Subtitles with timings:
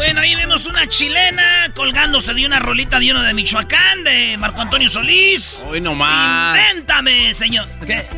[0.00, 4.62] Bueno, ahí vemos una chilena colgándose de una rolita de uno de Michoacán, de Marco
[4.62, 5.62] Antonio Solís.
[5.68, 6.56] Hoy nomás.
[6.58, 7.68] Invéntame, señor.
[7.86, 8.08] ¿Qué?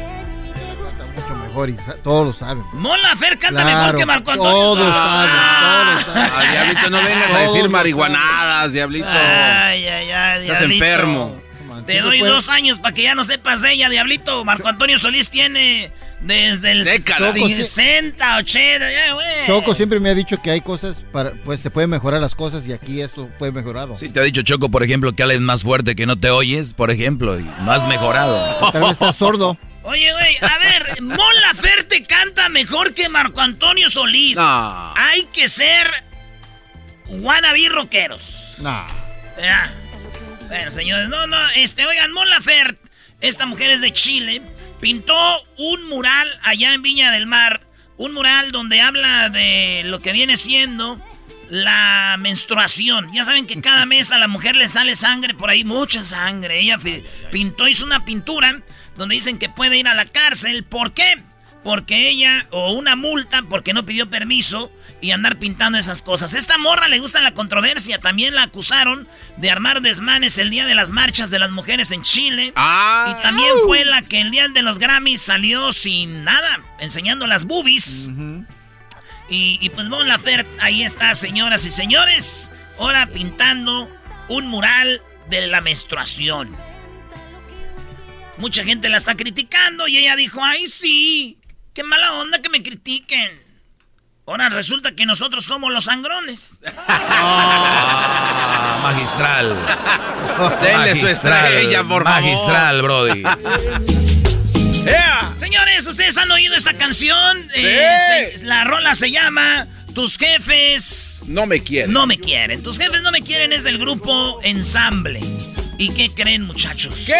[1.17, 2.63] Mucho mejor y todos lo saben.
[2.75, 4.53] Mon Lafer canta Claro, mejor que Marco Antonio.
[4.53, 5.99] Todos Ah.
[5.99, 6.31] saben, todos saben.
[6.37, 9.09] Ah, diablito, no vengas a decir marihuanadas, diablito.
[9.11, 10.85] Ay, ay, ay, Estás diablito.
[10.85, 11.43] enfermo.
[11.85, 14.45] Te doy dos años para que ya no sepas de ella, Diablito.
[14.45, 15.91] Marco Antonio Solís tiene
[16.23, 17.35] desde el Décadas.
[17.35, 19.27] 60, 80, ya, güey.
[19.47, 22.67] Choco siempre me ha dicho que hay cosas para, pues se pueden mejorar las cosas
[22.67, 23.97] y aquí esto fue mejorado.
[23.97, 26.75] Sí, te ha dicho Choco, por ejemplo, que hablas más fuerte que no te oyes,
[26.75, 28.71] por ejemplo, y no has mejorado.
[28.71, 29.59] Tal vez estás sordo.
[29.85, 34.39] Oye, güey, a ver, Mon Laferte canta mejor que Marco Antonio Solís.
[34.39, 34.95] No.
[34.97, 35.89] Hay que ser
[37.09, 38.55] wannabe rockeros.
[38.59, 38.87] Nah.
[39.41, 39.75] Ya.
[40.47, 42.79] Bueno, señores, no, no, este, oigan, Mon Laferte,
[43.21, 44.43] esta mujer es de Chile,
[44.83, 45.15] pintó
[45.59, 47.61] un mural allá en Viña del Mar,
[47.99, 51.01] un mural donde habla de lo que viene siendo
[51.49, 53.13] la menstruación.
[53.15, 56.59] Ya saben que cada mes a la mujer le sale sangre, por ahí mucha sangre.
[56.59, 56.81] Ella
[57.31, 58.61] pintó, hizo una pintura
[58.97, 60.65] donde dicen que puede ir a la cárcel.
[60.65, 61.23] ¿Por qué?
[61.63, 64.73] Porque ella, o una multa porque no pidió permiso
[65.03, 66.33] y andar pintando esas cosas.
[66.33, 67.99] Esta morra le gusta la controversia.
[67.99, 72.03] También la acusaron de armar desmanes el día de las marchas de las mujeres en
[72.03, 72.53] Chile.
[72.55, 73.15] Ah.
[73.19, 77.45] Y también fue la que el día de los Grammys salió sin nada, enseñando las
[77.45, 78.11] boobies.
[79.29, 82.53] Y, y pues Mon Laferte, ahí está, señoras y señores.
[82.79, 83.91] Ahora pintando
[84.29, 86.57] un mural de la menstruación.
[88.39, 91.39] Mucha gente la está criticando y ella dijo, ay sí,
[91.75, 93.52] qué mala onda que me critiquen.
[94.27, 96.59] Ahora resulta que nosotros somos los sangrones.
[96.89, 99.53] Ah, magistral.
[100.63, 102.23] Denle su estrella, por favor.
[102.23, 103.23] Magistral, Brody.
[105.35, 107.39] Señores, ustedes han oído esta canción.
[107.55, 111.93] Eh, se- la rola se llama Tus jefes No me quieren.
[111.93, 112.63] no me quieren.
[112.63, 115.21] Tus jefes no me quieren es del grupo Ensamble.
[115.83, 117.07] ¿Y qué creen, muchachos?
[117.07, 117.13] ¿Qué?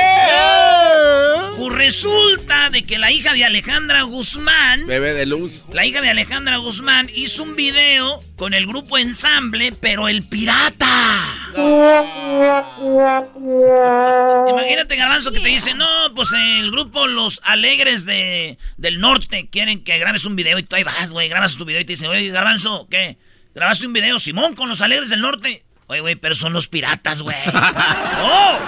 [1.59, 5.65] Pues resulta de que la hija de Alejandra Guzmán, Bebé de luz.
[5.73, 11.35] la hija de Alejandra Guzmán hizo un video con el grupo Ensamble, pero el pirata.
[14.49, 19.83] Imagínate, Garbanzo, que te dice, no, pues el grupo Los Alegres de, del Norte quieren
[19.83, 22.11] que grabes un video y tú ahí vas, güey, grabas tu video y te dicen,
[22.11, 23.19] oye, Garbanzo, ¿qué?
[23.57, 25.65] ¿Grabaste un video, Simón, con Los Alegres del Norte?
[25.93, 27.37] Oye, güey, pero son los piratas, güey.
[28.23, 28.59] ¡Oh!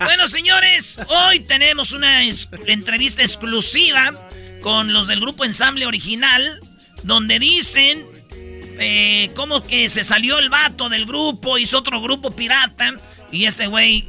[0.00, 2.24] Bueno, señores, hoy tenemos una
[2.66, 4.12] entrevista exclusiva
[4.60, 6.60] con los del grupo Ensamble Original,
[7.04, 8.06] donde dicen
[8.78, 12.96] eh, cómo que se salió el vato del grupo, hizo otro grupo pirata,
[13.30, 14.06] y este güey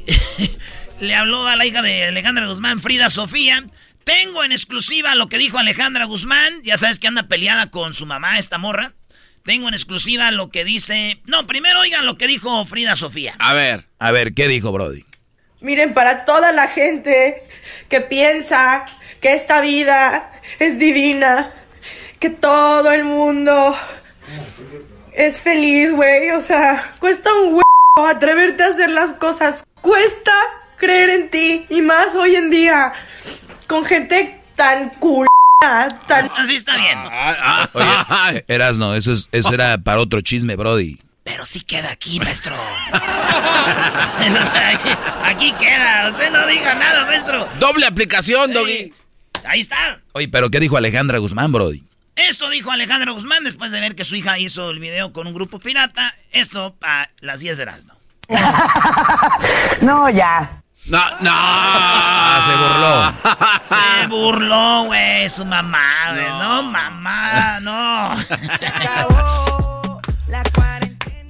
[1.00, 3.64] le habló a la hija de Alejandra Guzmán, Frida Sofía.
[4.04, 8.04] Tengo en exclusiva lo que dijo Alejandra Guzmán, ya sabes que anda peleada con su
[8.04, 8.92] mamá, esta morra.
[9.44, 11.18] Tengo en exclusiva lo que dice...
[11.26, 13.34] No, primero oigan lo que dijo Frida Sofía.
[13.38, 13.84] A ver.
[13.98, 15.04] A ver, ¿qué dijo Brody?
[15.60, 17.42] Miren, para toda la gente
[17.90, 18.86] que piensa
[19.20, 21.50] que esta vida es divina,
[22.20, 23.76] que todo el mundo
[25.12, 26.30] es feliz, güey.
[26.30, 29.66] O sea, cuesta un huevo atreverte a hacer las cosas.
[29.82, 30.32] Cuesta
[30.76, 31.66] creer en ti.
[31.68, 32.94] Y más hoy en día,
[33.66, 35.26] con gente tan cool.
[36.06, 36.26] Tan...
[36.36, 36.98] Así está bien.
[37.74, 40.98] Oye, Erasno, eso, es, eso era para otro chisme, Brody.
[41.24, 42.54] Pero sí queda aquí, maestro.
[45.24, 46.08] aquí queda.
[46.10, 47.48] Usted no diga nada, maestro.
[47.58, 48.92] Doble aplicación, Doggy.
[49.46, 50.00] Ahí está.
[50.12, 51.82] Oye, pero ¿qué dijo Alejandra Guzmán, Brody?
[52.16, 55.34] Esto dijo Alejandra Guzmán después de ver que su hija hizo el video con un
[55.34, 56.14] grupo pirata.
[56.30, 57.94] Esto a las 10 de Erasmo.
[59.82, 60.62] No, ya.
[60.86, 61.30] No, no.
[61.32, 62.40] Ah,
[64.00, 66.24] Se burló, güey, su mamá, güey.
[66.26, 66.62] No.
[66.64, 68.14] mamá, no.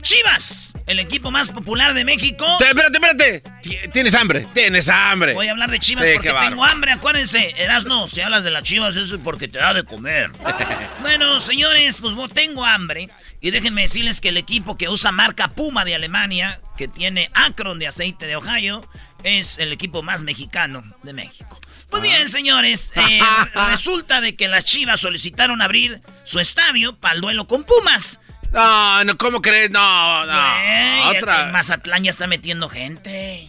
[0.02, 2.44] Chivas, el equipo más popular de México.
[2.58, 3.40] Te- Espérate, espérate.
[3.62, 5.32] Ti- Tienes hambre, tienes hambre.
[5.32, 7.54] Voy a hablar de Chivas Sí, porque tengo hambre, acuérdense.
[7.56, 10.30] Erasno, si hablas de las Chivas eso es porque te da de comer.
[11.00, 13.08] bueno, señores, pues tengo hambre.
[13.40, 17.78] Y déjenme decirles que el equipo que usa marca Puma de Alemania, que tiene Akron
[17.78, 18.86] de aceite de Ohio,
[19.24, 21.58] es el equipo más mexicano de México.
[21.90, 23.20] Pues bien, señores, eh,
[23.68, 28.20] resulta de que las Chivas solicitaron abrir su estadio para el duelo con Pumas.
[28.52, 29.70] No, no, ¿cómo crees?
[29.70, 30.32] No, no.
[30.32, 31.46] Güey, Otra.
[31.46, 33.48] el Mazatlán ya está metiendo gente.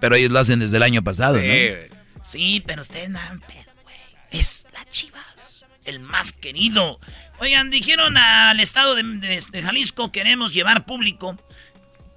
[0.00, 2.22] Pero ellos lo hacen desde el año pasado, Sí, ¿no?
[2.22, 3.96] Sí, pero ustedes me dan pedo, güey.
[4.30, 7.00] Es la Chivas, el más querido.
[7.38, 11.36] Oigan, dijeron al estado de, de- de Jalisco, queremos llevar público.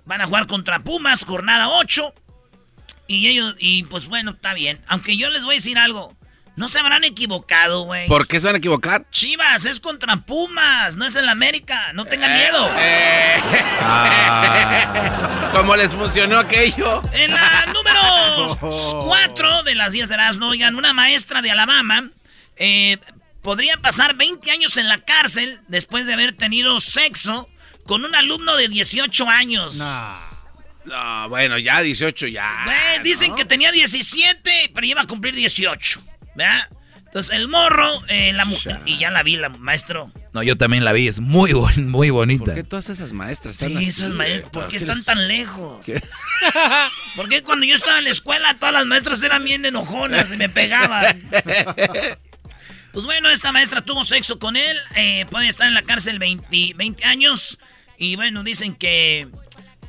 [0.05, 2.13] Van a jugar contra Pumas, jornada 8.
[3.07, 4.81] Y ellos, y pues bueno, está bien.
[4.87, 6.15] Aunque yo les voy a decir algo.
[6.55, 8.07] No se habrán equivocado, güey.
[8.07, 9.05] ¿Por qué se van a equivocar?
[9.11, 11.93] Chivas, es contra Pumas, no es en la América.
[11.93, 12.71] No tengan miedo.
[12.79, 13.39] Eh.
[15.53, 17.03] ¿Cómo les funcionó aquello?
[17.13, 18.57] En la número
[19.05, 22.09] 4 de las 10 de Erasmo, oigan, una maestra de Alabama
[22.55, 22.97] eh,
[23.43, 27.47] podría pasar 20 años en la cárcel después de haber tenido sexo
[27.85, 29.77] con un alumno de 18 años.
[30.87, 32.49] No, bueno, ya 18 ya.
[33.03, 36.01] Dicen que tenía 17, pero iba a cumplir 18.
[36.35, 36.67] ¿Verdad?
[37.05, 40.11] Entonces el morro, eh, la mujer, y ya la vi, la maestro.
[40.33, 42.45] No, yo también la vi, es muy, bon- muy bonita.
[42.45, 44.13] ¿Por qué todas esas maestras están Sí, así, güey?
[44.13, 45.85] maestros, ¿por qué ¿Qué están tan lejos?
[47.15, 50.37] ¿Por qué cuando yo estaba en la escuela todas las maestras eran bien enojonas y
[50.37, 51.29] me pegaban?
[52.93, 56.73] Pues bueno, esta maestra tuvo sexo con él, eh, puede estar en la cárcel 20,
[56.75, 57.59] 20 años
[57.99, 59.27] y bueno, dicen que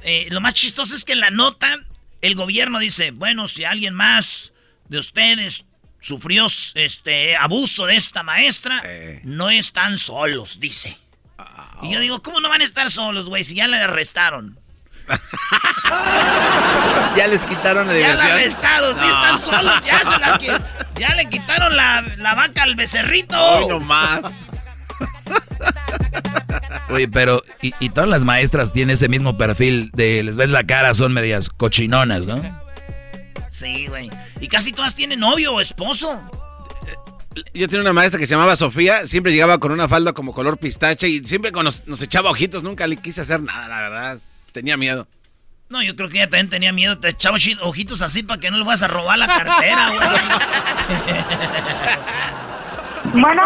[0.02, 1.76] eh, lo más chistoso es que en la nota
[2.20, 4.52] el gobierno dice, bueno, si alguien más
[4.88, 5.64] de ustedes
[6.00, 9.20] sufrió este abuso de esta maestra, Eh.
[9.24, 10.96] no están solos, dice.
[11.82, 14.58] Y yo digo, ¿cómo no van a estar solos, güey, si ya la arrestaron?
[17.16, 20.38] Ya les quitaron la Ya la arrestaron, sí, están solos, ya se la
[20.94, 23.40] ya le quitaron la, la vaca al becerrito.
[23.40, 24.20] Hoy no más.
[26.91, 30.65] Oye, pero, y, y todas las maestras tienen ese mismo perfil de les ves la
[30.65, 32.41] cara, son medias cochinonas, ¿no?
[33.50, 34.11] Sí, güey.
[34.41, 36.23] Y casi todas tienen novio o esposo.
[37.55, 40.59] Yo tenía una maestra que se llamaba Sofía, siempre llegaba con una falda como color
[40.59, 44.19] pistache y siempre nos, nos echaba ojitos, nunca le quise hacer nada, la verdad.
[44.53, 45.06] Tenía miedo.
[45.69, 46.99] No, yo creo que ella también tenía miedo.
[46.99, 50.00] Te echaba ojitos así para que no le vas a robar la cartera, güey.
[53.12, 53.43] Bueno,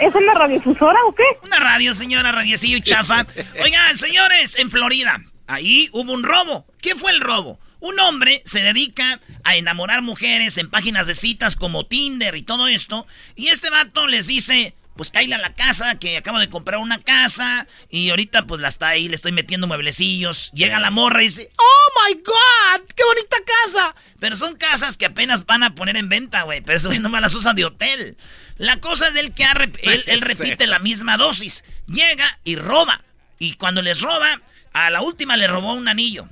[0.00, 1.24] ¿es en la radiodifusora o qué?
[1.46, 3.26] Una radio, señora, radiecillo y chafa.
[3.62, 6.66] Oigan, señores, en Florida, ahí hubo un robo.
[6.80, 7.58] ¿Qué fue el robo?
[7.80, 12.66] Un hombre se dedica a enamorar mujeres en páginas de citas como Tinder y todo
[12.68, 13.06] esto.
[13.36, 16.98] Y este vato les dice, pues cállale a la casa, que acabo de comprar una
[16.98, 17.68] casa.
[17.88, 20.50] Y ahorita pues la está ahí, le estoy metiendo mueblecillos.
[20.52, 23.94] Llega la morra y dice, oh my god, qué bonita casa.
[24.18, 26.62] Pero son casas que apenas van a poner en venta, güey.
[26.62, 28.16] Pero eso güey no me las usa de hotel.
[28.58, 29.44] La cosa es del que
[29.82, 31.64] él repite la misma dosis.
[31.86, 33.02] Llega y roba.
[33.38, 34.40] Y cuando les roba,
[34.72, 36.28] a la última le robó un anillo.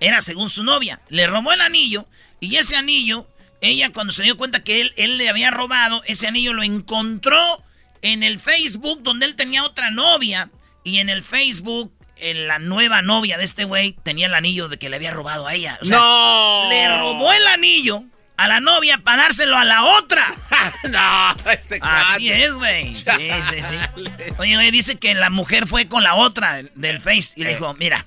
[0.00, 1.00] Era según su novia.
[1.10, 2.06] Le robó el anillo
[2.40, 3.28] y ese anillo,
[3.60, 7.62] ella cuando se dio cuenta que él, él le había robado, ese anillo lo encontró
[8.00, 10.50] en el Facebook donde él tenía otra novia.
[10.82, 14.78] Y en el Facebook, en la nueva novia de este güey tenía el anillo de
[14.78, 15.78] que le había robado a ella.
[15.82, 16.68] O sea, ¡No!
[16.70, 18.04] Le robó el anillo
[18.44, 20.26] a la novia para dárselo a la otra.
[20.90, 22.44] no, este Así cuate.
[22.44, 22.94] es, güey.
[22.94, 24.32] Sí, sí, sí.
[24.38, 27.72] Oye, güey, dice que la mujer fue con la otra del Face y le dijo,
[27.74, 28.06] mira,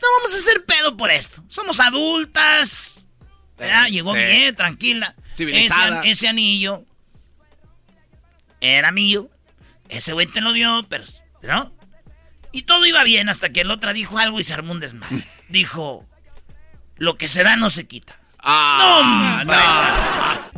[0.00, 1.42] no vamos a hacer pedo por esto.
[1.48, 3.06] Somos adultas.
[3.58, 5.14] Ya, Eh, llegó bien, tranquila.
[5.36, 6.00] Civilizada.
[6.00, 6.84] Ese, ese anillo
[8.60, 9.30] era mío.
[9.88, 11.04] Ese güey te lo dio, pero,
[11.42, 11.72] ¿no?
[12.52, 15.26] Y todo iba bien hasta que el otra dijo algo y se armó un desmadre.
[15.48, 16.08] Dijo,
[16.96, 18.18] lo que se da no se quita.
[18.46, 19.56] Ah, ¡No, hombre!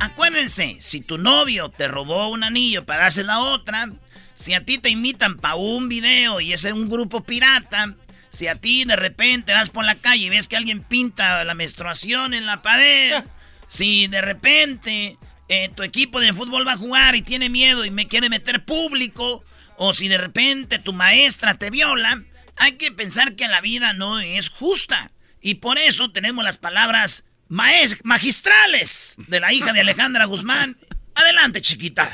[0.05, 3.88] Acuérdense, si tu novio te robó un anillo para dárselo a otra,
[4.35, 7.95] si a ti te invitan para un video y es en un grupo pirata,
[8.31, 11.55] si a ti de repente vas por la calle y ves que alguien pinta la
[11.55, 13.23] menstruación en la pared,
[13.69, 15.16] si de repente
[15.49, 18.64] eh, tu equipo de fútbol va a jugar y tiene miedo y me quiere meter
[18.64, 19.45] público,
[19.76, 22.21] o si de repente tu maestra te viola,
[22.57, 25.12] hay que pensar que la vida no es justa.
[25.40, 30.76] Y por eso tenemos las palabras maes- magistrales de la hija de Alejandra Guzmán
[31.16, 32.12] Adelante, chiquita.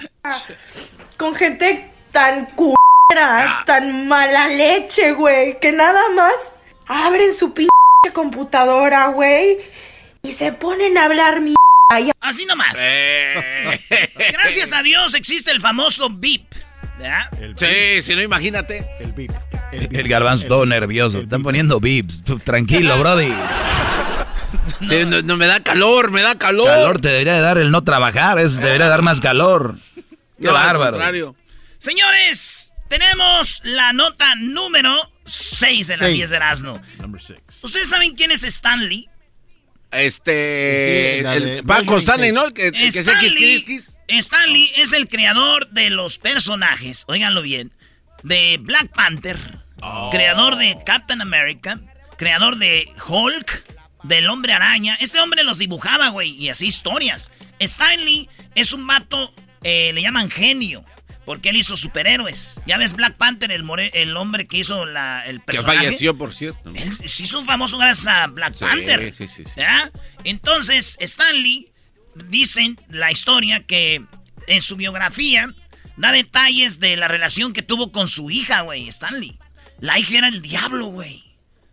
[1.17, 6.33] Con gente tan culera, tan mala leche, güey, que nada más
[6.87, 7.69] abren su pinche
[8.13, 9.59] computadora, güey,
[10.23, 11.55] y se ponen a hablar mi.
[12.21, 12.79] Así nomás.
[12.79, 13.81] Eh.
[14.33, 16.45] Gracias a Dios existe el famoso beep.
[16.99, 17.29] ¿verdad?
[17.57, 18.85] Sí, si no, imagínate.
[19.01, 19.33] El beat.
[19.73, 21.21] El garbanzo todo nervioso.
[21.21, 22.23] Están poniendo bips.
[22.45, 23.33] Tranquilo, Brody.
[24.89, 26.67] Sí, no, no, me da calor, me da calor.
[26.67, 28.39] Calor te debería de dar el no trabajar.
[28.39, 29.77] Es, debería dar más calor.
[29.95, 31.37] Qué No, bárbaro.
[31.79, 36.15] Señores, tenemos la nota número 6 de las Seis.
[36.17, 36.81] 10 de Erasmo.
[36.99, 37.41] Number six.
[37.63, 39.09] ¿Ustedes saben quién es Stanley?
[39.93, 41.21] Este.
[41.21, 41.65] Sí, el
[41.99, 42.33] Stanley.
[42.33, 42.47] ¿no?
[42.47, 43.99] El que, el que se Stanley, quis.
[44.09, 47.73] Stanley es el creador de los personajes, óiganlo bien,
[48.23, 49.39] de Black Panther,
[50.11, 51.79] creador de Captain America,
[52.17, 53.65] creador de Hulk,
[54.03, 54.97] del Hombre Araña.
[55.01, 57.31] Este hombre los dibujaba, güey, y así historias.
[57.59, 59.33] Stanley es un vato,
[59.63, 60.85] eh, le llaman genio.
[61.25, 62.61] Porque él hizo superhéroes.
[62.67, 65.79] Ya ves Black Panther, el, more- el hombre que hizo la, el Que personaje.
[65.79, 66.73] falleció, por cierto.
[66.75, 69.15] Él se hizo famoso gracias a Black Sí, Panther.
[69.15, 69.61] sí, sí, sí.
[70.25, 71.73] Entonces, Stanley,
[72.29, 74.05] dicen la historia que
[74.49, 75.55] en su biografía
[75.97, 79.39] da detalles de la relación que tuvo con su hija, güey, Stanley.
[79.79, 81.23] La hija era el diablo, güey.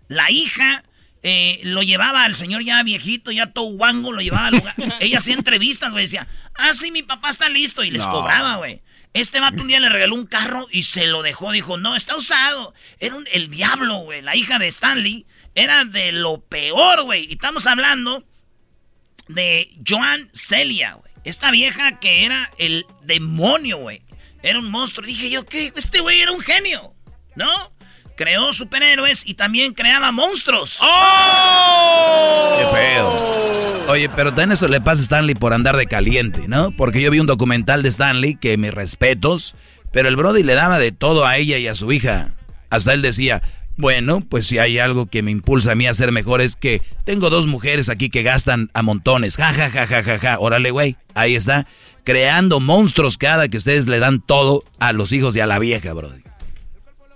[0.07, 0.83] La hija
[1.23, 4.75] eh, lo llevaba al señor ya viejito, ya todo guango, lo llevaba al lugar.
[4.99, 8.11] Ella hacía entrevistas, güey, decía, ah, sí, mi papá está listo, y les No.
[8.11, 8.81] cobraba, güey.
[9.13, 11.51] Este vato un día le regaló un carro y se lo dejó.
[11.51, 12.75] Dijo, no, está usado.
[12.99, 14.21] Era un- el diablo, güey.
[14.21, 17.25] La hija de Stanley era de lo peor, güey.
[17.27, 18.23] Y estamos hablando
[19.27, 21.11] de Joan Celia, güey.
[21.23, 24.01] Esta vieja que era el demonio, güey.
[24.41, 25.05] Era un monstruo.
[25.07, 25.73] Dije yo, ¿qué?
[25.75, 26.93] Este güey era un genio,
[27.35, 27.71] ¿no?
[28.19, 30.81] Creó superhéroes y también creaba monstruos.
[32.57, 33.93] Qué feo.
[33.93, 36.71] Oye, pero también eso le pasa a Stanley por andar de caliente, ¿no?
[36.71, 39.55] Porque yo vi un documental de Stanley, que mis respetos,
[39.93, 42.31] pero el Brody le daba de todo a ella y a su hija.
[42.69, 43.41] Hasta él decía,
[43.77, 46.81] bueno, pues si hay algo que me impulsa a mí a ser mejor es que
[47.05, 49.37] tengo dos mujeres aquí que gastan a montones.
[49.37, 50.39] Ja, ja, ja, ja, ja, ja.
[50.39, 50.97] Órale, güey.
[51.15, 51.67] Ahí está.
[52.03, 55.93] Creando monstruos cada que ustedes le dan todo a los hijos y a la vieja,
[55.93, 56.28] Brody.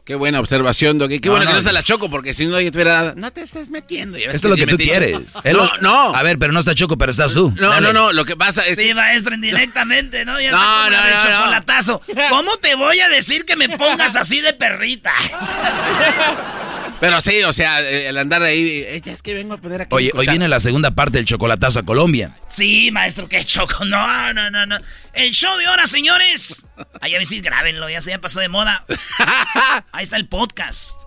[0.05, 1.22] Qué buena observación, Doggy.
[1.22, 3.13] Qué No, bueno que no, se la choco, porque si no, yo tuviera.
[3.15, 4.17] No te estés metiendo.
[4.17, 4.91] ya ves Esto es lo que tú metido.
[5.00, 5.36] quieres.
[5.45, 6.13] Es No, lo- no.
[6.15, 7.53] A ver, pero no está Choco, pero estás tú.
[7.57, 7.88] No, Dale.
[7.88, 8.12] no, no.
[8.12, 8.77] Lo que pasa es.
[8.77, 10.41] Sí, maestro, indirectamente, ¿no?
[10.41, 11.19] Ya No, no, no.
[11.24, 12.01] chocolatazo.
[12.29, 15.13] ¿Cómo te voy a decir que me pongas así de perrita?
[17.03, 18.81] Pero sí, o sea, eh, el andar ahí.
[18.88, 19.93] eh, es que vengo a poner aquí.
[19.93, 22.38] Oye, hoy viene la segunda parte del chocolatazo a Colombia.
[22.48, 23.83] Sí, maestro, qué choco.
[23.83, 24.77] No, no, no, no.
[25.12, 26.65] El show de ahora, señores.
[27.01, 28.86] Ahí a ver si grábenlo, ya se ya pasó de moda.
[29.91, 31.01] Ahí está el podcast.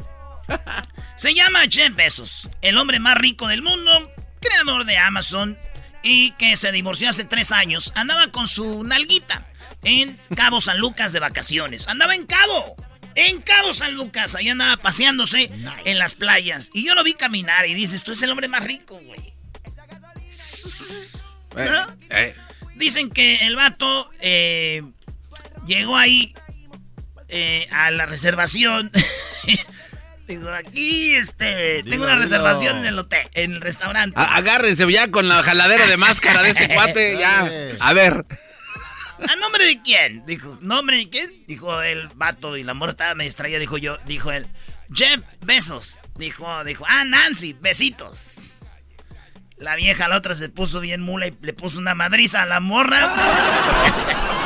[1.16, 5.56] Se llama Jeff Bezos, el hombre más rico del mundo, creador de Amazon
[6.02, 7.94] y que se divorció hace tres años.
[7.94, 9.46] Andaba con su nalguita
[9.82, 11.88] en Cabo San Lucas de vacaciones.
[11.88, 12.76] Andaba en Cabo.
[13.16, 15.50] En Cabo San Lucas, ahí andaba paseándose
[15.84, 16.70] en las playas.
[16.74, 19.20] Y yo lo vi caminar y dices, tú es el hombre más rico, güey.
[21.56, 21.86] eh, ¿no?
[22.10, 22.34] eh,
[22.74, 24.82] Dicen que el vato eh,
[25.66, 26.34] llegó ahí
[27.28, 28.90] eh, a la reservación.
[30.28, 34.18] Digo, aquí, este, tengo una reservación en el hotel, en el restaurante.
[34.18, 37.16] a- agárrense ya con la jaladera de máscara de este cuate.
[37.18, 37.48] Ya.
[37.80, 38.26] A ver.
[39.18, 40.24] ¿A nombre de quién?
[40.26, 41.44] Dijo, ¿nombre de quién?
[41.46, 44.46] Dijo el vato y la morra estaba me distraía, dijo yo, dijo él.
[44.92, 45.98] Jeff, besos.
[46.16, 48.28] Dijo, dijo, ah, Nancy, besitos.
[49.58, 52.60] La vieja, la otra se puso bien mula y le puso una madriza a la
[52.60, 53.14] morra.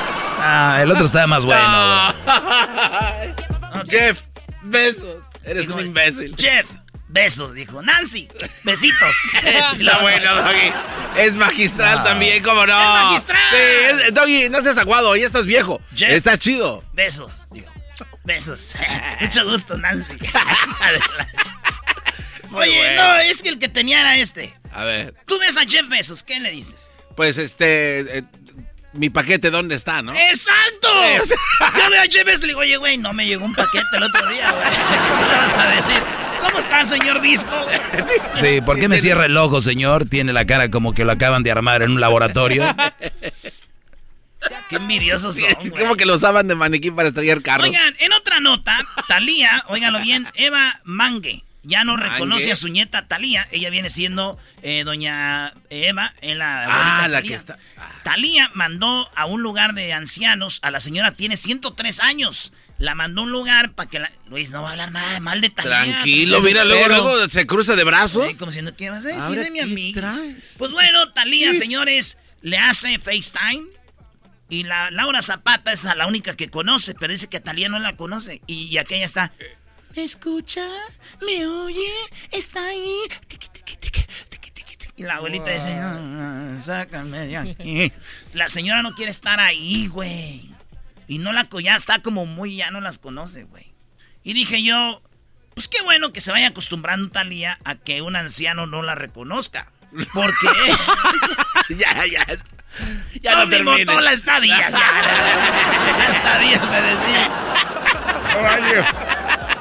[0.42, 2.14] Ah, el otro estaba más bueno.
[2.24, 3.88] güey.
[3.90, 4.22] Jeff,
[4.62, 5.18] besos.
[5.44, 6.34] Eres Dijo, un imbécil.
[6.38, 6.66] Jeff,
[7.12, 7.82] besos, dijo.
[7.82, 8.28] Nancy,
[8.64, 9.16] besitos.
[9.44, 10.72] Está bueno, Doggy.
[11.16, 12.04] Es magistral No.
[12.04, 12.80] también, ¿cómo no?
[12.80, 13.42] Es magistral.
[13.50, 13.56] Sí,
[14.06, 15.80] es- Doggy, no seas aguado, ya estás viejo.
[15.94, 16.10] Jeff.
[16.10, 16.84] Está chido.
[16.92, 17.68] Besos, digo.
[18.24, 18.70] Besos.
[19.20, 20.12] Mucho gusto, Nancy.
[22.52, 23.02] Oye, bueno.
[23.04, 24.54] no, es que el que tenía era este.
[24.72, 26.92] A ver, Tú ves a Jeff Bezos, ¿qué le dices?
[27.16, 28.18] pues este.
[28.18, 28.22] eh,
[28.92, 30.12] mi paquete, ¿dónde está, no?
[30.12, 30.88] ¡Exacto!
[31.76, 33.84] Yo veo a Jeff Bezos y le digo, oye, güey, no me llegó un paquete
[33.96, 34.64] el otro día, güey.
[35.08, 36.02] ¿Cómo le vas a decir?
[36.40, 37.54] ¿Cómo está, señor Disco?
[38.34, 40.06] Sí, ¿por qué me cierra el ojo, señor?
[40.06, 42.64] Tiene la cara como que lo acaban de armar en un laboratorio.
[44.70, 45.70] Qué envidiosos son.
[45.70, 47.68] Como que lo usaban de maniquí para estrellar carros.
[47.68, 53.06] Oigan, en otra nota, Talía, óiganlo bien, Eva Mangue ya no reconoce a su nieta
[53.06, 53.46] Talía.
[53.50, 57.02] Ella viene siendo eh, doña Eva en la.
[57.02, 57.90] Ah, la que está- ah.
[58.02, 60.60] Talía mandó a un lugar de ancianos.
[60.62, 62.52] A la señora tiene 103 años.
[62.80, 64.10] La mandó a un lugar para que la.
[64.26, 65.84] Luis, no va a hablar nada mal de Talía.
[65.84, 68.26] Tranquilo, mira, luego, luego se cruza de brazos.
[68.26, 70.14] Sí, como diciendo, ¿qué vas a decir de mi ¿qué amiga?
[70.56, 73.66] Pues bueno, Talía, señores, le hace FaceTime
[74.48, 77.78] Y la Laura Zapata es la única que conoce, pero dice que a Talía no
[77.78, 78.40] la conoce.
[78.46, 79.30] Y, y aquella está.
[79.94, 80.66] ¿Me escucha?
[81.20, 81.92] ¿Me oye?
[82.30, 82.96] ¿Está ahí?
[84.96, 87.92] Y la abuelita dice, "Ah, sácame de aquí".
[88.34, 90.49] La señora no quiere estar ahí, güey.
[91.10, 93.74] Y no la ya está como muy, ya no las conoce, güey.
[94.22, 95.02] Y dije yo,
[95.54, 99.72] pues qué bueno que se vaya acostumbrando Talía a que un anciano no la reconozca.
[100.14, 100.46] Porque
[101.70, 102.24] ya, ya.
[103.20, 104.00] ya no no termine.
[104.00, 104.70] la estadía.
[104.70, 104.78] ya.
[105.98, 107.28] La estadía se decía.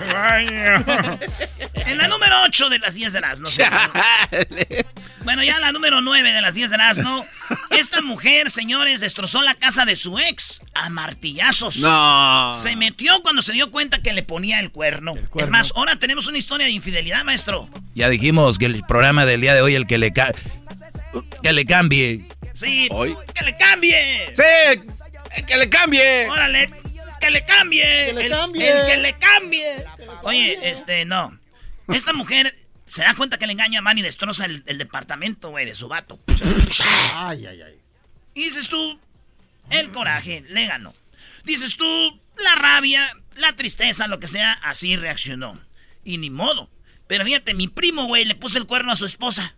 [0.10, 3.66] En la número 8 de las 10 de las no sé.
[5.24, 7.26] Bueno, ya la número 9 de las 10 de las no.
[7.72, 11.78] Esta mujer, señores, destrozó la casa de su ex a martillazos.
[11.78, 12.54] No.
[12.56, 15.14] Se metió cuando se dio cuenta que le ponía el cuerno.
[15.36, 17.70] Es más, ahora tenemos una historia de infidelidad, maestro.
[17.96, 20.32] Ya dijimos que el programa del día de hoy, el que le, ca-
[21.44, 22.24] que le cambie.
[22.54, 23.16] Sí, Hoy.
[23.34, 24.34] que le cambie.
[24.36, 26.28] Sí, que le cambie.
[26.30, 26.70] Órale,
[27.20, 27.84] que le cambie.
[27.84, 28.70] Que le el, cambie.
[28.70, 29.86] el que le cambie.
[30.24, 31.38] Oye, este, no.
[31.88, 32.54] Esta mujer
[32.86, 35.76] se da cuenta que le engaña a Man y destroza el, el departamento, güey, de
[35.76, 36.20] su vato.
[37.14, 37.80] Ay, ay, ay.
[38.34, 39.00] Y dices tú,
[39.70, 40.94] el coraje le ganó.
[41.44, 45.60] Dices tú, la rabia, la tristeza, lo que sea, así reaccionó.
[46.04, 46.70] Y ni modo.
[47.08, 49.56] Pero fíjate, mi primo, güey, le puso el cuerno a su esposa.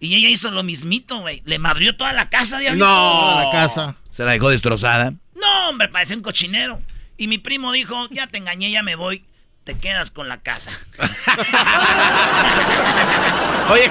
[0.00, 1.42] Y ella hizo lo mismito, güey.
[1.44, 2.86] Le madrió toda la casa, diablito.
[2.86, 3.96] Toda la casa.
[4.10, 5.12] Se la dejó destrozada.
[5.34, 6.82] No, hombre, parece un cochinero.
[7.16, 9.24] Y mi primo dijo, ya te engañé, ya me voy.
[9.64, 10.72] Te quedas con la casa.
[13.70, 13.90] Oye.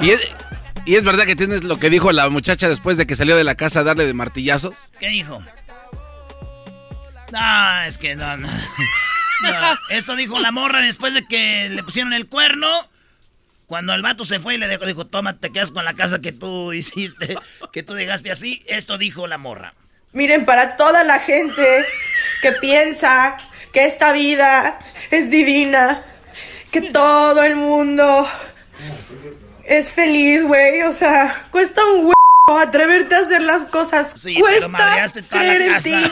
[0.00, 0.20] ¿Y es,
[0.86, 3.44] ¿Y es verdad que tienes lo que dijo la muchacha después de que salió de
[3.44, 4.74] la casa a darle de martillazos?
[4.98, 5.42] ¿Qué dijo?
[7.30, 8.48] No, es que no, no.
[8.48, 12.68] No, Esto dijo la morra después de que le pusieron el cuerno.
[13.66, 16.20] Cuando el vato se fue y le dejó, dijo, toma, te quedas con la casa
[16.20, 17.36] que tú hiciste,
[17.72, 18.62] que tú dejaste así.
[18.66, 19.74] Esto dijo la morra.
[20.12, 21.84] Miren, para toda la gente
[22.42, 23.36] que piensa
[23.72, 24.78] que esta vida
[25.10, 26.02] es divina,
[26.70, 28.28] que todo el mundo
[29.64, 30.82] es feliz, güey.
[30.82, 34.12] O sea, cuesta un huevo atreverte a hacer las cosas.
[34.16, 35.88] Sí, cuesta pero madreaste toda la creer en casa.
[35.88, 36.04] ti.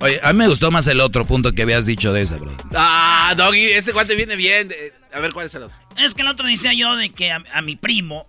[0.00, 2.52] Oye, a mí me gustó más el otro punto que habías dicho de esa, bro.
[2.74, 4.70] Ah, Doggy, este guante viene bien.
[4.70, 5.76] Eh, A ver, ¿cuál es el otro?
[5.98, 8.28] Es que el otro decía yo de que a, a mi primo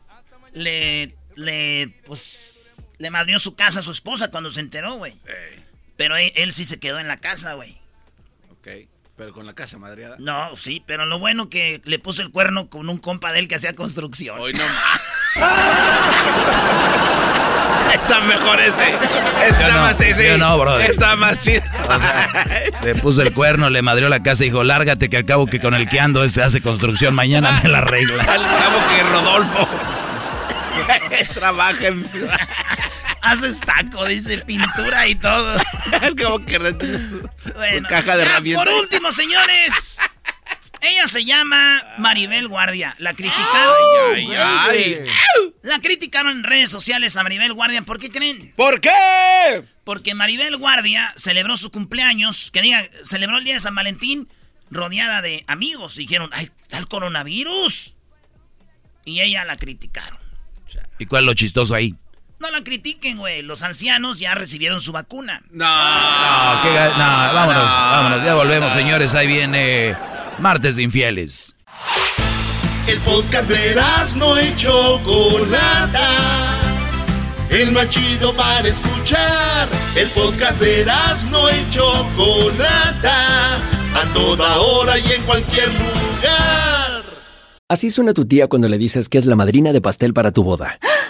[0.54, 2.59] le, le, pues,
[3.00, 5.16] le madrió su casa a su esposa cuando se enteró, güey.
[5.98, 7.80] Pero él, él sí se quedó en la casa, güey.
[8.52, 8.68] Ok,
[9.18, 10.18] pero con la casa madreada.
[10.20, 13.48] No, sí, pero lo bueno que le puso el cuerno con un compa de él
[13.48, 14.40] que hacía construcción.
[14.40, 14.64] Hoy no
[17.94, 18.94] Está mejor ese.
[19.48, 20.28] Está no, más ese.
[20.30, 20.80] yo no.
[20.80, 21.62] Está más chido.
[22.84, 25.74] Le puso el cuerno, le madrió la casa y dijo, lárgate que acabo que con
[25.74, 28.24] el que ando este hace construcción, mañana me la arregla.
[28.24, 29.68] Al cabo que Rodolfo
[31.34, 32.06] trabaja en.
[33.22, 35.58] Haces taco, dice pintura y todo.
[36.18, 38.66] Cabo que Bueno, caja de ya herramientas.
[38.66, 40.00] Por último, señores.
[40.82, 42.96] Ella se llama Maribel Guardia.
[43.00, 43.76] La criticaron.
[44.16, 45.06] Ay, ay.
[45.62, 47.82] La criticaron en redes sociales a Maribel Guardia.
[47.82, 48.54] ¿Por qué creen?
[48.56, 49.66] ¿Por qué?
[49.84, 54.30] Porque Maribel Guardia celebró su cumpleaños, que diga, celebró el día de San Valentín
[54.72, 55.98] rodeada de amigos.
[55.98, 57.96] Y dijeron, ¡ay, está el coronavirus!
[59.04, 60.20] Y ella la criticaron.
[60.98, 61.96] ¿Y cuál es lo chistoso ahí?
[62.40, 63.42] No la critiquen, güey.
[63.42, 65.42] Los ancianos ya recibieron su vacuna.
[65.52, 65.66] No.
[65.66, 69.14] No, qué no, vámonos, vámonos, ya volvemos, señores.
[69.14, 69.96] Ahí viene
[70.40, 71.54] Martes de Infieles.
[72.88, 73.76] El podcast de
[74.16, 76.08] no y Chocolata.
[77.50, 79.68] El más chido para escuchar.
[79.98, 80.86] El podcast de
[81.30, 83.58] no y Chocolata.
[83.58, 87.04] A toda hora y en cualquier lugar.
[87.68, 90.44] Así suena tu tía cuando le dices que es la madrina de pastel para tu
[90.44, 90.80] boda.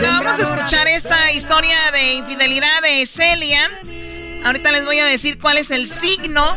[0.00, 3.68] Bueno, vamos a escuchar esta historia de infidelidad de Celia.
[4.44, 6.56] Ahorita les voy a decir cuál es el signo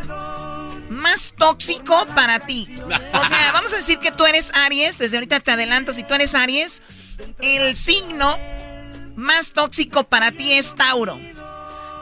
[0.90, 2.70] más tóxico para ti.
[3.14, 6.14] O sea, vamos a decir que tú eres Aries, desde ahorita te adelanto, si tú
[6.14, 6.84] eres Aries,
[7.42, 8.38] el signo
[9.16, 11.20] más tóxico para ti es Tauro.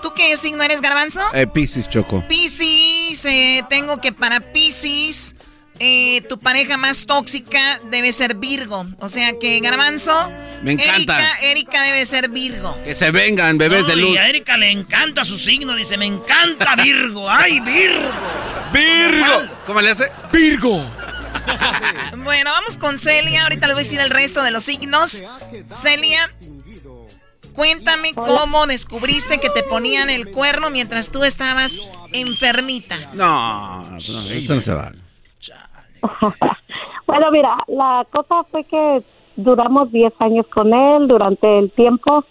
[0.01, 1.21] ¿Tú qué signo eres, Garbanzo?
[1.33, 2.21] Eh, Piscis, Choco.
[2.27, 5.37] Piscis, eh, tengo que para Piscis,
[5.79, 8.85] eh, tu pareja más tóxica debe ser Virgo.
[8.99, 10.29] O sea que Garbanzo,
[10.61, 10.95] Me encanta.
[10.95, 12.77] Erika, Erika debe ser Virgo.
[12.83, 14.11] Que se vengan, bebés de luz.
[14.11, 17.29] Y a Erika le encanta su signo, dice, me encanta Virgo.
[17.29, 18.09] ¡Ay, Virgo!
[18.73, 19.55] ¡Virgo!
[19.65, 20.11] ¿Cómo le hace?
[20.31, 20.85] ¡Virgo!
[22.23, 23.43] Bueno, vamos con Celia.
[23.43, 25.23] Ahorita les voy a decir el resto de los signos.
[25.73, 26.29] Celia,
[27.53, 31.79] cuéntame cómo descubriste que te ponían el cuerno mientras tú estabas
[32.13, 32.97] enfermita.
[33.13, 35.08] No, no, eso no se vale.
[37.09, 39.01] Bueno, mira, la cosa fue que
[39.35, 42.23] duramos 10 años con él durante el tiempo.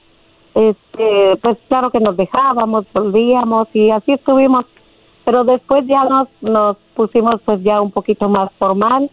[0.54, 4.66] Este, pues claro que nos dejábamos, volvíamos y así estuvimos.
[5.24, 9.10] Pero después ya nos, nos pusimos pues ya un poquito más formal.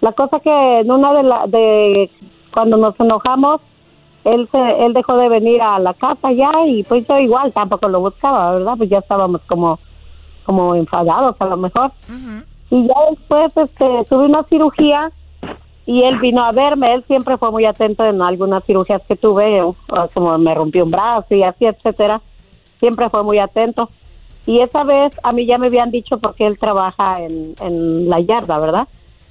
[0.00, 2.10] La cosa que en una de la, de
[2.52, 3.60] cuando nos enojamos,
[4.24, 7.88] él se, él dejó de venir a la casa ya y pues yo igual tampoco
[7.88, 8.74] lo buscaba, ¿verdad?
[8.76, 9.78] Pues ya estábamos como,
[10.44, 11.92] como enfadados a lo mejor.
[12.70, 15.10] Y ya después este, tuve una cirugía
[15.86, 16.94] y él vino a verme.
[16.94, 20.80] Él siempre fue muy atento en algunas cirugías que tuve, o- o como me rompí
[20.80, 22.20] un brazo y así, etcétera.
[22.78, 23.90] Siempre fue muy atento.
[24.46, 28.20] Y esa vez a mí ya me habían dicho porque él trabaja en, en la
[28.20, 28.88] yarda, ¿verdad?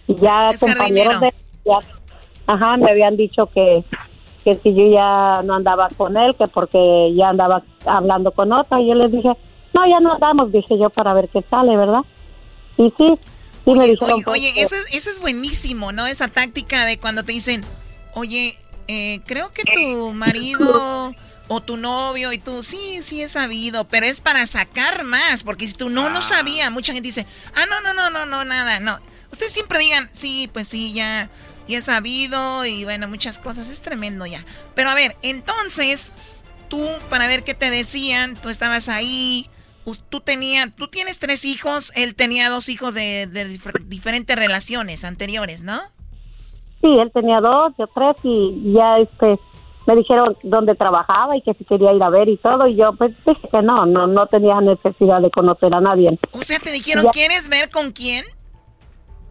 [0.08, 1.34] Y ya Es compañeros de
[1.66, 1.80] ya,
[2.48, 3.84] ajá, me habían dicho que
[4.44, 8.80] que si yo ya no andaba con él, que porque ya andaba hablando con otra.
[8.80, 9.34] Y yo les dije,
[9.74, 12.02] no, ya no andamos, dije yo, para ver qué sale, ¿verdad?
[12.80, 13.16] Y sí, sí
[13.66, 16.08] me Oye, dijeron oye, pues, oye, que- eso, es- eso es buenísimo, ¿no?
[16.08, 17.64] Esa táctica de cuando te dicen,
[18.16, 21.14] oye, eh, creo que tu marido
[21.50, 25.68] o tu novio y tú, sí, sí he sabido, pero es para sacar más, porque
[25.68, 28.80] si tú no, no sabía, mucha gente dice, ah, no, no, no, no, no, nada,
[28.80, 29.00] no.
[29.32, 31.30] Ustedes siempre digan, sí, pues sí, ya,
[31.68, 34.44] ya he sabido y bueno, muchas cosas, es tremendo ya.
[34.74, 36.14] Pero a ver, entonces,
[36.70, 39.50] tú, para ver qué te decían, tú estabas ahí,
[40.10, 45.04] tú tenía, tú tienes tres hijos, él tenía dos hijos de, de dif- diferentes relaciones
[45.06, 45.78] anteriores, ¿no?
[46.82, 49.40] Sí, él tenía dos, yo tres y ya este
[49.88, 52.94] me dijeron dónde trabajaba y que si quería ir a ver y todo y yo
[52.94, 56.18] pues dije que no, no no tenía necesidad de conocer a nadie.
[56.32, 57.12] O sea, te dijeron, Ya.
[57.12, 58.24] ¿quieres ver con quién?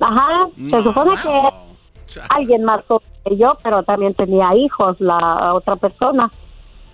[0.00, 2.82] Ajá, se supone que alguien más
[3.24, 6.30] que yo, pero también tenía hijos la otra persona.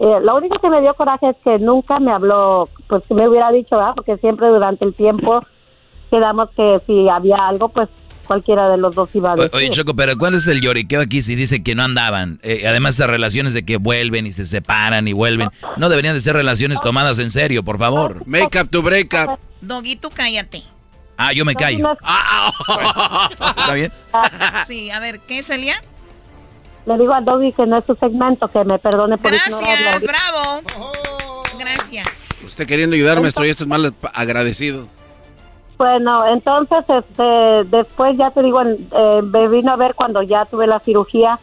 [0.00, 3.28] Eh, lo único que me dio coraje es que nunca me habló, pues que me
[3.28, 3.92] hubiera dicho, ¿verdad?
[3.94, 5.40] Porque siempre durante el tiempo
[6.10, 7.88] quedamos que si había algo, pues
[8.26, 9.50] cualquiera de los dos iba a decir.
[9.54, 12.40] Oye, Choco, pero ¿cuál es el lloriqueo aquí si dice que no andaban?
[12.42, 15.50] Eh, además, esas relaciones de que vuelven y se separan y vuelven.
[15.76, 18.26] No deberían de ser relaciones tomadas en serio, por favor.
[18.26, 19.38] Make up to break up.
[19.60, 20.62] Doguito, cállate.
[21.16, 21.92] Ah, yo me callo.
[23.56, 23.92] ¿Está bien?
[24.64, 25.74] Sí, a ver, ¿qué, Celia?
[26.86, 29.66] Le digo a Doggy que no es su segmento, que me perdone por ignorarlo.
[29.66, 30.60] Gracias, bravo.
[31.58, 32.44] Gracias.
[32.48, 34.90] Usted queriendo ayudar, maestro, y estos mal agradecidos.
[35.78, 40.44] Bueno, entonces, este, después ya te digo, en- eh, me vino a ver cuando ya
[40.44, 41.38] tuve la cirugía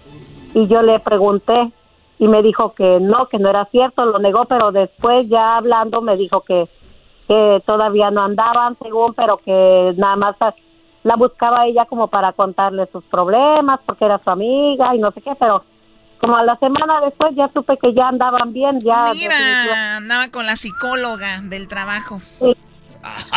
[0.53, 1.71] y yo le pregunté
[2.17, 6.01] y me dijo que no, que no era cierto, lo negó, pero después ya hablando
[6.01, 6.69] me dijo que,
[7.27, 10.35] que todavía no andaban, según, pero que nada más
[11.03, 15.21] la buscaba ella como para contarle sus problemas, porque era su amiga y no sé
[15.21, 15.63] qué, pero
[16.19, 19.13] como a la semana después ya supe que ya andaban bien, ya...
[19.13, 22.21] Mira, andaba con la psicóloga del trabajo.
[22.39, 22.55] Sí,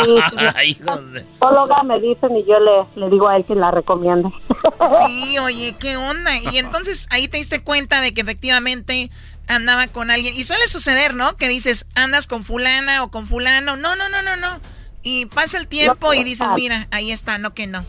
[0.05, 1.20] sí, sí.
[1.33, 4.31] psicóloga me dicen y yo le, le digo a él que la recomiende.
[5.07, 6.33] Sí, oye, ¿qué onda?
[6.37, 9.11] Y entonces ahí te diste cuenta de que efectivamente
[9.48, 10.35] andaba con alguien.
[10.35, 11.37] Y suele suceder, ¿no?
[11.37, 13.77] Que dices, andas con fulana o con fulano.
[13.77, 14.48] No, no, no, no, no.
[15.04, 17.84] Y pasa el tiempo y dices, mira, ahí está, no que no.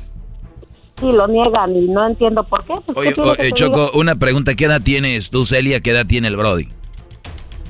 [0.99, 2.73] Sí, lo niegan y no entiendo por qué.
[2.85, 4.53] Pues, Oye, ¿qué quiere que oye, te Choco, una pregunta.
[4.55, 5.79] ¿Qué edad tienes tú, Celia?
[5.81, 6.69] ¿Qué edad tiene el Brody?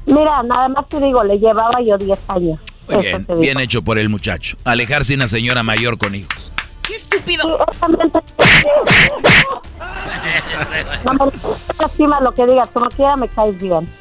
[0.08, 2.60] Mira, nada más te digo, le llevaba yo 10 años.
[2.88, 4.58] Muy bien, bien hecho por el muchacho.
[4.64, 6.52] Alejarse de una señora mayor con hijos.
[6.84, 7.58] ¡Qué estúpido!
[11.04, 11.32] No me
[11.80, 13.92] lastima lo que digas, como quiera me caes bien.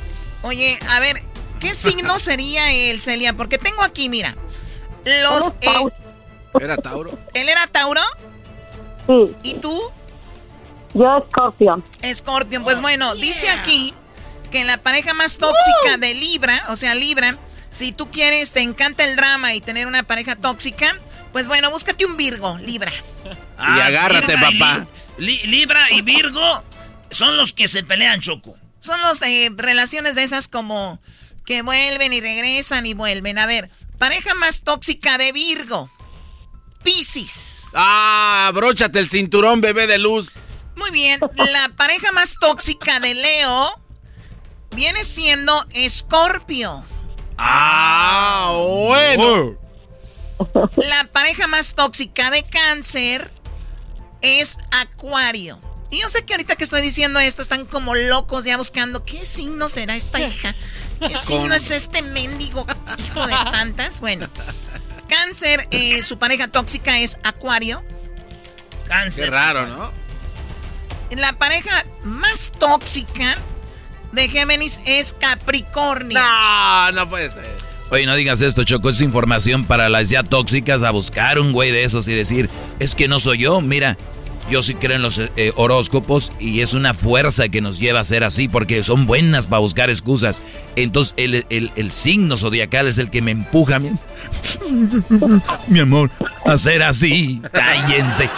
[0.43, 1.17] Oye, a ver,
[1.61, 3.33] ¿qué signo sería él, Celia?
[3.35, 4.37] Porque tengo aquí, mira,
[5.05, 5.53] los...
[5.61, 5.91] eh,
[6.61, 7.19] ¿Era Tauro?
[7.35, 8.01] ¿Él era Tauro?
[9.07, 9.37] Sí.
[9.43, 9.81] ¿Y tú?
[10.95, 11.85] Yo, Scorpion.
[12.15, 13.93] Scorpion, pues bueno, dice aquí
[14.51, 17.37] que la pareja más tóxica de Libra, o sea, Libra,
[17.71, 20.97] si tú quieres, te encanta el drama y tener una pareja tóxica,
[21.33, 22.93] pues bueno, búscate un Virgo, Libra.
[23.59, 24.87] Y agárrate, Libra y papá.
[25.17, 26.63] Li- Li- Libra y Virgo
[27.11, 28.57] son los que se pelean, Choco.
[28.81, 29.21] Son las
[29.57, 31.01] relaciones de esas como
[31.47, 33.39] que vuelven y regresan y vuelven.
[33.39, 35.91] A ver, pareja más tóxica de Virgo.
[36.83, 37.69] Piscis.
[37.75, 40.35] Ah, abróchate el cinturón, bebé de luz.
[40.77, 43.81] Muy bien, la pareja más tóxica de Leo
[44.75, 46.85] viene siendo Escorpio.
[47.39, 49.59] Ah, bueno.
[50.77, 53.31] La pareja más tóxica de cáncer
[54.21, 55.61] es Acuario.
[55.91, 59.25] Y yo sé que ahorita que estoy diciendo esto están como locos ya buscando qué
[59.25, 60.55] signo será esta hija.
[61.01, 62.67] ¿Qué signo es este mendigo
[62.99, 64.01] hijo de tantas?
[64.01, 64.29] Bueno,
[65.09, 67.85] cáncer, eh, su pareja tóxica es Acuario.
[68.89, 69.27] Cáncer.
[69.27, 69.93] Qué raro, ¿no?
[71.11, 73.39] La pareja más tóxica
[74.13, 76.19] de Géminis es Capricornio.
[76.19, 77.57] No, no puede ser.
[77.91, 81.71] Oye, no digas esto, Choco, es información para las ya tóxicas a buscar un güey
[81.71, 82.49] de esos y decir,
[82.81, 83.97] es que no soy yo, mira,
[84.51, 88.05] yo sí creo en los eh, horóscopos y es una fuerza que nos lleva a
[88.05, 90.43] ser así porque son buenas para buscar excusas.
[90.77, 93.91] Entonces el, el- el signo zodiacal es el que me empuja, mi,
[95.69, 96.11] mi amor,
[96.45, 97.41] a ser así.
[97.53, 98.29] Cállense.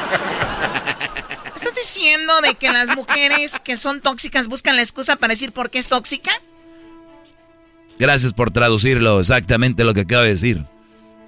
[1.54, 5.70] ¿Estás diciendo de que las mujeres que son tóxicas buscan la excusa para decir por
[5.70, 6.30] qué es tóxica?
[7.98, 10.64] Gracias por traducirlo, exactamente lo que acaba de decir.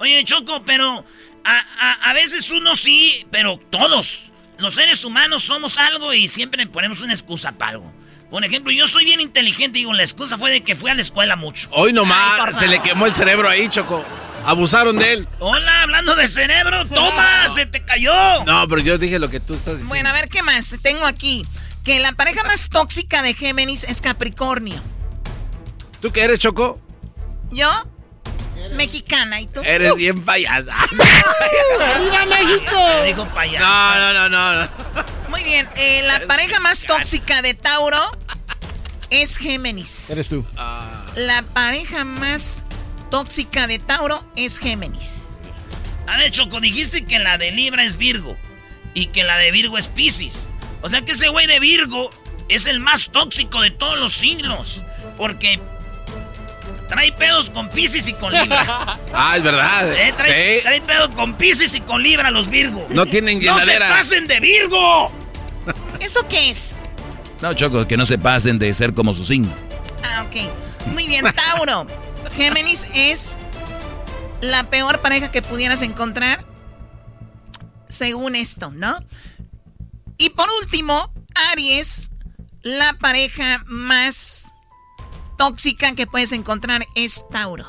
[0.01, 1.03] Oye, Choco, pero
[1.45, 6.67] a, a- a veces uno sí, pero todos, los seres humanos somos algo y siempre
[6.67, 7.93] ponemos una excusa para algo.
[8.31, 10.95] Por ejemplo, yo soy bien inteligente y digo, la excusa fue de que fui a
[10.95, 11.69] la escuela mucho.
[11.73, 14.05] Hoy Ay, nomás se le quemó el cerebro ahí, Choco.
[14.45, 15.29] Abusaron de él.
[15.41, 18.45] Hola, hablando de cerebro, toma, se te cayó.
[18.45, 19.89] No, pero yo dije lo que tú estás diciendo.
[19.89, 20.77] Bueno, a ver qué más.
[20.83, 21.47] Tengo aquí
[21.85, 24.81] que la pareja más tóxica de Géminis es Capricornio.
[26.01, 26.81] ¿Tú qué eres, Choco?
[27.51, 27.69] Yo,
[28.75, 29.61] mexicana, ¿y tú?
[29.65, 30.75] Eres bien payasa.
[32.01, 32.77] ¡Viva México!
[33.01, 33.65] Me dijo payaso.
[33.65, 34.63] No, no, no, no.
[34.63, 34.69] no.
[35.29, 38.01] Muy bien, eh, la pareja más tóxica de Tauro
[39.11, 40.11] es Géminis.
[40.11, 40.45] Eres tú.
[41.17, 42.65] La pareja más
[43.11, 45.37] tóxica de Tauro es Géminis.
[46.07, 48.37] A ver, Choco, dijiste que la de Libra es Virgo
[48.95, 50.51] y que la de Virgo es Piscis.
[50.83, 52.11] O sea que ese güey de Virgo
[52.49, 54.85] es el más tóxico de todos los signos.
[55.17, 55.61] Porque
[56.89, 58.99] trae pedos con Piscis y con Libra.
[59.15, 59.93] Ah, es verdad.
[59.93, 60.63] Eh, trae, Sí.
[60.63, 62.87] trae pedos con Piscis y con Libra los Virgo.
[62.91, 63.89] No tienen ¡No se llenadera.
[63.89, 65.11] pasen de Virgo!
[66.01, 66.83] ¿Eso qué es?
[67.41, 69.53] No, Choco, que no se pasen de ser como su signo.
[70.05, 70.87] Ah, ok.
[70.93, 71.87] Muy bien, Tauro.
[72.37, 73.39] Géminis es
[74.41, 76.45] la peor pareja que pudieras encontrar,
[77.89, 78.99] según esto, ¿no?
[80.19, 81.13] Y por último,
[81.53, 82.11] Aries,
[82.63, 84.53] la pareja más
[85.39, 87.65] tóxica que puedes encontrar es Tauro.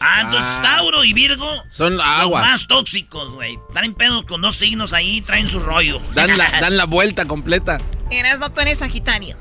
[0.00, 0.62] Ah, entonces Ah.
[0.62, 3.58] Tauro y Virgo Son los más tóxicos, güey.
[3.72, 6.00] Traen pedos con dos signos ahí, traen su rollo.
[6.14, 7.78] Dan la, dan la vuelta completa.
[8.10, 9.36] Erasno, tú eres Sagitario.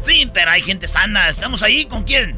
[0.00, 1.28] Sí, pero hay gente sana.
[1.28, 2.36] ¿Estamos ahí con quién?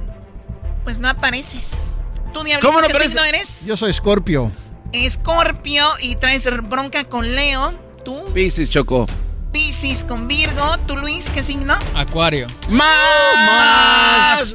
[0.84, 1.90] Pues no apareces.
[2.34, 3.12] ¿Tú, Diablito, ¿Cómo no qué aparece?
[3.14, 3.66] signo eres?
[3.66, 4.52] Yo soy Scorpio.
[4.92, 7.72] Escorpio y traes bronca con Leo.
[8.04, 9.06] Tú, Piscis, Choco.
[9.56, 10.76] Piscis con Virgo.
[10.86, 11.78] ¿Tú, Luis, qué signo?
[11.94, 12.46] Acuario.
[12.68, 14.54] ¡Más!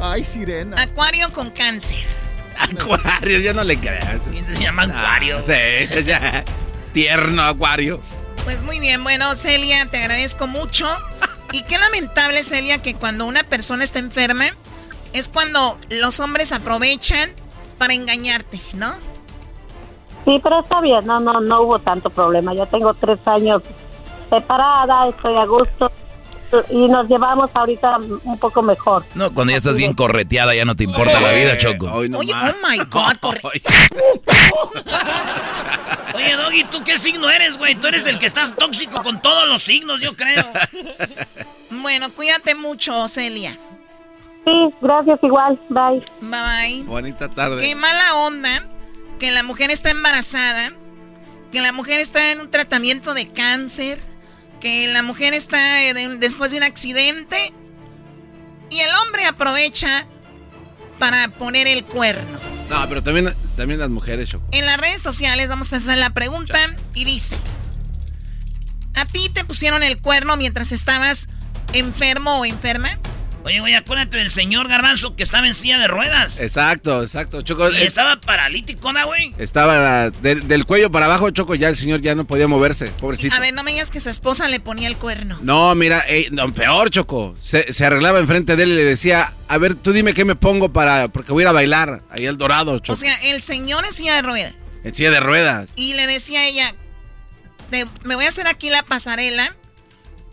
[0.00, 0.80] Ay, sirena.
[0.80, 1.98] Acuario con cáncer.
[2.58, 4.22] Acuario, ya no le creas.
[4.32, 5.44] ¿Quién se llama Acuario?
[5.46, 6.42] Sí, ya.
[6.94, 8.00] Tierno Acuario.
[8.44, 10.86] Pues muy bien, bueno, Celia, te agradezco mucho.
[11.52, 14.46] Y qué lamentable, Celia, que cuando una persona está enferma,
[15.12, 17.30] es cuando los hombres aprovechan
[17.76, 18.94] para engañarte, ¿no?
[20.24, 22.54] Sí, pero está bien, no, no, no hubo tanto problema.
[22.54, 23.62] Yo tengo tres años
[24.30, 25.90] separada, estoy a gusto
[26.70, 29.04] y nos llevamos ahorita un poco mejor.
[29.14, 31.86] No, cuando ya estás bien correteada ya no te importa la vida, Choco.
[32.08, 33.40] No Oye, oh my God, corre-
[36.14, 37.74] Oye, Doggy, ¿tú qué signo eres, güey?
[37.76, 40.44] Tú eres el que estás tóxico con todos los signos, yo creo.
[41.72, 43.52] Bueno, cuídate mucho, Celia.
[44.44, 46.02] Sí, gracias igual, bye.
[46.20, 46.82] Bye bye.
[46.82, 47.74] Bonita Qué tarde.
[47.76, 48.66] mala onda
[49.20, 50.72] que la mujer está embarazada,
[51.52, 54.00] que la mujer está en un tratamiento de cáncer,
[54.60, 57.52] que la mujer está eh, de- después de un accidente
[58.70, 60.06] y el hombre aprovecha
[60.98, 62.38] para poner el cuerno.
[62.68, 64.46] No, pero también, también las mujeres, Choco.
[64.52, 66.58] En las redes sociales vamos a hacer la pregunta
[66.94, 67.36] y dice,
[68.94, 71.28] ¿a ti te pusieron el cuerno mientras estabas
[71.72, 72.98] enfermo o enferma?
[73.44, 76.40] Oye, güey, acuérdate del señor Garbanzo que estaba en silla de ruedas.
[76.42, 77.70] Exacto, exacto, Choco.
[77.70, 79.34] Y eh, estaba paralítico, ¿no, güey?
[79.38, 83.34] Estaba del- del cuello para abajo, Choco, ya el señor ya no podía moverse, pobrecito.
[83.34, 85.38] A ver, no me digas que su esposa le ponía el cuerno.
[85.42, 87.34] No, mira, ey, no, peor, Choco.
[87.40, 90.34] Se, se arreglaba enfrente de él y le decía, a ver, tú dime qué me
[90.36, 92.92] pongo para, porque voy a ir a bailar ahí al Dorado, Choco.
[92.92, 94.54] O sea, el señor en silla de ruedas.
[94.84, 95.70] en silla de ruedas.
[95.76, 96.74] Y le decía a ella,
[97.70, 99.56] "Te- me voy a hacer aquí la pasarela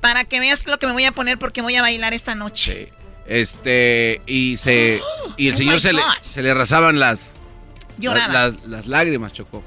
[0.01, 2.93] para que veas lo que me voy a poner porque voy a bailar esta noche.
[3.27, 5.01] Este, y se,
[5.35, 7.39] y el Oh señor se le, se le arrasaban las,
[8.13, 9.63] las, las- las lágrimas, Choco.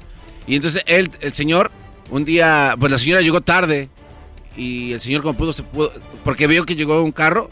[0.47, 1.71] Y entonces él, el señor,
[2.09, 3.89] un día, pues la señora llegó tarde
[4.57, 5.91] y el señor como pudo, se pudo,
[6.23, 7.49] porque vio que llegó un carro,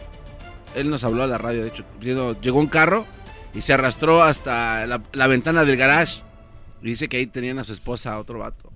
[0.76, 3.06] él nos habló a la radio, de hecho, llegó un carro
[3.54, 6.22] y se arrastró hasta la, la ventana del garage.
[6.82, 8.72] Y dice que ahí tenían a su esposa, a otro vato.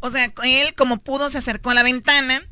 [0.00, 2.42] O sea, él como pudo se acercó a la ventana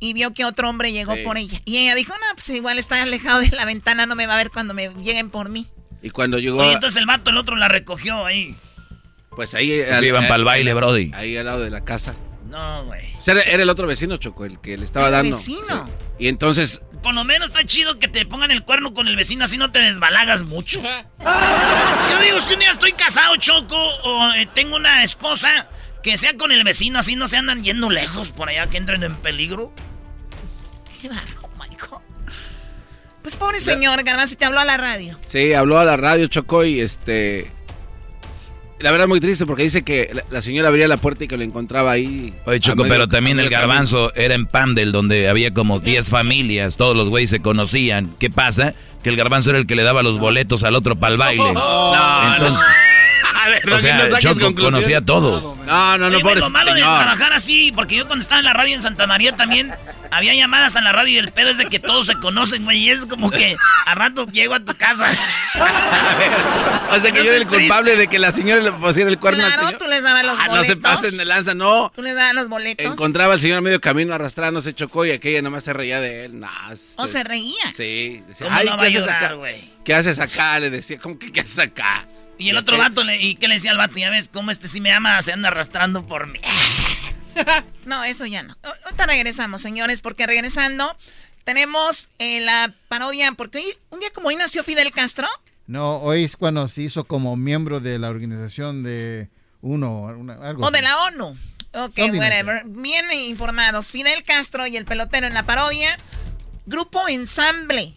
[0.00, 1.22] y vio que otro hombre llegó Sí.
[1.22, 1.60] por ella.
[1.64, 4.38] Y ella dijo, no, pues igual está alejado de la ventana, no me va a
[4.38, 5.68] ver cuando me lleguen por mí.
[6.02, 8.56] Y cuando llegó, Oye, entonces el vato, el otro la recogió ahí.
[9.36, 9.82] pues ahí...
[9.86, 11.10] Pues iban pa'l baile, brody.
[11.14, 12.14] Ahí al lado de la casa.
[12.48, 13.14] No, güey.
[13.16, 15.36] O sea, era, era el otro vecino, Choco, el que le estaba ¿El dando.
[15.36, 15.86] vecino?
[15.86, 15.92] Sí.
[16.18, 19.44] Y entonces, Por lo menos está chido que te pongan el cuerno con el vecino,
[19.44, 20.82] así no te desbalagas mucho.
[20.82, 25.68] Yo digo, si un día estoy casado, Choco, o eh, tengo una esposa,
[26.02, 29.02] que sea con el vecino, así no se andan yendo lejos por allá, que entren
[29.02, 29.72] en peligro.
[31.00, 31.48] Qué barro, oh
[31.90, 31.98] God.
[33.22, 35.18] Pues pobre señor, Garbanzo, te habló a la radio.
[35.26, 37.50] sí, habló a la radio, Choco, y este...
[38.78, 41.42] La verdad muy triste porque dice que la, señora abría la puerta y que lo
[41.44, 42.32] encontraba ahí.
[42.46, 46.78] Oye, Choco, medio- pero también el garbanzo era en Pandel, donde había como 10 familias,
[46.78, 48.14] todos los güeyes se conocían.
[48.18, 48.72] ¿Qué pasa?
[49.02, 51.44] Que el garbanzo era el que le daba los boletos al otro para el baile.
[51.52, 52.64] No, Entonces,
[53.42, 55.56] A ver, o sea, no saques conocía a todos.
[55.64, 58.44] No, no, no, Oye, pobre lo malo de trabajar así, porque yo cuando estaba en
[58.44, 59.72] la radio en Santa María también
[60.10, 62.78] había llamadas a la radio y el pedo es de que todos se conocen, güey,
[62.78, 65.08] y es como que a rato llego a tu casa.
[66.92, 69.44] O sea, que yo era el culpable de que la señora le pusiera el cuerno
[69.44, 69.78] al Claro, señor.
[69.80, 70.78] tú les dabas los Ah, no se boletos.
[70.82, 71.92] pasen de lanza, no.
[71.94, 72.84] Tú les dabas los boletos.
[72.84, 76.24] Encontraba al señor a medio camino arrastrando, se chocó y aquella nomás se reía de
[76.24, 76.40] él.
[76.40, 76.48] Nah,
[76.96, 77.54] O se reía.
[77.76, 78.24] Sí.
[78.26, 79.34] Decía, ¿Cómo Ay, no ¿qué va a haces llorar, acá?
[79.34, 79.70] güey?
[79.84, 80.58] ¿Qué haces acá?
[80.58, 82.06] Le decía, ¿cómo que qué haces acá?
[82.40, 83.98] Y el otro vato, le, ¿y qué le decía al vato?
[83.98, 86.40] Ya ves cómo este sí me ama, se anda arrastrando por mí.
[87.86, 88.56] No, eso ya no.
[88.84, 90.96] Ahorita regresamos, señores, porque regresando
[91.44, 95.26] tenemos eh, la parodia, porque hoy, un día como hoy nació Fidel Castro.
[95.66, 99.28] No, hoy es cuando se hizo como miembro de la organización de
[99.62, 101.36] uno, una- algo O de la ONU.
[101.72, 102.64] Ok, whatever.
[102.66, 103.90] Bien informados.
[103.90, 105.96] Fidel Castro y el pelotero en la parodia.
[106.66, 107.94] Grupo Ensamble.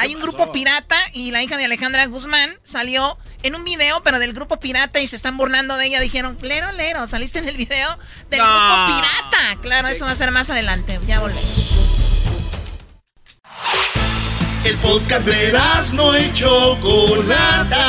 [0.00, 4.18] Hay un grupo pirata y la hija de Alejandra Guzmán salió en un video, pero
[4.18, 6.00] del grupo pirata y se están burlando de ella.
[6.00, 7.98] Dijeron, Lero, Lero, saliste en el video
[8.30, 8.46] del No.
[8.46, 9.60] grupo pirata.
[9.60, 10.98] Claro, eso va a ser más adelante.
[11.06, 11.74] Ya volvemos.
[14.64, 15.52] El podcast de
[15.92, 17.86] no y Chocolata.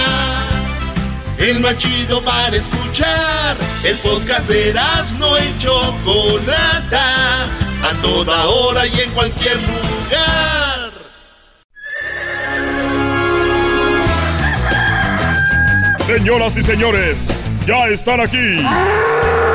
[1.38, 3.56] El más chido para escuchar.
[3.86, 4.74] El podcast de
[5.17, 7.45] no y Chocolata.
[7.45, 10.81] A toda hora y en cualquier lugar.
[16.12, 18.62] Señoras y señores, ya están aquí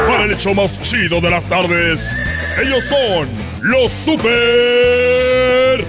[0.08, 2.18] para el hecho más chido de las tardes.
[2.58, 3.28] Ellos son
[3.60, 5.84] los super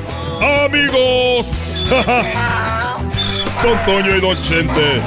[0.66, 1.86] amigos.
[3.64, 5.02] Don Toño y Don Chente.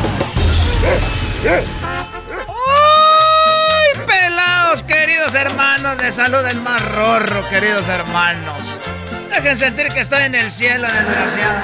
[2.49, 5.99] ¡Ay, pelados, queridos hermanos!
[5.99, 8.81] Les saluda el más rorro, queridos hermanos.
[9.29, 11.59] Dejen sentir que estoy en el cielo, desgraciado.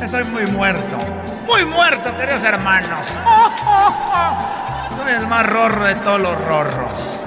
[0.00, 1.17] Estoy muy muerto.
[1.48, 3.06] Muy muerto, queridos hermanos.
[4.96, 7.24] Soy el más rorro de todos los rorros.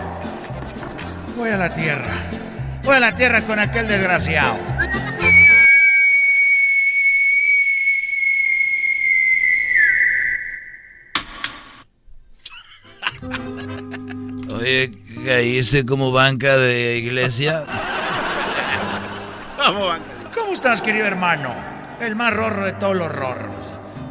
[1.36, 2.14] Voy a la tierra.
[2.84, 4.60] Voy a la tierra con aquel desgraciado.
[14.56, 14.92] Oye,
[15.26, 17.66] ¿caíste como banca de iglesia?
[20.36, 21.56] ¿Cómo estás, querido hermano?
[22.00, 23.61] El más rorro de todos los rorros.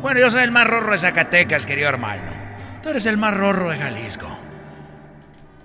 [0.03, 2.33] Bueno, yo soy el más rorro de Zacatecas, querido hermano.
[2.83, 4.29] Tú eres el más rorro de Jalisco.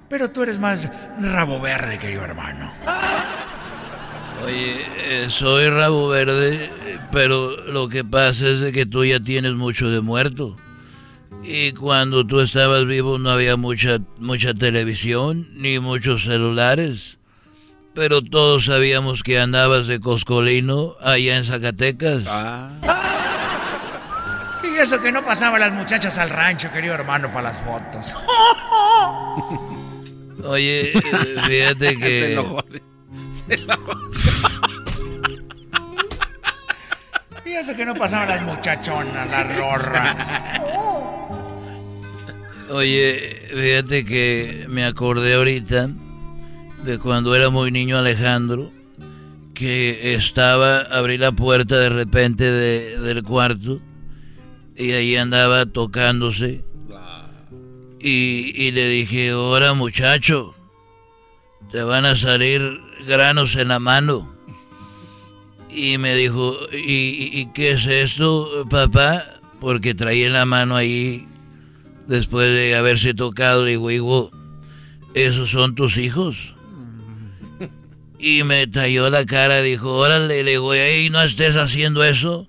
[0.10, 2.72] Pero tú eres más rabo verde, querido hermano.
[4.44, 6.70] Oye, eh, soy rabo verde,
[7.12, 10.58] pero lo que pasa es que tú ya tienes mucho de muerto.
[11.44, 17.18] Y cuando tú estabas vivo no había mucha, mucha televisión ni muchos celulares.
[17.94, 22.26] Pero todos sabíamos que andabas de coscolino allá en Zacatecas.
[24.76, 28.14] Y eso que no pasaban las muchachas al rancho, querido hermano, para las fotos.
[30.44, 31.02] Oye, eh,
[31.48, 32.34] fíjate Se que...
[32.34, 32.66] enojó.
[33.48, 33.94] Se enojó.
[37.46, 40.16] Y eso que no pasaban las muchachonas, las rorras.
[42.72, 45.90] Oye, fíjate que me acordé ahorita
[46.84, 48.70] de cuando era muy niño Alejandro,
[49.54, 53.80] que estaba, abrí la puerta de repente de- del cuarto
[54.78, 56.64] y ahí andaba tocándose.
[58.00, 60.54] Y, y le dije, ahora muchacho,
[61.72, 64.32] te van a salir granos en la mano.
[65.72, 69.26] Y me dijo, ¿y, y- y qué es esto, papá?
[69.60, 71.28] Porque traía en la mano ahí,
[72.08, 74.32] después de haberse tocado, digo, hijo,
[75.16, 76.54] ¿esos son tus hijos?
[78.20, 82.48] Y me talló la cara, dijo, órale, le digo, ey, no estés haciendo eso.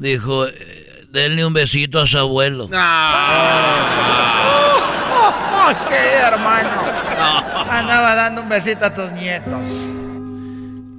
[0.00, 2.68] Dijo, "Eh, denle un besito a su abuelo.
[2.68, 2.76] ¡Qué
[6.26, 6.82] hermano!
[7.70, 9.66] Andaba dando un besito a tus nietos.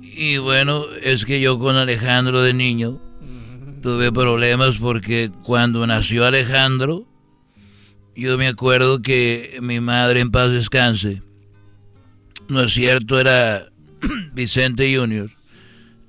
[0.02, 3.00] Y bueno, es que yo con Alejandro de niño
[3.82, 7.06] tuve problemas porque cuando nació Alejandro,
[8.16, 11.24] yo me acuerdo que mi madre en paz descanse,
[12.50, 13.70] no es cierto, era
[14.34, 15.32] Vicente Junior,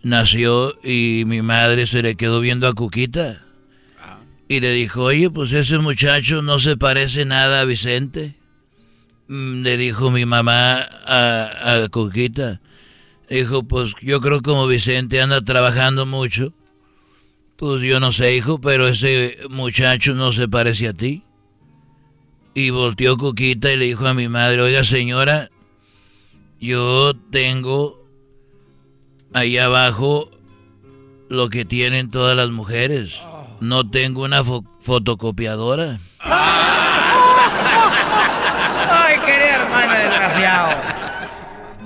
[0.02, 3.44] nació y mi madre se le quedó viendo a Cuquita
[4.50, 8.34] y le dijo, oye, pues ese muchacho no se parece nada a Vicente.
[9.28, 12.60] Mm, Le dijo mi mamá a, a Cuquita.
[13.28, 16.52] Dijo, pues yo creo como Vicente anda trabajando mucho.
[17.54, 21.22] Pues yo no sé, hijo, pero ese muchacho no se parece a ti.
[22.52, 25.48] Y volteó Cuquita y le dijo a mi madre, oiga señora,
[26.58, 28.04] yo tengo
[29.32, 30.28] ahí abajo
[31.28, 33.20] lo que tienen todas las mujeres.
[33.60, 36.00] No tengo una fo- fotocopiadora.
[36.22, 36.38] ¡Ay,
[39.26, 40.80] querido hermano desgraciado!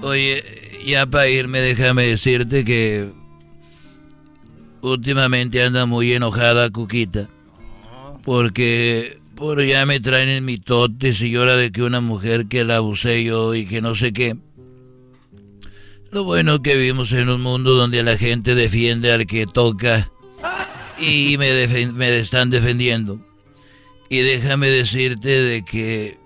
[0.03, 0.43] Oye,
[0.87, 3.09] ya para irme, déjame decirte que
[4.83, 7.29] últimamente anda muy enojada Cuquita.
[8.25, 12.65] Porque por ya me traen en mi totes y llora de que una mujer que
[12.65, 14.37] la abusé yo y que no sé qué.
[16.11, 20.09] Lo bueno que vivimos en un mundo donde la gente defiende al que toca
[20.99, 23.21] y me, defen- me están defendiendo.
[24.09, 26.19] Y déjame decirte de que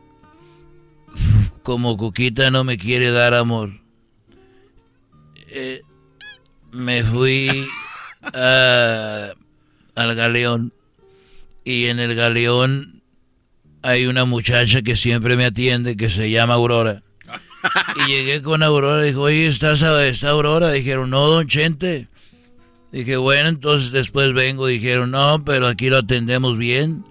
[1.63, 3.71] como Cuquita no me quiere dar amor,
[5.51, 5.83] eh,
[6.73, 7.67] me fui
[8.23, 9.33] a-
[9.95, 10.73] al galeón
[11.65, 13.03] y en el galeón
[13.83, 17.03] hay una muchacha que siempre me atiende que se llama Aurora.
[18.07, 20.71] Y llegué con Aurora y dijo, oye, ¿estás a- está Aurora?
[20.71, 22.09] Dijeron, no, don Chente.
[22.93, 24.67] Dije, bueno, entonces después vengo.
[24.67, 27.05] Dijeron, no, pero aquí lo atendemos bien.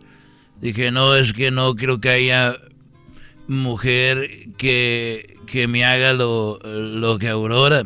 [0.60, 2.58] Dije, no, es que no creo que haya
[3.48, 7.84] mujer que, que me haga lo, lo que Aurora.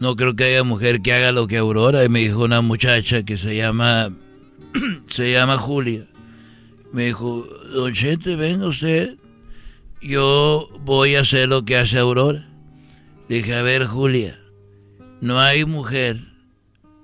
[0.00, 2.04] No creo que haya mujer que haga lo que Aurora.
[2.04, 4.10] Y me dijo una muchacha que se llama,
[5.06, 6.06] se llama Julia.
[6.92, 9.16] Me dijo, don Chente, venga usted.
[10.02, 12.46] Yo voy a hacer lo que hace Aurora.
[13.28, 14.38] Dije, a ver, Julia,
[15.20, 16.33] no hay mujer.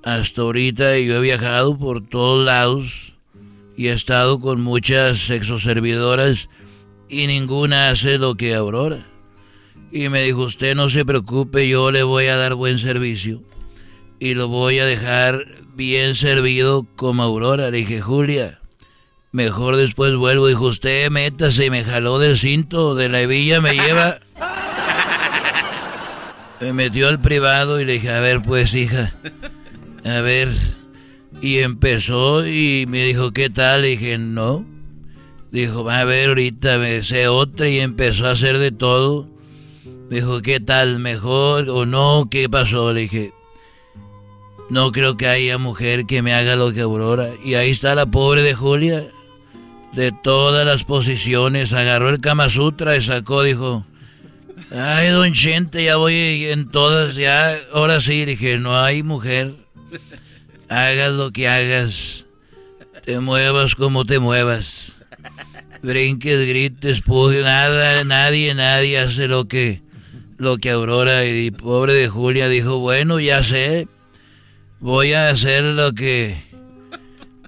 [0.03, 3.13] Hasta ahorita yo he viajado por todos lados
[3.77, 6.49] y he estado con muchas sexoservidoras
[7.09, 9.07] y ninguna hace lo que Aurora.
[9.93, 13.43] Y me dijo, usted no se preocupe, yo le voy a dar buen servicio
[14.21, 17.71] y lo voy a dejar bien servido como Aurora.
[17.71, 18.61] Le dije, Julia,
[19.33, 20.47] mejor después vuelvo.
[20.47, 24.19] Dijo, usted métase y me jaló del cinto de la hebilla, me lleva...
[26.61, 29.15] Me metió al privado y le dije, a ver pues hija,
[30.05, 30.49] a ver.
[31.43, 33.83] Y empezó y me dijo, ¿qué tal?
[33.83, 34.65] Le dije, no.
[35.51, 39.27] Dijo, a ver, ahorita me sé otra y empezó a hacer de todo.
[40.09, 40.99] Me dijo, ¿qué tal?
[40.99, 42.29] ¿Mejor o no?
[42.31, 42.93] ¿Qué pasó?
[42.93, 43.33] Le dije,
[44.69, 47.31] no creo que haya mujer que me haga lo que Aurora.
[47.45, 49.09] Y ahí está la pobre de Julia.
[49.93, 53.85] De todas las posiciones, agarró el Kama Sutra y sacó, dijo,
[54.71, 59.55] ay, don Chente, ya voy en todas, ya, ahora sí, dije, no hay mujer.
[60.69, 62.25] Hagas lo que hagas,
[63.05, 64.93] te muevas como te muevas.
[65.83, 69.83] Brinques, grites, pujes, nada, nadie, nadie hace lo que,
[70.37, 73.89] lo que Aurora y pobre de Julia dijo, bueno, ya sé,
[74.79, 76.37] voy a hacer lo que...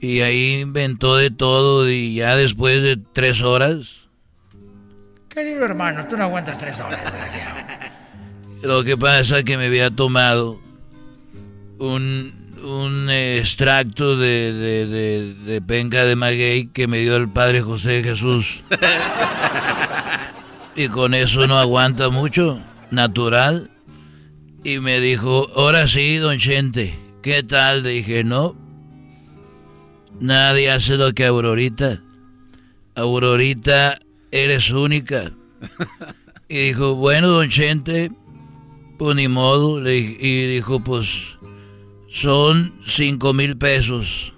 [0.01, 4.03] Y ahí inventó de todo y ya después de tres horas,
[5.33, 7.01] Querido hermano, tú no aguantas tres horas,
[8.63, 10.61] lo que pasa es que me había tomado
[11.83, 17.61] un, un extracto de, de, de, de penca de maguey que me dio el padre
[17.61, 18.61] José Jesús.
[20.77, 22.61] y con eso no aguanta mucho,
[22.91, 23.71] natural.
[24.63, 27.83] Y me dijo, ahora sí, don Chente, ¿qué tal?
[27.83, 28.55] Le dije, no,
[30.21, 32.01] nadie hace lo que Aurorita.
[32.95, 33.99] Aurorita,
[34.31, 35.33] eres única.
[36.49, 38.13] Y dijo, bueno, don Chente,
[38.99, 39.81] pues ni modo.
[39.81, 41.39] Le y dijo, pues
[42.13, 44.33] son cinco mil pesos.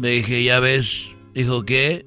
[0.00, 1.10] Le dije, ya ves.
[1.34, 2.06] Dijo, ¿qué?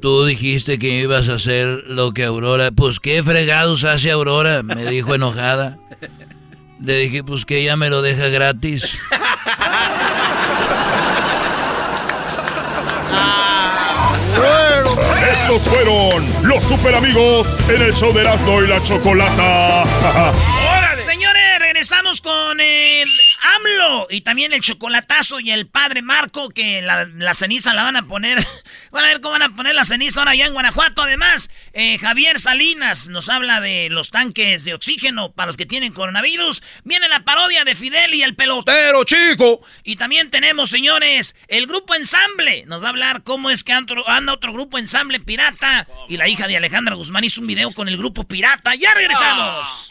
[0.00, 2.70] Tú dijiste que ibas a hacer lo que Aurora.
[2.70, 5.78] Pues qué fregados hace Aurora, me dijo enojada.
[6.80, 8.98] Le dije, pues que ella me lo deja gratis.
[15.32, 19.84] Estos fueron los super amigos en el show de Erasmo y la Chocolata.
[21.04, 23.08] Señores, regresamos con el
[24.10, 28.38] Y también el chocolatazo y el padre Marco, que la, ceniza la van a poner.
[28.92, 31.02] Van a ver cómo van a poner la ceniza ahora allá en Guanajuato.
[31.02, 35.92] Además, eh, Javier Salinas nos habla de los tanques de oxígeno para los que tienen
[35.92, 36.62] coronavirus.
[36.84, 39.60] Viene la parodia de Fidel y el pelotero, chico.
[39.84, 42.64] Y también tenemos, señores, el grupo Ensamble.
[42.66, 45.86] Nos va a hablar cómo es que anda otro grupo Ensamble pirata.
[46.08, 48.74] Y la hija de Alejandra Guzmán hizo un video con el grupo pirata.
[48.76, 49.90] ¡Ya regresamos!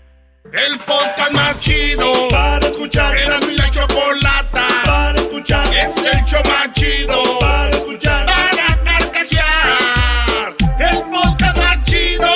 [0.53, 3.15] El podcast más chido para escuchar.
[3.17, 5.65] Era mi la chocolata para escuchar.
[5.73, 8.25] Es el show más chido para escuchar.
[8.25, 10.55] Para carcajear.
[10.77, 12.33] El podcast más chido.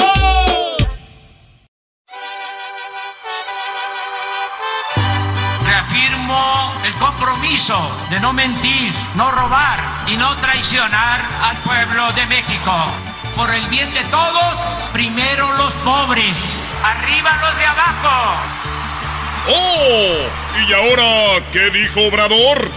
[5.67, 7.77] Reafirmo el compromiso
[8.09, 13.14] de no mentir, no robar y no traicionar al pueblo de México.
[13.35, 14.57] Por el bien de todos,
[14.93, 18.39] primero los pobres, arriba los de abajo.
[19.49, 20.15] ¡Oh!
[20.67, 22.69] ¿Y ahora qué dijo Obrador?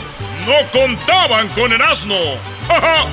[0.47, 2.17] No contaban con el asno.
[2.67, 3.07] ¡Ja,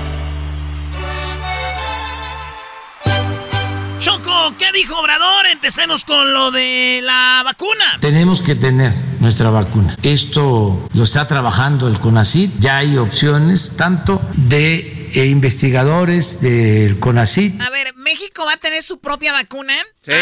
[4.57, 5.45] ¿qué dijo Obrador?
[5.47, 7.97] Empecemos con lo de la vacuna.
[7.99, 9.97] Tenemos que tener nuestra vacuna.
[10.03, 12.51] Esto lo está trabajando el CONACID.
[12.59, 18.83] Ya hay opciones tanto de eh, investigadores del CONACID A ver, ¿México va a tener
[18.83, 19.73] su propia vacuna?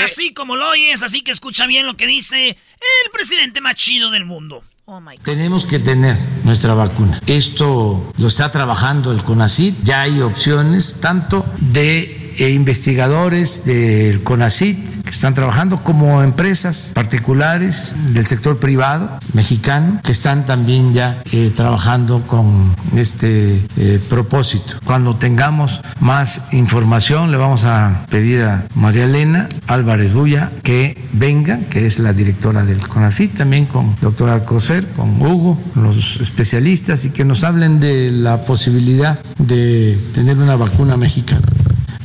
[0.05, 4.11] Así como lo oyes, así que escucha bien lo que dice el presidente más chido
[4.11, 4.64] del mundo.
[4.86, 5.24] Oh my God.
[5.24, 7.22] Tenemos que tener nuestra vacuna.
[7.26, 9.76] Esto lo está trabajando el CONACID.
[9.84, 17.96] Ya hay opciones tanto de eh, investigadores del CONACID que están trabajando como empresas particulares
[18.10, 24.78] del sector privado mexicano que están también ya eh, trabajando con este eh, propósito.
[24.84, 31.60] Cuando tengamos más información le vamos a pedir a María Elena Álvarez Bulla que venga,
[31.70, 37.12] que es la directora del CONACID, también con doctor Alcocer, con Hugo, los especialistas y
[37.12, 41.42] que nos hablen de la posibilidad de tener una vacuna mexicana.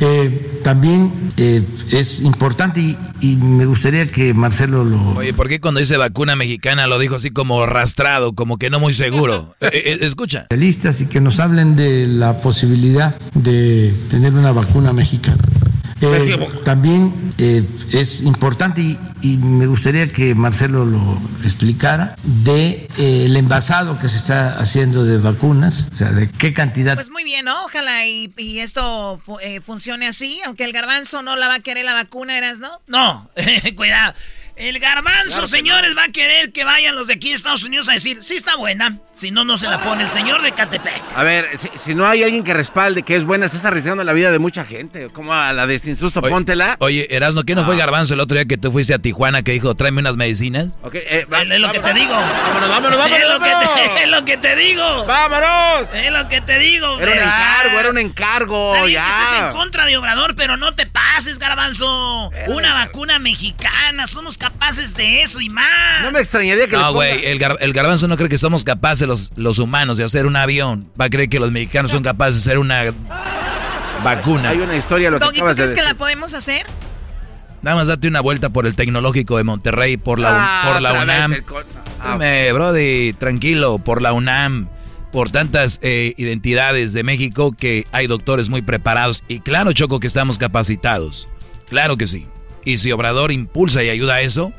[0.01, 5.01] Eh, también eh, es importante y, y me gustaría que Marcelo lo...
[5.17, 8.81] Oye, ¿por qué cuando dice vacuna mexicana lo dijo así como arrastrado, como que no
[8.81, 9.55] muy seguro?
[9.69, 10.43] Eh, eh, escucha.
[10.43, 15.43] especialistas y que nos hablen de la posibilidad de tener una vacuna mexicana.
[16.01, 23.25] Eh, también eh, es importante y, y me gustaría que Marcelo lo explicara de eh,
[23.27, 27.25] el envasado que se está haciendo de vacunas, o sea, de qué cantidad Pues muy
[27.25, 27.65] bien, ¿no?
[27.65, 31.85] Ojalá y, y esto eh, funcione así, aunque el garbanzo no la va a querer
[31.85, 32.81] la vacuna, ¿eras, no?
[32.87, 33.31] No,
[33.77, 34.15] cuidado.
[34.59, 37.89] El garbanzo, Claro señores, va a querer que vayan los de aquí de Estados Unidos
[37.89, 38.99] a decir, sí está buena.
[39.13, 41.03] Si no, no se la pone el señor de Catepec.
[41.17, 44.13] A ver, si, si no hay alguien que respalde que es buena, estás arriesgando la
[44.13, 45.09] vida de mucha gente.
[45.11, 46.77] Como a la de Sin Susto, póntela.
[46.81, 49.53] Oye, Erasno, ¿qué no fue Garbanzo el otro día que tú fuiste a Tijuana que
[49.53, 50.79] dijo, tráeme unas medicinas?
[50.83, 52.15] Ok, eh, va- Es lo que te digo.
[52.15, 53.19] Vámonos, vámonos, vámonos.
[53.19, 55.05] Es lo que te, es lo que te digo.
[55.07, 55.89] ¡Vámonos!
[55.95, 57.01] Es lo que te digo.
[57.01, 58.75] Era un encargo, era un encargo.
[58.75, 59.51] Está bien que estés en ya.
[59.51, 62.31] contra de Obrador, pero no te pases, garbanzo.
[62.49, 64.48] Una vacuna mexicana, somos capaces
[64.97, 65.65] de eso y más.
[66.03, 68.65] No me extrañaría que No, ponga- güey, el, gar- el garbanzo no cree que somos
[68.65, 70.91] capaces los, los humanos de hacer un avión.
[71.01, 72.85] Va a creer que los mexicanos son capaces de hacer una
[74.05, 74.51] vacuna.
[74.51, 76.67] Hay una historia, lo que Doggy, ¿tú de crees que la podemos hacer?
[77.63, 80.93] Nada más date una vuelta por el Tecnológico de Monterrey, por la, Ah, por la
[81.03, 81.35] UNAM.
[82.01, 84.69] Ah, Dime, Brody, tranquilo, por la UNAM,
[85.11, 89.25] por tantas eh, identidades de México que hay doctores muy preparados.
[89.27, 91.29] Y claro, Choco, que estamos capacitados.
[91.69, 92.29] Claro que sí.
[92.69, 94.53] Y si Obrador impulsa y ayuda a eso,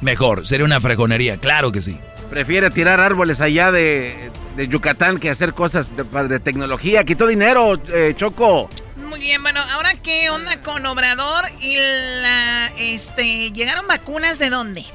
[0.00, 0.46] mejor.
[0.46, 1.98] Sería una fregonería, claro que sí.
[2.30, 7.04] Prefiere tirar árboles allá de, de Yucatán que hacer cosas de, de tecnología.
[7.04, 8.70] Quitó dinero, eh, Choco.
[8.96, 14.86] Muy bien, bueno, ahora qué onda con Obrador y la este llegaron vacunas de dónde?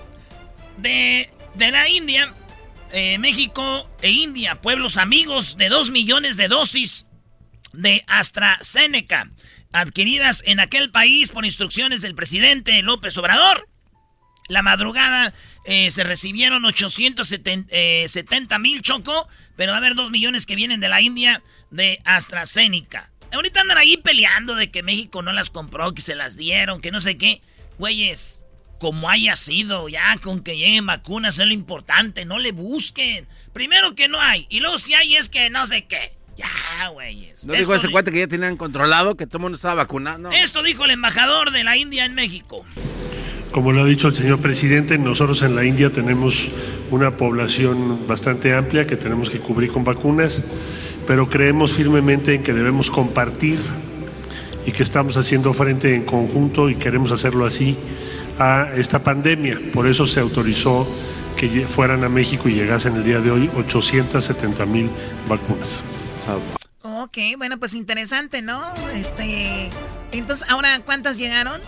[0.77, 2.33] De, de la India,
[2.91, 7.05] eh, México e India, pueblos amigos de 2 millones de dosis
[7.73, 9.29] de AstraZeneca,
[9.71, 13.67] adquiridas en aquel país por instrucciones del presidente López Obrador.
[14.47, 15.33] La madrugada
[15.65, 20.89] eh, se recibieron 870 mil choco, pero va a haber 2 millones que vienen de
[20.89, 23.11] la India de AstraZeneca.
[23.31, 26.89] Ahorita andan ahí peleando de que México no las compró, que se las dieron, que
[26.89, 27.43] no sé qué.
[27.77, 28.45] Güeyes,
[28.79, 33.27] como haya sido, ya con que lleguen vacunas es lo importante, no le busquen.
[33.53, 36.18] Primero que no hay, y luego si hay es que no sé qué.
[36.39, 37.45] Ya, güeyes.
[37.45, 39.75] ¿No Esto dijo ese di- cuate que ya tenían controlado, que todo el mundo estaba
[39.75, 40.29] vacunado?
[40.31, 42.65] Esto dijo el embajador de la India en México.
[43.51, 46.49] Como lo ha dicho el señor presidente, nosotros en la India tenemos
[46.91, 50.43] una población bastante amplia que tenemos que cubrir con vacunas,
[51.07, 53.59] pero creemos firmemente en que debemos compartir
[54.67, 57.75] y que estamos haciendo frente en conjunto y queremos hacerlo así
[58.37, 59.59] a esta pandemia.
[59.73, 60.87] Por eso se autorizó
[61.35, 64.89] que fueran a México y llegasen el día de hoy 870 mil
[65.27, 65.81] vacunas.
[66.81, 68.73] Ok, bueno, pues interesante, ¿no?
[68.95, 69.69] Este,
[70.11, 71.61] entonces, ahora ¿cuántas llegaron?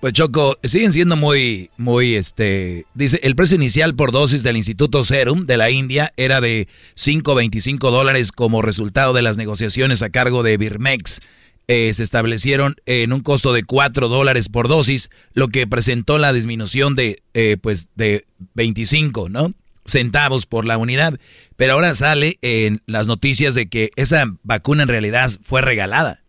[0.00, 5.04] Pues Choco, siguen siendo muy, muy, este, dice, el precio inicial por dosis del Instituto
[5.04, 6.66] Serum de la India era de
[6.96, 11.20] 5.25 dólares como resultado de las negociaciones a cargo de Birmex.
[11.68, 16.32] Eh, se establecieron en un costo de 4 dólares por dosis, lo que presentó la
[16.32, 18.24] disminución de, eh, pues, de
[18.54, 19.54] 25, ¿no?
[19.84, 21.18] Centavos por la unidad.
[21.56, 26.22] Pero ahora sale en las noticias de que esa vacuna en realidad fue regalada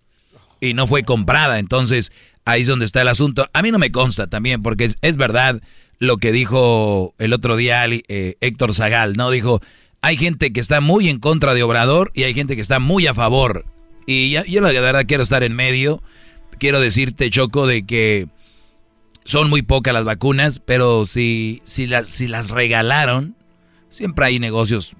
[0.59, 1.59] y no fue comprada.
[1.59, 2.11] Entonces,
[2.45, 3.47] ahí es donde está el asunto.
[3.53, 5.61] A mí no me consta también, porque es, verdad
[5.99, 9.29] lo que dijo el otro día eh, Héctor Zagal, ¿no?
[9.29, 9.61] Dijo,
[10.01, 13.07] hay gente que está muy en contra de Obrador y hay gente que está muy
[13.07, 13.65] a favor.
[14.05, 16.01] Y yo la verdad quiero estar en medio.
[16.59, 18.27] Quiero decirte, Choco, de que
[19.25, 23.35] son muy pocas las vacunas, pero si, si, las, si las regalaron,
[23.93, 24.95] siempre hay negocios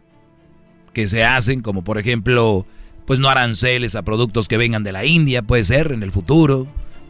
[0.93, 2.65] que se hacen, como por ejemplo,
[3.05, 6.67] pues no aranceles a productos que vengan de la India, puede ser en el futuro.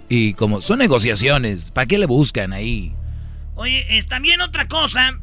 [0.10, 2.96] Y como son negociaciones, ¿para qué le buscan ahí?
[3.56, 5.20] Oye, eh, también otra cosa,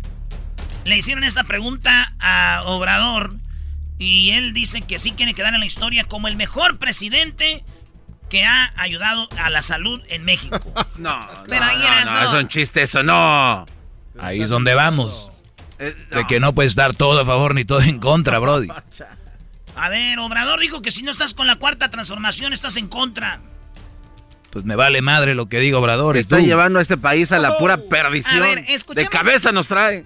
[0.85, 3.35] le hicieron esta pregunta a Obrador
[3.99, 7.65] y él dice que sí quiere quedar en la historia como el mejor presidente
[8.29, 10.61] que ha ayudado a la salud en México.
[10.99, 12.29] no, Pero ahí no, eras, no, no.
[12.29, 13.67] es un chiste eso, no.
[14.19, 15.31] Ahí es donde vamos.
[15.81, 18.69] Eh, De que no puede estar todo a favor ni todo en contra, Brody.
[19.77, 23.41] A ver, Obrador dijo que si no estás con la cuarta transformación, estás en contra.
[24.51, 26.17] Pues me vale madre lo que diga Obrador.
[26.17, 26.45] Está tú.
[26.45, 28.43] llevando a este país a la pura perdición.
[28.43, 30.05] A ver, de escuchemos- cabeza nos trae.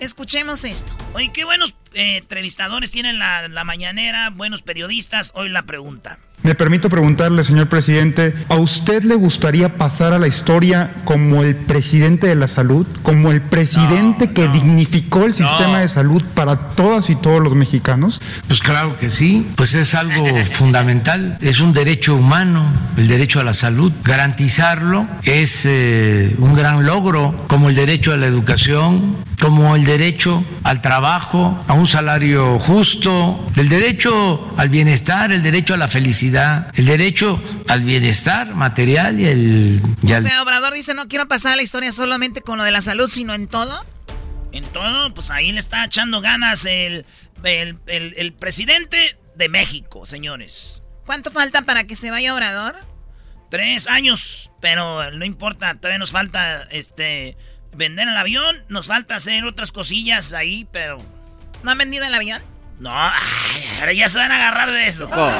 [0.00, 0.92] Escuchemos esto.
[1.14, 5.32] Oye, qué buenos eh, entrevistadores tienen la, la mañanera, buenos periodistas.
[5.34, 6.18] Hoy la pregunta.
[6.42, 11.54] Me permito preguntarle, señor presidente, ¿a usted le gustaría pasar a la historia como el
[11.54, 17.10] presidente de la salud, como el presidente que dignificó el sistema de salud para todas
[17.10, 18.20] y todos los mexicanos?
[18.48, 23.44] Pues claro que sí, pues es algo fundamental, es un derecho humano, el derecho a
[23.44, 23.92] la salud.
[24.02, 30.44] Garantizarlo es eh, un gran logro, como el derecho a la educación, como el derecho
[30.62, 36.31] al trabajo, a un salario justo, el derecho al bienestar, el derecho a la felicidad,
[36.74, 39.82] el derecho al bienestar material y el...
[40.02, 42.70] y O sea, Obrador dice, no quiero pasar a la historia solamente con lo de
[42.70, 43.84] la salud, sino en todo.
[44.52, 47.06] En todo, pues ahí le está echando ganas el,
[47.44, 50.82] el, el- el presidente de México, señores.
[51.06, 52.76] ¿Cuánto falta para que se vaya Obrador?
[53.50, 57.36] Tres años, pero no importa, todavía nos falta este
[57.74, 58.56] vender el avión.
[58.68, 61.04] Nos falta hacer otras cosillas ahí, pero...
[61.62, 62.42] ¿No han vendido el avión?
[62.80, 63.12] No, ay,
[63.78, 65.06] ahora ya se van a agarrar de eso.
[65.08, 65.30] No,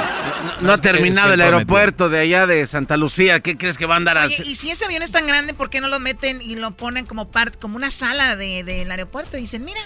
[0.61, 3.41] no ha terminado el aeropuerto de allá de Santa Lucía.
[3.41, 5.53] ¿Qué crees que va a andar a Oye, y si ese avión es tan grande,
[5.53, 8.89] ¿por qué no lo meten y lo ponen como parte, como una sala de- del
[8.89, 9.37] aeropuerto?
[9.37, 9.81] Y dicen, mira,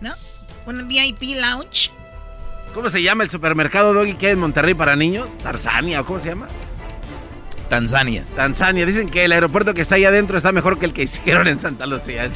[0.00, 0.14] ¿no?
[0.66, 1.90] Un VIP lounge.
[2.72, 5.28] ¿Cómo se llama el supermercado Doggy que hay en Monterrey para niños?
[5.42, 6.46] Tarzania, ¿o cómo se llama?
[7.68, 8.24] Tanzania.
[8.36, 8.86] Tanzania.
[8.86, 11.60] Dicen que el aeropuerto que está ahí adentro está mejor que el que hicieron en
[11.60, 12.30] Santa Lucía.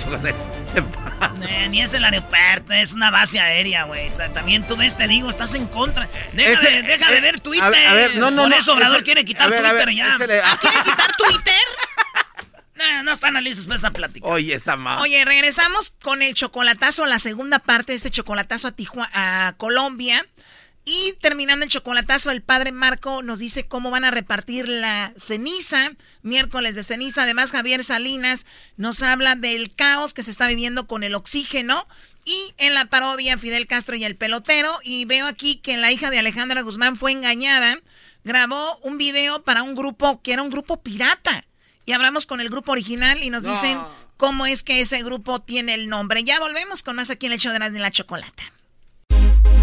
[1.49, 4.11] Eh, ni es el aeropuerto, es una base aérea, güey.
[4.17, 6.09] Ta- También tú ves, te digo, estás en contra.
[6.33, 7.65] Deja, Ese- de, deja de eh, ver Twitter.
[7.65, 9.87] a ver, a ver, no, no, Por no, eso Obrador ese- quiere quitar ver, Twitter
[9.87, 10.19] ver, ya.
[10.19, 11.55] le- ¿Ah, quiere quitar Twitter?
[12.77, 14.27] no, no están listos para esta plática.
[14.27, 15.01] Oye, esa ma.
[15.01, 19.11] Oye, regresamos con el chocolatazo, la segunda parte de este chocolatazo a Tijuana,
[19.49, 20.25] a Colombia.
[20.85, 25.91] Y terminando el chocolatazo, el padre Marco nos dice cómo van a repartir la ceniza,
[26.23, 27.25] miércoles de ceniza.
[27.25, 28.47] Además, Javier Salinas
[28.79, 31.87] nos habla del caos que se está viviendo con el oxígeno.
[32.25, 34.73] Y en la parodia, Fidel Castro y el pelotero.
[34.83, 37.79] Y veo aquí que la hija de Alejandra Guzmán fue engañada.
[38.25, 41.45] Grabó un video para un grupo que era un grupo pirata.
[41.85, 43.51] Y hablamos con el grupo original y nos No.
[43.51, 43.79] dicen
[44.17, 46.25] cómo es que ese grupo tiene el nombre.
[46.25, 48.43] Ya volvemos con más aquí en el show de la, de la chocolata.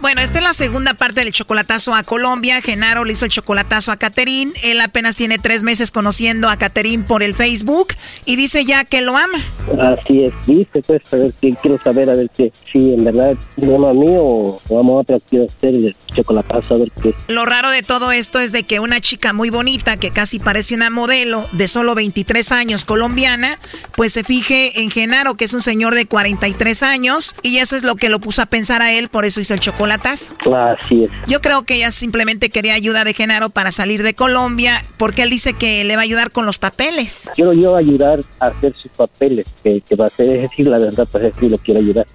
[0.00, 2.62] Bueno, esta es la segunda parte del chocolatazo a Colombia.
[2.62, 4.50] Genaro le hizo el chocolatazo a Caterín.
[4.64, 7.88] Él apenas tiene tres meses conociendo a Caterín por el Facebook
[8.24, 9.38] y dice ya que lo ama.
[9.78, 13.74] Así es, viste, pues, a ver, quiero saber, a ver que si en verdad me
[13.74, 17.14] ama a mí o, o ama a otra, quiero hacer el chocolatazo, a ver qué.
[17.28, 20.74] Lo raro de todo esto es de que una chica muy bonita, que casi parece
[20.74, 23.58] una modelo de solo 23 años colombiana,
[23.96, 27.82] pues se fije en Genaro, que es un señor de 43 años, y eso es
[27.82, 29.60] lo que lo puso a pensar a él, por eso hizo el
[29.90, 30.34] chocolatazo.
[30.54, 31.10] Así es.
[31.26, 35.30] Yo creo que ella simplemente quería ayuda de Genaro para salir de Colombia, porque él
[35.30, 37.30] dice que le va a ayudar con los papeles.
[37.34, 40.78] Quiero yo ayudar a hacer sus papeles, que, que va a ser, es decir, la
[40.78, 42.06] verdad, pues es que lo quiero ayudar.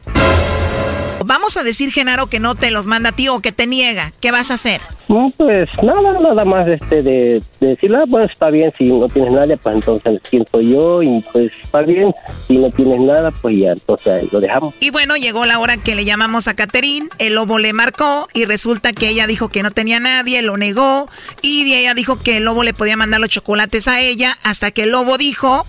[1.27, 4.11] Vamos a decir, Genaro, que no te los manda a ti o que te niega.
[4.21, 4.79] ¿Qué vas a hacer?
[5.07, 9.09] No, pues nada, nada más este de, de decir, ah, pues está bien, si no
[9.09, 12.13] tienes nada, pues entonces siento yo y pues está bien,
[12.47, 14.75] si no tienes nada, pues ya, entonces lo dejamos.
[14.79, 18.45] Y bueno, llegó la hora que le llamamos a Caterín, el lobo le marcó y
[18.45, 21.07] resulta que ella dijo que no tenía nadie, lo negó
[21.41, 24.83] y ella dijo que el lobo le podía mandar los chocolates a ella hasta que
[24.83, 25.65] el lobo dijo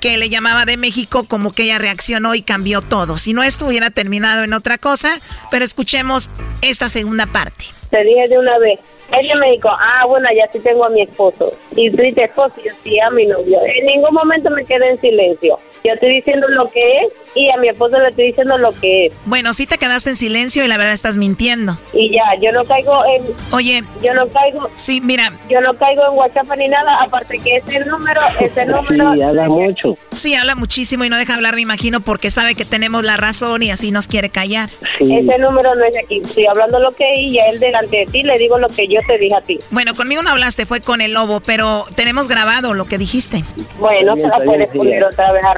[0.00, 3.18] que le llamaba de México como que ella reaccionó y cambió todo.
[3.18, 5.18] Si no esto hubiera terminado en otra cosa,
[5.50, 6.30] pero escuchemos
[6.62, 7.64] esta segunda parte.
[7.90, 8.78] Te dije de una vez.
[9.10, 11.54] Ella me dijo, ah, bueno, ya sí tengo a mi esposo.
[11.74, 13.58] Y tú esposo, y yo sí a mi novio.
[13.64, 15.58] En ningún momento me quedé en silencio.
[15.84, 19.06] Yo estoy diciendo lo que es y a mi esposo le estoy diciendo lo que
[19.06, 19.12] es.
[19.24, 21.76] Bueno, sí te quedaste en silencio y la verdad estás mintiendo.
[21.92, 23.22] Y ya, yo no caigo en...
[23.52, 23.84] Oye.
[24.02, 24.68] Yo no caigo...
[24.76, 25.32] Sí, mira.
[25.48, 29.14] Yo no caigo en WhatsApp ni nada, aparte que ese número, ese número...
[29.14, 29.98] Sí, habla mucho.
[30.14, 33.62] Sí, habla muchísimo y no deja hablar, me imagino, porque sabe que tenemos la razón
[33.62, 34.70] y así nos quiere callar.
[34.98, 36.20] Ese número no es aquí.
[36.24, 38.88] Estoy hablando lo que es y a él delante de ti le digo lo que
[38.88, 39.58] yo te dije a ti.
[39.70, 43.44] Bueno, conmigo no hablaste, fue con el lobo, pero tenemos grabado lo que dijiste.
[43.78, 45.54] Bueno, se la puedes poner otra vez a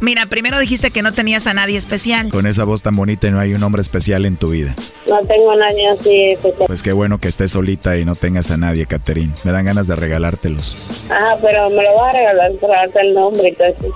[0.00, 2.30] Mira, primero dijiste que no tenías a nadie especial.
[2.30, 4.74] Con esa voz tan bonita no hay un hombre especial en tu vida.
[5.08, 6.64] No tengo a nadie así especial.
[6.66, 9.32] Pues qué bueno que estés solita y no tengas a nadie, Caterín.
[9.44, 10.76] Me dan ganas de regalártelos.
[11.10, 13.94] Ah, pero me lo vas a regalar darte el nombre y todo eso.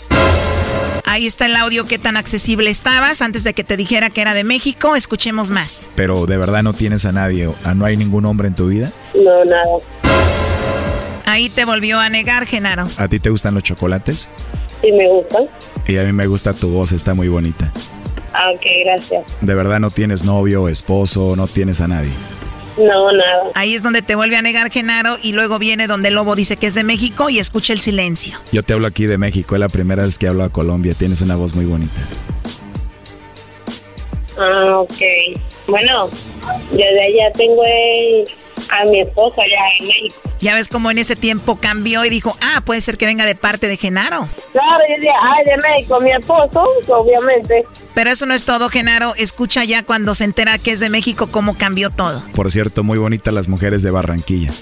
[1.08, 4.34] Ahí está el audio, qué tan accesible estabas antes de que te dijera que era
[4.34, 4.96] de México.
[4.96, 5.86] Escuchemos más.
[5.94, 8.90] Pero de verdad no tienes a nadie, ¿o- ¿no hay ningún hombre en tu vida?
[9.14, 9.78] No, nada.
[11.24, 12.88] Ahí te volvió a negar, Genaro.
[12.98, 14.28] ¿A ti te gustan los chocolates?
[14.82, 15.44] Sí, me gustan.
[15.86, 17.72] Y a mí me gusta tu voz, está muy bonita.
[18.32, 19.22] Ah, ok, gracias.
[19.40, 22.10] ¿De verdad no tienes novio, esposo, no tienes a nadie?
[22.76, 23.44] No, nada.
[23.54, 26.58] Ahí es donde te vuelve a negar Genaro y luego viene donde el lobo dice
[26.58, 28.38] que es de México y escucha el silencio.
[28.52, 31.22] Yo te hablo aquí de México, es la primera vez que hablo a Colombia, tienes
[31.22, 31.94] una voz muy bonita.
[34.38, 35.38] Ah, ok.
[35.66, 36.08] Bueno,
[36.72, 38.24] yo de allá tengo el-
[38.70, 40.20] a mi esposo allá en México.
[40.40, 43.34] Ya ves cómo en ese tiempo cambió y dijo, ah, puede ser que venga de
[43.34, 44.28] parte de Genaro.
[44.52, 47.64] Claro, yo decía, ay, de México, mi esposo, obviamente.
[47.94, 49.14] Pero eso no es todo, Genaro.
[49.16, 52.22] Escucha ya cuando se entera que es de México cómo cambió todo.
[52.34, 54.52] Por cierto, muy bonitas las mujeres de Barranquilla.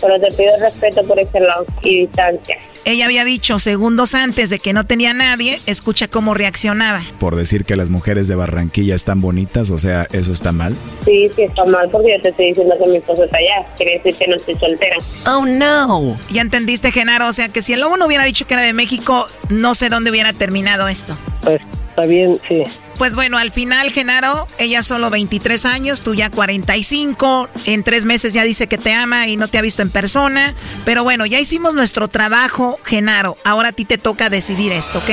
[0.00, 2.56] Pero te pido respeto por ese lado y distancia.
[2.84, 7.02] Ella había dicho segundos antes de que no tenía nadie, escucha cómo reaccionaba.
[7.18, 10.76] Por decir que las mujeres de Barranquilla están bonitas, o sea, ¿eso está mal?
[11.04, 13.66] Sí, sí, está mal porque yo te estoy diciendo que mi esposo está allá.
[13.76, 14.96] Quiere decir que no estoy soltera.
[15.26, 16.16] Oh no.
[16.30, 17.26] Ya entendiste, Genaro.
[17.26, 19.88] O sea que si el lobo no hubiera dicho que era de México, no sé
[19.88, 21.16] dónde hubiera terminado esto.
[21.42, 21.60] Pues
[21.96, 22.62] está bien, sí.
[22.98, 27.48] Pues bueno, al final, Genaro, ella solo 23 años, tú ya 45.
[27.66, 30.54] En tres meses ya dice que te ama y no te ha visto en persona.
[30.84, 33.36] Pero bueno, ya hicimos nuestro trabajo, Genaro.
[33.44, 35.10] Ahora a ti te toca decidir esto, ¿ok?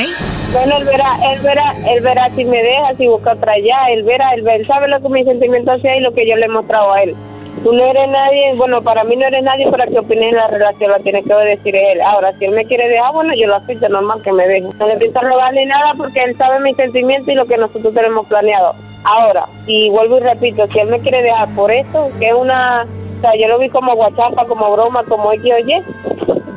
[0.52, 3.94] Bueno, él verá, él verá, él verá si me deja, si busca otra allá.
[3.94, 6.36] Él verá, él, verá, él sabe lo que mi sentimiento hacia y lo que yo
[6.36, 7.16] le he mostrado a él.
[7.62, 10.48] Tú no eres nadie, bueno, para mí no eres nadie para que opine en la
[10.48, 12.02] relación, lo tiene que decir él.
[12.02, 14.68] Ahora, si él me quiere dejar, bueno, yo lo acepto, normal que me deje.
[14.80, 17.94] No le pienso robar ni nada porque él sabe mis sentimientos y lo que nosotros
[17.94, 18.74] tenemos planeado.
[19.06, 22.88] Ahora, y vuelvo y repito, si él me quiere dejar por eso, que es una,
[23.18, 25.84] o sea, yo lo vi como guachapa, como broma, como X oye,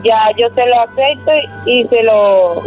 [0.05, 1.33] ya yo se lo acepto
[1.67, 2.63] y, se lo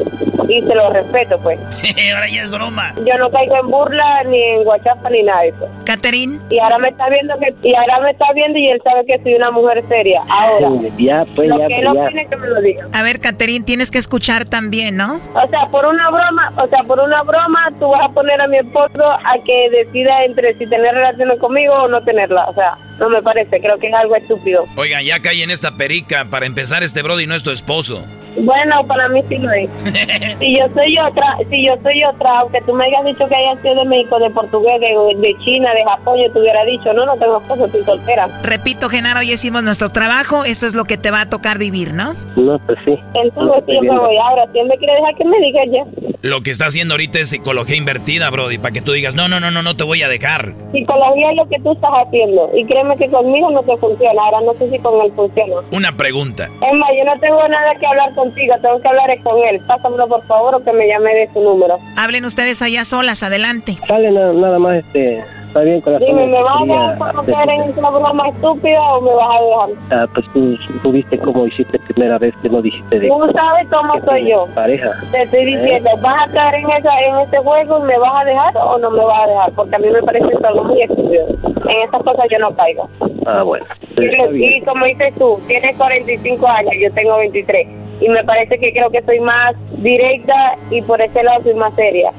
[0.48, 1.60] y se lo respeto, pues.
[2.14, 2.94] Ahora ya es broma.
[3.06, 5.68] Yo no caigo en burla ni en guachapa ni nada de eso.
[5.86, 6.40] Catherine.
[6.50, 9.22] Y ahora me está viendo que y ahora me está viendo y él sabe que
[9.24, 10.22] soy una mujer seria.
[10.30, 12.04] Ahora, Ya, pues, lo ya, que él pues, ya.
[12.06, 12.88] opine que me lo diga.
[12.94, 15.20] A ver, Catherine, tienes que escuchar también, ¿no?
[15.34, 18.48] O sea, por una broma, o sea, por una broma, tú vas a poner a
[18.48, 22.46] mi esposo a que decida entre si tener relaciones conmigo o no tenerla.
[22.50, 24.68] O sea, no me parece, creo que es algo estúpido.
[24.76, 26.26] Oigan, ya caí en esta perica.
[26.26, 28.06] Para empezar, este Brody no es tu esposo.
[28.40, 29.70] Bueno, para mí sí lo es.
[30.40, 33.62] si yo soy otra, si yo soy otra, aunque tú me hayas dicho que hayas
[33.62, 34.88] sido de México, de portugués, de,
[35.20, 38.28] de China, de Japón, yo te hubiera dicho, no, no tengo esposo, estoy soltera.
[38.44, 40.46] Repito, Genaro, ya hicimos nuestro trabajo.
[40.46, 42.14] Esto es lo que te va a tocar vivir, ¿no?
[42.36, 42.98] No, pues sí.
[43.14, 44.18] Entonces siempre voy.
[44.18, 45.84] Ahora, si él me quiere dejar que me diga ya.
[46.22, 49.40] Lo que está haciendo ahorita es psicología invertida, Brody, para que tú digas, no, no,
[49.40, 50.54] no, no, no te voy a dejar.
[50.72, 52.50] Psicología es lo que tú estás haciendo.
[52.54, 54.22] Y créeme que conmigo no te funciona.
[54.22, 55.56] Ahora no sé si con él funciona.
[55.72, 56.50] Una pregunta.
[56.60, 59.60] Más, yo no tengo nada que hablar contigo, tengo que hablar con él.
[59.66, 61.78] Pásamelo por favor o que me llame de su número.
[61.96, 63.78] Hablen ustedes allá solas, adelante.
[63.88, 66.08] Sale nada, nada más, este, está bien, corazón.
[66.08, 69.70] Dime, ¿me vas a hacerte- caer en esa broma estúpida o me vas a dejar?
[69.92, 73.68] Ah, pues tú, tú viste cómo hiciste primera vez que no dijiste de Tú sabes
[73.70, 74.46] cómo soy yo.
[74.56, 74.92] pareja.
[75.12, 78.26] Te estoy diciendo, ¿vas a caer en, esa, en ese juego y me vas a
[78.26, 79.52] dejar o no me vas a dejar?
[79.56, 81.26] Porque a mí me parece eso algo muy estúpido.
[81.70, 82.88] En esas cosas yo no caigo.
[83.26, 83.66] Ah, bueno.
[83.96, 87.68] pues Y, y como dices tú, tienes 45 años, yo tengo 23.
[88.02, 91.74] Y me parece que creo que soy más directa y por ese lado soy más
[91.76, 92.12] seria.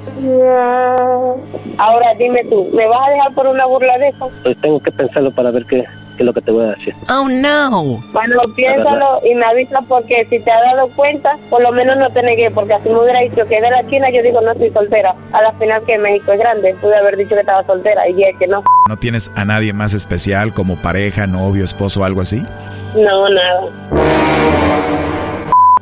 [1.78, 4.30] Ahora dime tú, ¿me vas a dejar por una burla de eso?
[4.42, 5.82] Pues tengo que pensarlo para ver qué,
[6.16, 6.94] qué es lo que te voy a decir.
[7.10, 8.00] Oh no.
[8.12, 12.10] Bueno, piénsalo y me avisas porque si te has dado cuenta, por lo menos no
[12.10, 14.70] te negué, porque así me hubiera dicho que de la China, yo digo no estoy
[14.70, 15.14] soltera.
[15.32, 18.36] A la final que México es grande, pude haber dicho que estaba soltera y es
[18.38, 18.62] que no.
[18.88, 22.44] ¿No tienes a nadie más especial como pareja, novio, esposo, algo así?
[22.96, 23.62] No, nada.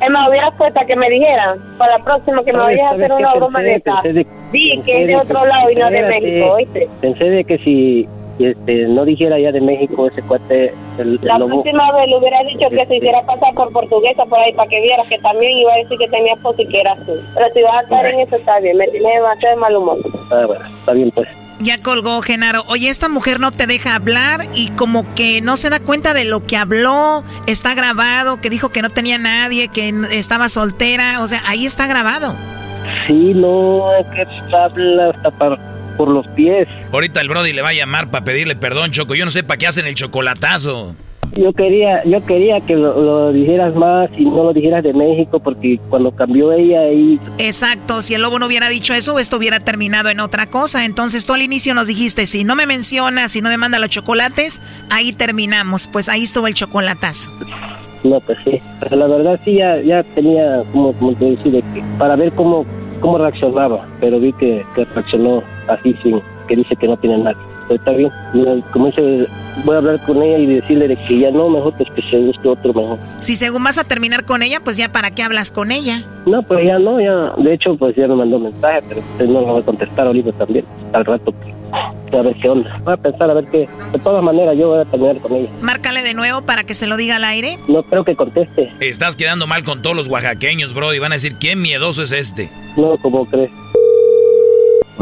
[0.01, 2.93] Es más, hubiera puesto a que me dijeran para la próxima que me ¿Sabes- vayas
[2.93, 4.03] a hacer una broma de esta.
[4.53, 6.89] Di pensé que es de otro lado y no de México, ¿oíste?
[7.01, 11.39] Pensé de que si este, no dijera ya de México ese cuate, el, el La
[11.39, 14.69] lobo, próxima vez le hubiera dicho que se hiciera pasar por portuguesa por ahí para
[14.69, 17.13] que vieras que también iba a decir que tenía esposo y que era tú.
[17.35, 18.77] Pero si vas a estar en eso, está bien.
[18.77, 19.99] Me tienes demasiado de mal humor.
[20.31, 21.29] ah, bueno, está bien pues.
[21.61, 22.63] Ya colgó Genaro.
[22.69, 26.25] Oye, esta mujer no te deja hablar y como que no se da cuenta de
[26.25, 27.25] lo que habló.
[27.49, 31.21] Está grabado, que dijo que no tenía nadie, que estaba soltera.
[31.21, 32.37] O sea, ahí está grabado.
[33.07, 35.31] Sí, no, es que habla hasta
[35.97, 36.69] por los pies.
[36.93, 39.15] Ahorita el Brody le va a llamar para pedirle perdón, Choco.
[39.15, 40.95] Yo no sé para qué hacen el chocolatazo.
[41.37, 45.41] Yo quería, yo quería que lo, lo dijeras más y no lo dijeras de México
[45.41, 49.61] porque cuando cambió ella ahí, Exacto, si el lobo no hubiera dicho eso, esto hubiera
[49.61, 50.87] terminado en otra cosa.
[50.87, 53.91] Entonces tú al inicio nos dijiste, si no me menciona, si no me manda los
[53.91, 55.87] chocolates, ahí terminamos.
[55.89, 57.31] Pues ahí estuvo el chocolatazo.
[58.05, 58.61] No, pues sí.
[58.81, 62.33] Pero la verdad sí, ya, ya tenía, como, como te decía, de que para ver
[62.33, 62.65] cómo,
[63.01, 67.37] cómo reaccionaba, pero vi que, que reaccionó así sin, que dice que no tiene nada.
[67.69, 68.11] Pues está bien.
[68.33, 69.27] Mira, como dice,
[69.65, 72.19] voy a hablar con ella y decirle de que ya no, mejor pues que se
[72.19, 72.99] busque otro mejor.
[73.21, 76.03] Si según vas a terminar con ella, pues ya para qué hablas con ella.
[76.27, 79.41] No, pues ya no, ya, de hecho, pues ya me mandó mensaje, pero pues no
[79.41, 82.81] lo voy a contestar ahorita también, al rato que, a ver qué onda.
[82.85, 85.49] Voy a pensar a ver qué, de todas maneras yo voy a terminar con ella.
[85.63, 87.59] Márcale de nuevo para que se lo diga al aire.
[87.69, 88.71] No creo que conteste.
[88.81, 92.13] Estás quedando mal con todos los oaxaqueños, bro, y van a decir, ¿quién miedoso es
[92.13, 92.51] este?
[92.77, 93.51] No, como crees?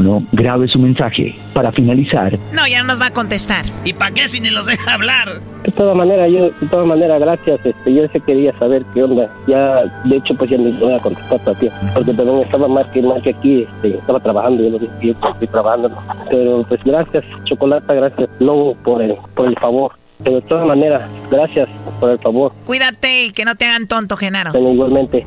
[0.02, 1.34] No, grabe su mensaje.
[1.52, 3.64] Para finalizar, No, ya no nos va a contestar.
[3.84, 5.40] ¿Y para qué si ni los deja hablar?
[5.64, 7.64] De todas maneras, yo, de todas maneras, gracias.
[7.64, 9.30] Este, yo sé quería saber qué onda.
[9.46, 11.72] Ya, de hecho, pues ya me voy a contestar todavía.
[11.94, 15.12] Porque también estaba más que, más que aquí, este, estaba trabajando, yo lo dije, yo
[15.30, 15.90] estoy trabajando.
[16.30, 19.92] Pero pues gracias, Chocolata, gracias, Lobo, por el, por el favor.
[20.22, 21.68] Pero de todas maneras, gracias
[22.00, 22.52] por el favor.
[22.64, 24.58] Cuídate y que no te hagan tonto, Genaro.
[24.58, 25.26] Igualmente.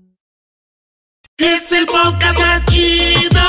[1.37, 3.41] Es el podcast chido.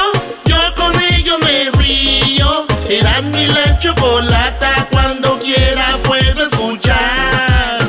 [0.44, 2.66] Yo con ello me río.
[2.88, 4.88] Eras mi la chocolata.
[4.90, 7.88] Cuando quiera puedo escuchar.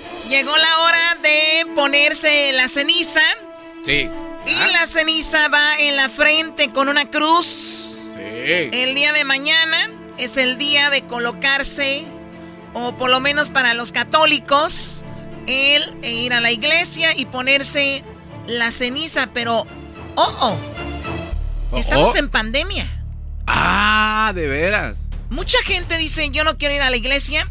[0.31, 3.19] Llegó la hora de ponerse la ceniza.
[3.83, 4.09] Sí.
[4.45, 7.99] Y la ceniza va en la frente con una cruz.
[8.15, 8.69] Sí.
[8.71, 12.05] El día de mañana es el día de colocarse,
[12.73, 15.03] o por lo menos para los católicos,
[15.47, 18.05] el e ir a la iglesia y ponerse
[18.47, 19.27] la ceniza.
[19.33, 19.67] Pero,
[20.15, 20.57] oh,
[21.73, 22.17] oh, estamos oh.
[22.17, 22.85] en pandemia.
[23.47, 25.09] Ah, de veras.
[25.29, 27.45] Mucha gente dice, yo no quiero ir a la iglesia.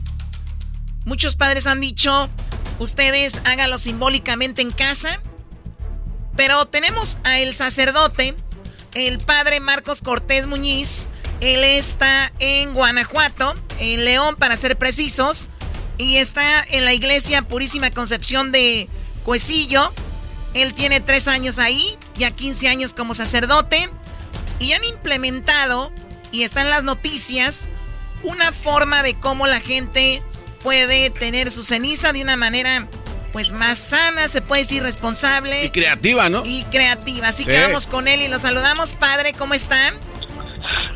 [1.05, 2.31] Muchos padres han dicho,
[2.81, 5.20] ustedes háganlo simbólicamente en casa.
[6.37, 8.35] Pero tenemos a el sacerdote,
[8.95, 11.09] el padre Marcos Cortés Muñiz.
[11.41, 15.51] Él está en Guanajuato, en León para ser precisos.
[15.99, 18.89] Y está en la iglesia Purísima Concepción de
[19.22, 19.93] Cuesillo.
[20.55, 23.91] Él tiene tres años ahí, ya 15 años como sacerdote.
[24.59, 25.93] Y han implementado,
[26.33, 27.68] y está en las noticias,
[28.22, 30.22] una forma de cómo la gente
[30.63, 32.87] puede tener su ceniza de una manera
[33.33, 35.65] pues más sana, se puede decir responsable.
[35.65, 36.43] Y creativa, ¿no?
[36.45, 37.29] Y creativa.
[37.29, 37.51] Así Sí.
[37.51, 38.95] que vamos con él y lo saludamos.
[38.95, 39.95] Padre, ¿cómo están?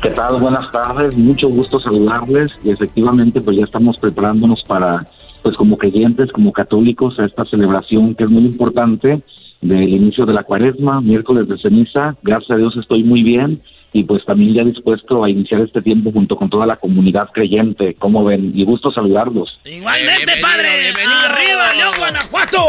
[0.01, 0.35] ¿Qué tal?
[0.39, 5.05] Buenas tardes, mucho gusto saludarles y efectivamente pues ya estamos preparándonos para
[5.43, 9.21] pues como creyentes, como católicos a esta celebración que es muy importante
[9.61, 13.61] del inicio de la cuaresma, miércoles de ceniza, gracias a Dios estoy muy bien
[13.95, 17.93] y pues también ya dispuesto a iniciar este tiempo junto con toda la comunidad creyente,
[17.93, 19.57] como ven, y gusto saludarlos.
[19.63, 20.89] Igualmente, padre.
[20.89, 22.67] Arriba, León, Guanajuato.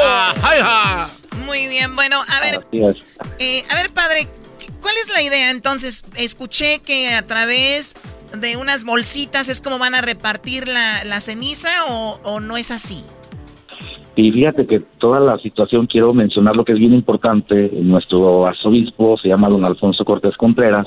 [1.45, 2.64] Muy bien, bueno, a ver,
[3.41, 4.29] eh, a ver, padre,
[4.81, 5.51] ¿cuál es la idea?
[5.51, 7.97] Entonces, escuché que a través
[8.41, 12.70] de unas bolsitas es como van a repartir la, la ceniza o, o no es
[12.70, 13.03] así.
[14.14, 19.18] Y fíjate que toda la situación, quiero mencionar lo que es bien importante, nuestro arzobispo
[19.18, 20.87] se llama don Alfonso Cortés Contreras,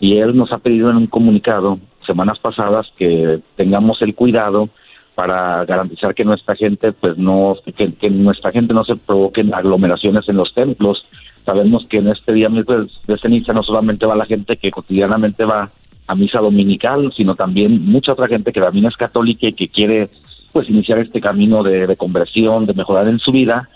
[0.00, 4.68] y él nos ha pedido en un comunicado semanas pasadas que tengamos el cuidado
[5.14, 10.28] para garantizar que nuestra gente, pues no, que, que nuestra gente no se provoquen aglomeraciones
[10.28, 11.06] en los templos.
[11.44, 15.44] Sabemos que en este día miércoles de ceniza no solamente va la gente que cotidianamente
[15.44, 15.70] va
[16.06, 20.10] a misa dominical, sino también mucha otra gente que también es católica y que quiere
[20.52, 23.68] pues iniciar este camino de, de conversión, de mejorar en su vida.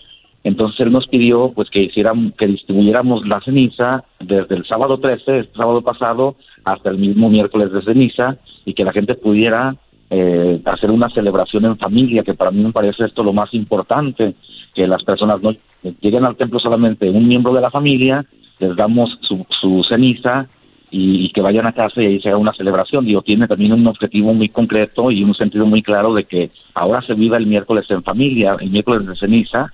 [0.43, 5.41] Entonces él nos pidió pues que hicieran, que distribuyéramos la ceniza desde el sábado 13,
[5.41, 9.77] este sábado pasado, hasta el mismo miércoles de ceniza y que la gente pudiera
[10.09, 14.35] eh, hacer una celebración en familia, que para mí me parece esto lo más importante,
[14.75, 15.55] que las personas no
[16.01, 18.25] lleguen al templo solamente un miembro de la familia,
[18.59, 20.47] les damos su, su ceniza
[20.91, 23.05] y, y que vayan a casa y ahí se haga una celebración.
[23.05, 27.03] Digo, tiene también un objetivo muy concreto y un sentido muy claro de que ahora
[27.03, 29.71] se viva el miércoles en familia, el miércoles de ceniza,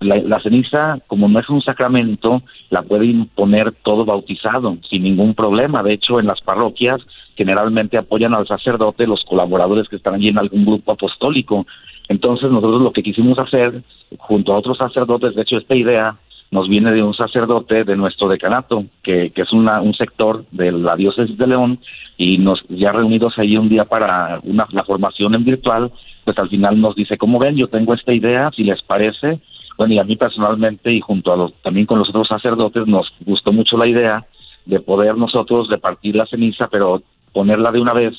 [0.00, 5.82] la, ceniza, como no es un sacramento, la puede imponer todo bautizado sin ningún problema.
[5.82, 7.00] De hecho, en las parroquias
[7.36, 11.66] generalmente apoyan al sacerdote los colaboradores que están allí en algún grupo apostólico.
[12.08, 13.82] Entonces nosotros lo que quisimos hacer,
[14.18, 16.16] junto a otros sacerdotes, de hecho esta idea
[16.50, 20.72] nos viene de un sacerdote de nuestro decanato, que, que es una, un sector de
[20.72, 21.78] la diócesis de León,
[22.16, 25.92] y nos ya reunidos ahí un día para una, la formación en virtual,
[26.24, 29.40] pues al final nos dice, como ven, yo tengo esta idea, si les parece,
[29.78, 33.10] bueno, y a mí personalmente y junto a los, también con los otros sacerdotes nos
[33.24, 34.26] gustó mucho la idea
[34.66, 37.00] de poder nosotros repartir la ceniza, pero
[37.32, 38.12] ponerla de una vez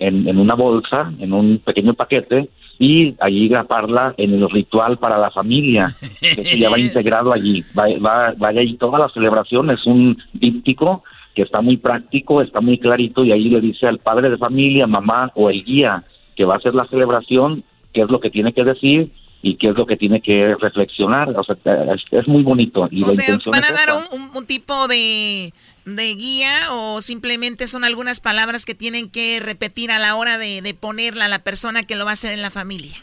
[0.00, 2.50] en, en una bolsa, en un pequeño paquete,
[2.80, 7.86] y allí graparla en el ritual para la familia, que ya va integrado allí, va,
[8.04, 11.04] va, vaya allí toda la celebración, es un díptico
[11.36, 14.88] que está muy práctico, está muy clarito, y ahí le dice al padre de familia,
[14.88, 16.02] mamá o el guía
[16.34, 17.62] que va a hacer la celebración,
[17.92, 19.12] qué es lo que tiene que decir,
[19.44, 21.28] y qué es lo que tiene que reflexionar.
[21.36, 21.54] O sea,
[21.94, 22.88] es, es muy bonito.
[22.90, 25.52] Y o la sea, ¿van a dar un, tipo de,
[25.84, 30.62] de guía o simplemente son algunas palabras que tienen que repetir a la hora de,
[30.62, 32.96] de ponerla a la persona que lo va a hacer en la familia?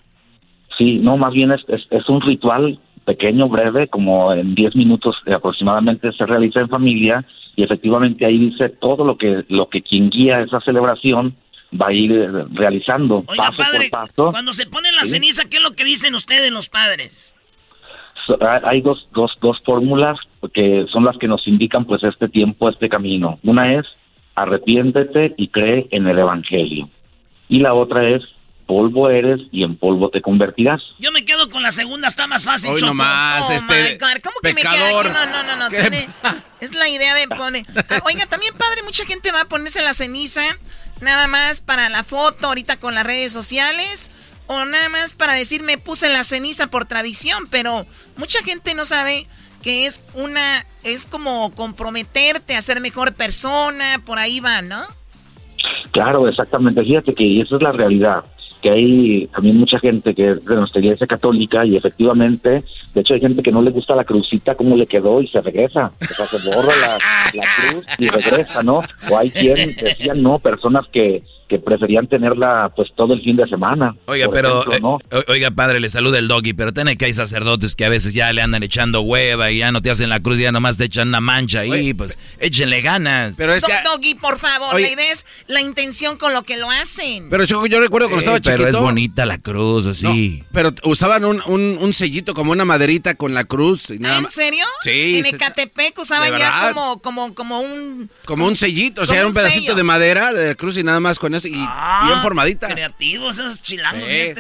[0.80, 5.16] Sí, no, más bien es, es, es un ritual pequeño, breve, como en 10 minutos
[5.32, 7.24] aproximadamente se realiza en familia
[7.56, 11.36] y efectivamente ahí dice todo lo que lo que quien guía esa celebración
[11.80, 14.30] va a ir eh, realizando paso Padre, por paso.
[14.32, 15.11] cuando se pone la Sí.
[15.11, 17.34] ceniza, ¿qué es lo que dicen ustedes los padres?
[18.28, 20.17] So- hay- dos, dos, dos fórmulas
[20.53, 23.39] que son las que nos indican pues este tiempo, este camino.
[23.43, 23.86] Una es
[24.36, 26.89] arrepiéntete y cree en el Evangelio.
[27.49, 28.22] Y la otra es
[28.65, 30.82] polvo eres y en polvo te convertirás.
[30.99, 34.22] Yo me quedo con la segunda, está más fácil, Hoy nomás, Oh este, my God,
[34.24, 35.07] ¿cómo que me queda pecador.
[35.07, 35.13] aquí?
[35.13, 35.69] No, no, no, no.
[35.69, 36.07] Tiene-
[36.61, 37.65] es la idea de poner.
[37.89, 40.41] Ah, oiga, también padre, mucha gente va a ponerse la ceniza
[41.02, 44.12] nada más para la foto ahorita con las redes sociales
[44.47, 47.86] o nada más para decir me puse la ceniza por tradición, pero
[48.18, 49.28] mucha gente no sabe
[49.62, 54.82] que es una es como comprometerte a ser mejor persona, por ahí va, ¿no?
[55.91, 56.82] Claro, exactamente.
[56.82, 58.24] Fíjate que esa es la realidad.
[58.62, 63.14] Que hay también mucha gente que es de nuestra iglesia católica y efectivamente, de hecho
[63.14, 65.91] hay gente que no le gusta la crucita, cómo le quedó y se regresa.
[65.99, 66.97] O sea, se borra la,
[67.34, 68.82] la cruz y regresa, ¿no?
[69.09, 73.45] O hay quien decían, no, personas que, que preferían tenerla pues todo el fin de
[73.47, 73.93] semana.
[74.06, 75.18] Oiga, pero, ejemplo, ¿no?
[75.20, 77.89] eh, o- oiga, padre, le saluda el doggy, pero tiene que hay sacerdotes que a
[77.89, 80.54] veces ya le andan echando hueva y ya no te hacen la cruz y ya
[80.54, 83.36] nomás te echan una mancha ahí, pues échenle ganas.
[83.38, 83.74] Pero es que...
[83.74, 84.86] Do- Doggy, por favor, Oye.
[84.86, 87.30] la idea es la intención con lo que lo hacen.
[87.30, 88.58] Pero yo, yo recuerdo cuando Sí, estaba chiquito...
[88.64, 90.43] pero es bonita la cruz, así.
[90.54, 94.30] Pero usaban un, un, un sellito como una maderita con la cruz y nada ¿En
[94.30, 94.64] serio?
[94.84, 98.10] Sí, En Ecatepec usaban ¿De ya como, como, como un...
[98.26, 99.76] Como un sellito, o sea, era un un pedacito sello.
[99.76, 102.68] de madera de la cruz y nada más con eso y bien formadita.
[102.68, 104.34] Creativos esos chilangos, Sí.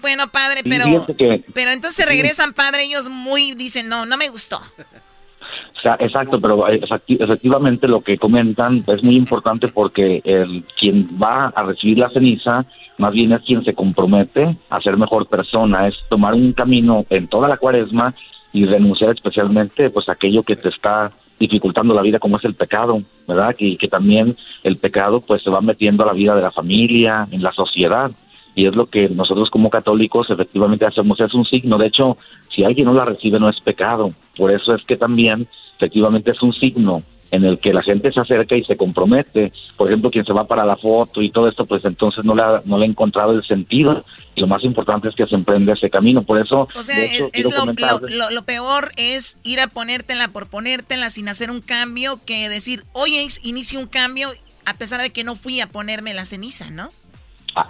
[0.00, 1.06] Bueno, padre, pero...
[1.16, 2.10] que- Pero entonces Sí.
[2.10, 4.58] regresan, padre, ellos muy dicen, no, no me gustó.
[4.58, 10.64] O sea, exacto, pero eh, efecti- efectivamente lo que comentan es muy importante porque el
[10.78, 12.64] quien va a recibir la ceniza
[12.98, 17.26] más bien es quien se compromete a ser mejor persona, es tomar un camino en
[17.28, 18.14] toda la cuaresma
[18.52, 22.54] y renunciar especialmente pues a aquello que te está dificultando la vida como es el
[22.54, 23.54] pecado, ¿verdad?
[23.56, 27.42] Que, también el pecado pues se va metiendo a la vida de la familia, en
[27.42, 28.10] la sociedad.
[28.54, 32.16] Y es lo que nosotros como católicos efectivamente hacemos, es un signo, de hecho,
[32.54, 36.40] si alguien no la recibe no es pecado, por eso es que también efectivamente es
[36.40, 37.02] un signo
[37.34, 40.46] en el que la gente se acerca y se compromete, por ejemplo, quien se va
[40.46, 43.32] para la foto y todo esto, pues entonces no le ha, no le ha encontrado
[43.32, 44.04] el sentido,
[44.34, 47.06] y lo más importante es que se emprende ese camino, por eso, O sea, de
[47.14, 51.50] hecho, es, lo, lo- lo- lo peor es ir a ponértela por ponértela sin hacer
[51.50, 54.28] un cambio que decir, oye, inicio un cambio
[54.66, 56.88] a pesar de que no fui a ponerme la ceniza, ¿no?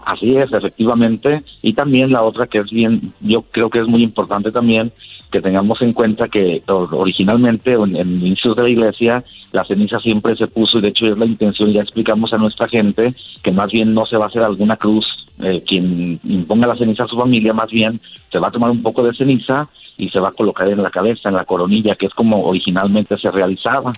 [0.07, 1.43] Así es, efectivamente.
[1.61, 4.93] Y también la otra que es bien, yo creo que es muy importante también
[5.35, 10.36] que tengamos en cuenta que originalmente en, en inicios de la iglesia la ceniza siempre
[10.36, 13.12] se puso y de hecho es la intención, ya explicamos a nuestra gente
[13.43, 17.02] que más bien no se va a hacer alguna cruz eh, quien imponga la ceniza
[17.02, 18.01] a su familia, más bien
[18.31, 20.90] se va a tomar un poco de ceniza y se va a colocar en la
[20.90, 23.90] cabeza, en la coronilla, que es como originalmente se realizaba,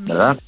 [0.00, 0.38] ¿verdad?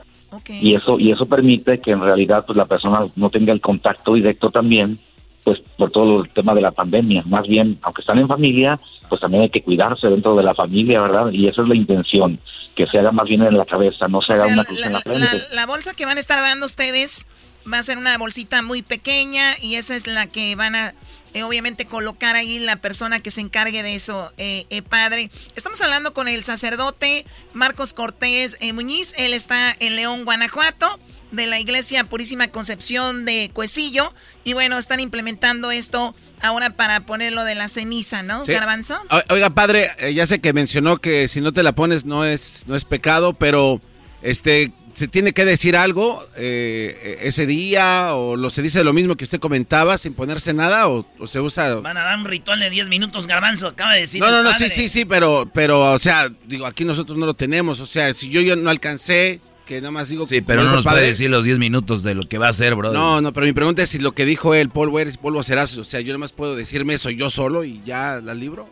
[0.49, 4.13] Y eso y eso permite que en realidad pues la persona no tenga el contacto
[4.13, 4.99] directo también,
[5.47, 7.23] pues por todo el tema de la pandemia.
[7.25, 8.77] Más bien, aunque están en familia,
[9.09, 11.31] pues también hay que cuidarse dentro de la familia, ¿verdad?
[11.31, 12.41] Y esa es la intención,
[12.75, 15.01] que se haga más bien en la cabeza, no se haga una cruz en la
[15.03, 15.29] frente.
[15.53, 17.29] La, bolsa que van a estar dando ustedes
[17.73, 20.95] va a ser una bolsita muy pequeña y esa es la que van a
[21.33, 25.31] eh, obviamente colocar ahí la persona que se encargue de eso, eh, eh, padre.
[25.55, 27.25] Estamos hablando con el sacerdote
[27.55, 30.99] Marcos Cortés Muñiz, él está en León, Guanajuato
[31.31, 34.13] de la Iglesia Purísima Concepción de Cuesillo.
[34.45, 39.01] Y bueno, están implementando esto ahora para ponerlo de la ceniza, ¿no, Garbanzo?
[39.31, 42.77] Oiga, padre, ya sé que mencionó que si no te la pones no es, no
[42.77, 43.81] es pecado, pero
[44.23, 49.15] este, ¿Se tiene que decir algo eh, ese día o lo se dice lo mismo
[49.15, 51.75] que usted comentaba sin ponerse nada o, se usa...
[51.75, 54.23] Van a dar un ritual de 10 minutos, garbanzo, acaba de decir.
[54.23, 57.35] No, no, no, sí, sí, sí, pero, pero, o sea, digo, aquí nosotros no lo
[57.35, 60.25] tenemos, o sea, si yo, yo no alcancé, que nada más digo...
[60.25, 62.75] Sí, pero no nos puede decir los 10 minutos de lo que va a hacer,
[62.75, 62.93] bro.
[62.93, 65.77] No, no, pero mi pregunta es si lo que dijo él, polvo eres, polvo serás,
[65.77, 68.69] o sea, yo nada más puedo decirme eso yo solo y ya la libro.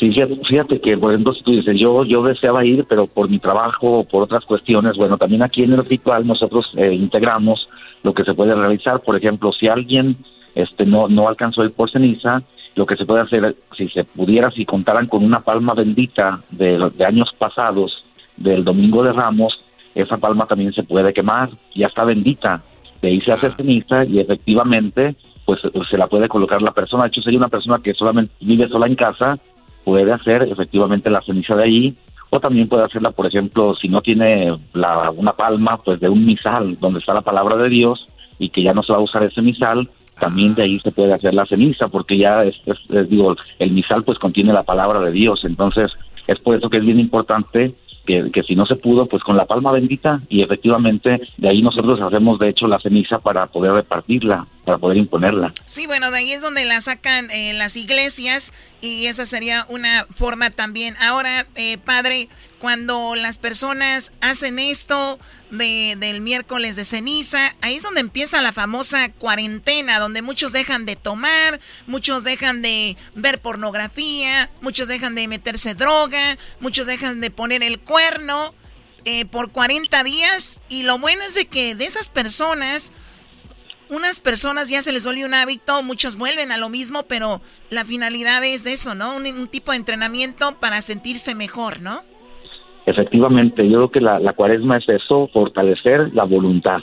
[0.00, 0.12] Sí,
[0.48, 4.00] fíjate que, por ejemplo, si tú dices, yo, yo deseaba ir, pero por mi trabajo
[4.00, 7.68] o por otras cuestiones, bueno, también aquí en el ritual nosotros eh, integramos
[8.02, 9.00] lo que se puede realizar.
[9.00, 10.16] Por ejemplo, si alguien
[10.54, 12.42] este no, no alcanzó el por ceniza,
[12.74, 16.90] lo que se puede hacer, si se pudiera, si contaran con una palma bendita de,
[16.94, 18.04] de años pasados,
[18.38, 19.60] del Domingo de Ramos,
[19.94, 22.62] esa palma también se puede quemar, ya está bendita.
[23.02, 27.04] De ahí se hace ceniza y efectivamente, pues se la puede colocar la persona.
[27.04, 29.38] De hecho, sería una persona que solamente vive sola en casa,
[29.84, 31.96] puede hacer efectivamente la ceniza de ahí
[32.30, 36.26] o también puede hacerla, por ejemplo, si no tiene la, una palma, pues de un
[36.26, 38.06] misal donde está la palabra de Dios
[38.38, 39.88] y que ya no se va a usar ese misal,
[40.20, 42.56] también de ahí se puede hacer la ceniza, porque ya es,
[43.08, 45.90] digo, el misal pues contiene la palabra de Dios, entonces
[46.26, 47.74] es por eso que es bien importante
[48.08, 52.00] que, si no se pudo, pues con la palma bendita y efectivamente de ahí nosotros
[52.00, 55.52] hacemos de hecho la ceniza para poder repartirla, para poder imponerla.
[55.66, 60.06] Sí, bueno, de ahí es donde la sacan eh, las iglesias y esa sería una
[60.10, 60.94] forma también.
[61.00, 62.28] Ahora, eh, padre,
[62.58, 65.18] cuando las personas hacen esto
[65.50, 70.84] de, del miércoles de ceniza, ahí es donde empieza la famosa cuarentena, donde muchos dejan
[70.84, 77.30] de tomar, muchos dejan de ver pornografía, muchos dejan de meterse droga, muchos dejan de
[77.30, 78.54] poner el cuerno
[79.04, 80.60] eh, por 40 días.
[80.68, 82.92] Y lo bueno es de que de esas personas,
[83.88, 87.40] unas personas ya se les vuelve un hábito, muchos vuelven a lo mismo, pero
[87.70, 89.16] la finalidad es eso, ¿no?
[89.16, 92.04] Un, tipo de entrenamiento para sentirse mejor, ¿no?
[92.88, 96.80] Efectivamente, yo creo que la, la cuaresma es eso, fortalecer la voluntad.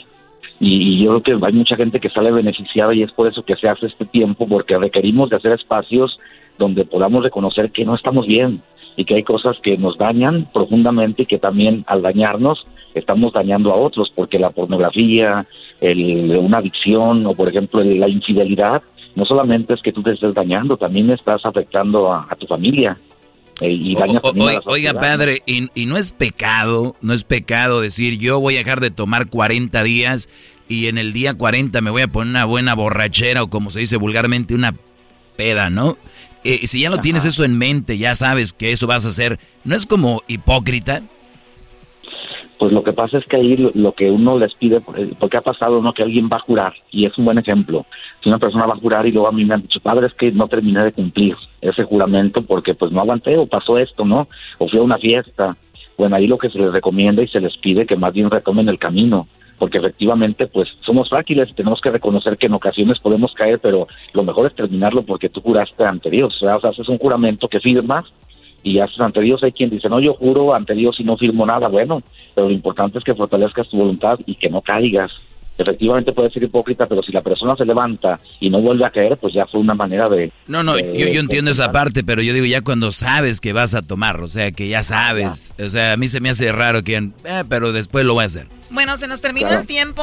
[0.60, 3.56] Y, yo creo que hay mucha gente que sale beneficiada y es por eso que
[3.56, 6.18] se hace este tiempo, porque requerimos de hacer espacios
[6.58, 8.62] donde podamos reconocer que no estamos bien
[8.96, 13.72] y que hay cosas que nos dañan profundamente y que también al dañarnos estamos dañando
[13.72, 15.44] a otros, porque la pornografía,
[15.80, 18.80] el, una adicción o por ejemplo la infidelidad,
[19.16, 22.96] no solamente es que tú te estés dañando, también estás afectando a, tu familia.
[23.60, 23.96] Eh, y
[24.66, 28.80] oiga, padre, y, y, no es pecado, no es pecado decir yo voy a dejar
[28.80, 30.28] de tomar 40 días
[30.68, 33.80] y en el día 40 me voy a poner una buena borrachera o como se
[33.80, 34.74] dice vulgarmente una
[35.36, 35.96] peda, ¿no?
[36.44, 39.40] Eh, si ya no tienes eso en mente, ya sabes que eso vas a hacer,
[39.64, 41.02] ¿no es como hipócrita?
[42.58, 44.80] Pues lo que pasa es que ahí lo, que uno les pide,
[45.18, 45.92] porque ha pasado, ¿no?
[45.92, 47.84] Que alguien va a jurar, y es un buen ejemplo.
[48.22, 50.14] Si una persona va a jurar y luego a mí me han dicho, padre, es
[50.14, 54.28] que no terminé de cumplir ese juramento porque pues no aguanté o pasó esto, ¿no?
[54.58, 55.56] O fui a una fiesta.
[55.98, 58.68] Bueno, ahí lo que se les recomienda y se les pide que más bien retomen
[58.68, 59.28] el camino,
[59.58, 64.22] porque efectivamente pues somos frágiles, tenemos que reconocer que en ocasiones podemos caer, pero lo
[64.22, 68.04] mejor es terminarlo porque tú juraste ante Dios, o sea, haces un juramento que firmas
[68.62, 71.46] y haces ante Dios, hay quien dice, no, yo juro ante Dios y no firmo
[71.46, 72.02] nada, bueno,
[72.36, 75.10] pero lo importante es que fortalezcas tu voluntad y que no caigas.
[75.56, 79.16] Efectivamente puede ser hipócrita, pero si la persona se levanta y no vuelve a caer,
[79.16, 80.30] pues ya fue una manera de...
[80.46, 83.74] No, no, yo, yo entiendo esa parte, pero yo digo ya cuando sabes que vas
[83.74, 86.82] a tomar, o sea, que ya sabes, o sea, a mí se me hace raro
[86.82, 88.48] que, eh, pero después lo voy a hacer.
[88.68, 90.02] Bueno, se nos terminó el tiempo.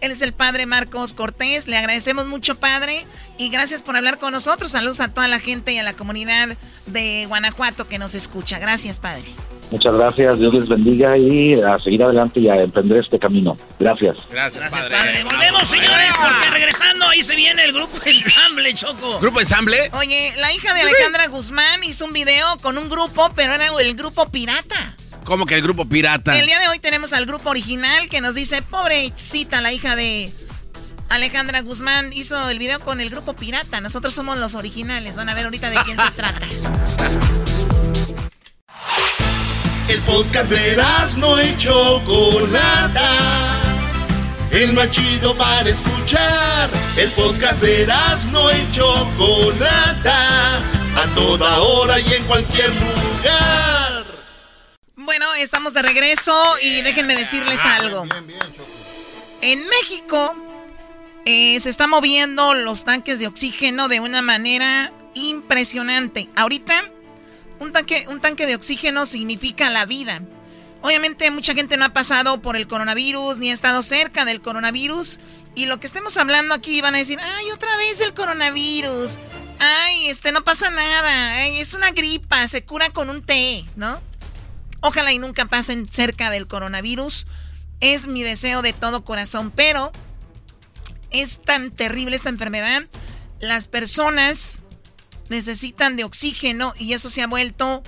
[0.00, 1.68] Él es el padre Marcos Cortés.
[1.68, 3.04] Le agradecemos mucho, padre.
[3.36, 4.70] Y gracias por hablar con nosotros.
[4.70, 6.56] Saludos a toda la gente y a la comunidad
[6.86, 8.58] de Guanajuato que nos escucha.
[8.58, 9.24] Gracias, padre.
[9.70, 13.56] Muchas gracias, Dios les bendiga y a seguir adelante y a emprender este camino.
[13.78, 14.16] Gracias.
[14.30, 15.24] Gracias, padre.
[15.24, 19.18] Volvemos, señores, porque regresando ahí se viene el grupo Ensamble, Choco.
[19.18, 19.90] ¿Grupo Ensamble?
[19.94, 23.94] Oye, la hija de Alejandra Guzmán hizo un video con un grupo, pero era el
[23.94, 24.96] grupo pirata.
[25.24, 26.38] ¿Cómo que el grupo pirata?
[26.38, 30.30] El día de hoy tenemos al grupo original que nos dice, pobrecita la hija de
[31.08, 33.80] Alejandra Guzmán hizo el video con el grupo Pirata.
[33.80, 35.16] Nosotros somos los originales.
[35.16, 36.46] Van a ver ahorita de quién se trata.
[39.86, 40.82] El podcast de
[41.18, 43.60] no hecho Chocolata.
[44.50, 46.70] El más chido para escuchar.
[46.96, 47.86] El podcast de
[48.30, 50.56] no hecho Chocolata.
[50.96, 54.04] A toda hora y en cualquier lugar.
[54.96, 58.06] Bueno, estamos de regreso y déjenme decirles algo.
[59.42, 60.34] En México
[61.26, 66.30] eh, se están moviendo los tanques de oxígeno de una manera impresionante.
[66.36, 66.90] Ahorita,
[67.64, 67.72] un
[68.20, 70.22] tanque, de oxígeno significa la vida.
[70.82, 75.18] Obviamente mucha gente no ha pasado por el coronavirus ni ha estado cerca del coronavirus.
[75.54, 79.18] Y lo que estemos hablando aquí van a decir, ay, otra vez el coronavirus.
[79.58, 81.46] Ay, este, no pasa nada.
[81.46, 84.00] es una gripa, se cura con un té, ¿no?
[84.80, 87.26] Ojalá y nunca pasen cerca del coronavirus.
[87.80, 89.52] Es mi deseo de todo corazón.
[89.54, 89.90] Pero
[91.14, 92.82] es tan terrible esta enfermedad,
[93.40, 94.62] las personas
[95.28, 97.82] necesitan de oxígeno y eso se ha vuelto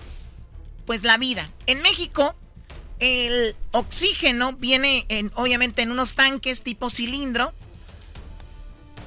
[0.86, 1.50] pues la vida.
[1.66, 2.34] En México
[2.98, 7.52] el oxígeno viene en, obviamente en unos tanques tipo cilindro.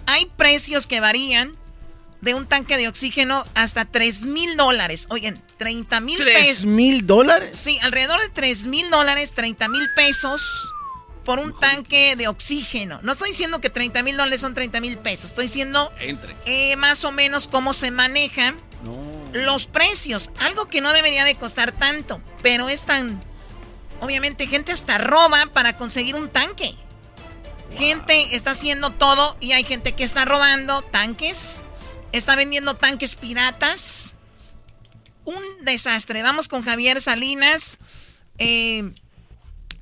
[0.05, 1.55] Hay precios que varían
[2.21, 5.07] de un tanque de oxígeno hasta 3 mil dólares.
[5.09, 6.65] Oigan, 30 mil pesos.
[6.65, 7.57] ¿3 mil dólares?
[7.57, 10.71] Sí, alrededor de 3 mil dólares, 30 mil pesos
[11.23, 12.99] por un tanque de oxígeno.
[13.03, 15.25] No estoy diciendo que 30 mil dólares son 30 mil pesos.
[15.25, 15.91] Estoy diciendo
[16.45, 18.57] eh, más o menos cómo se manejan
[19.33, 20.31] los precios.
[20.39, 22.21] Algo que no debería de costar tanto.
[22.41, 23.21] Pero es tan...
[24.01, 26.75] Obviamente gente hasta roba para conseguir un tanque.
[27.77, 31.63] Gente está haciendo todo y hay gente que está robando tanques.
[32.11, 34.15] Está vendiendo tanques piratas.
[35.25, 36.23] Un desastre.
[36.23, 37.77] Vamos con Javier Salinas.
[38.37, 38.93] Eh,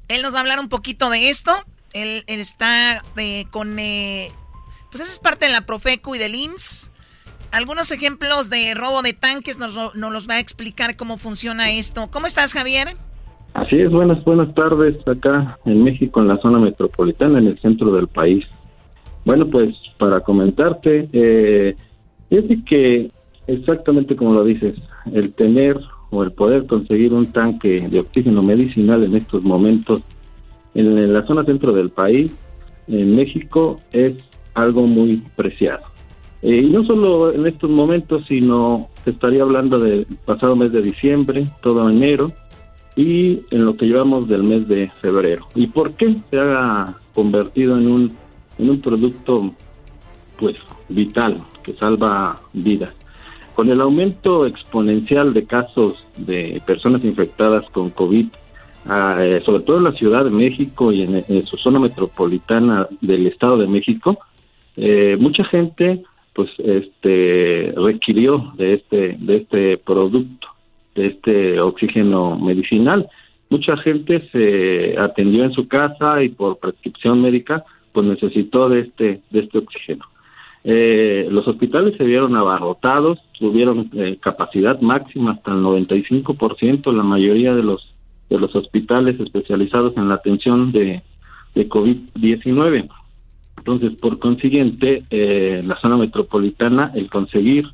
[0.07, 1.51] él nos va a hablar un poquito de esto.
[1.93, 3.79] Él, está eh, con...
[3.79, 4.31] Eh,
[4.91, 6.91] pues eso es parte de la Profeco y del INS.
[7.51, 12.09] Algunos ejemplos de robo de tanques nos, nos los va a explicar cómo funciona esto.
[12.11, 12.89] ¿Cómo estás, Javier?
[13.53, 17.91] Así es, buenas, buenas tardes acá en México, en la zona metropolitana, en el centro
[17.91, 18.45] del país.
[19.25, 21.75] Bueno, pues para comentarte, eh,
[22.29, 23.11] es que
[23.47, 24.75] exactamente como lo dices,
[25.11, 25.79] el tener
[26.09, 30.01] o el poder conseguir un tanque de oxígeno medicinal en estos momentos
[30.73, 32.31] en la zona centro del país,
[32.87, 34.13] en México, es
[34.53, 35.83] algo muy preciado.
[36.41, 40.81] Eh, y no solo en estos momentos, sino se estaría hablando del pasado mes de
[40.83, 42.31] diciembre, todo enero,
[42.95, 45.47] y en lo que llevamos del mes de febrero.
[45.55, 48.11] ¿Y por qué se ha convertido en un,
[48.57, 49.51] en un producto
[50.39, 50.55] pues
[50.89, 52.96] vital que salva vidas?
[53.57, 58.27] Con el aumento exponencial de casos de personas infectadas con COVID,
[58.85, 63.25] ah, eh, sobre todo en la Ciudad de México y en, su zona metropolitana del
[63.25, 64.19] Estado de México,
[64.75, 66.03] eh, mucha gente
[66.33, 70.49] pues este requirió de este de este producto,
[70.93, 73.09] de este oxígeno medicinal.
[73.49, 79.21] Mucha gente se atendió en su casa y por prescripción médica pues necesitó de este
[79.31, 80.05] de este oxígeno.
[80.69, 87.55] Eh, los hospitales se vieron abarrotados, tuvieron eh, capacidad máxima hasta el 95%, la mayoría
[87.55, 87.93] de los
[88.29, 91.01] de los hospitales especializados en la atención de,
[91.55, 92.89] de COVID-19.
[93.59, 97.65] Entonces, por consiguiente, eh, la zona metropolitana, el conseguir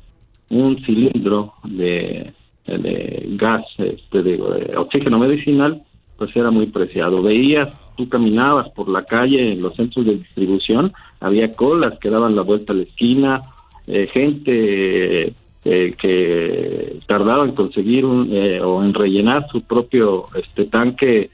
[0.50, 2.32] un cilindro de,
[2.64, 5.82] de gas, este, de, de, oxígeno medicinal,
[6.16, 7.20] pues era muy preciado.
[7.24, 10.92] Veías, tú caminabas por la calle en los centros de distribución
[11.24, 13.40] había colas que daban la vuelta a la esquina,
[13.86, 15.32] eh, gente
[15.64, 21.30] eh, que tardaba en conseguir un, eh, o en rellenar su propio este tanque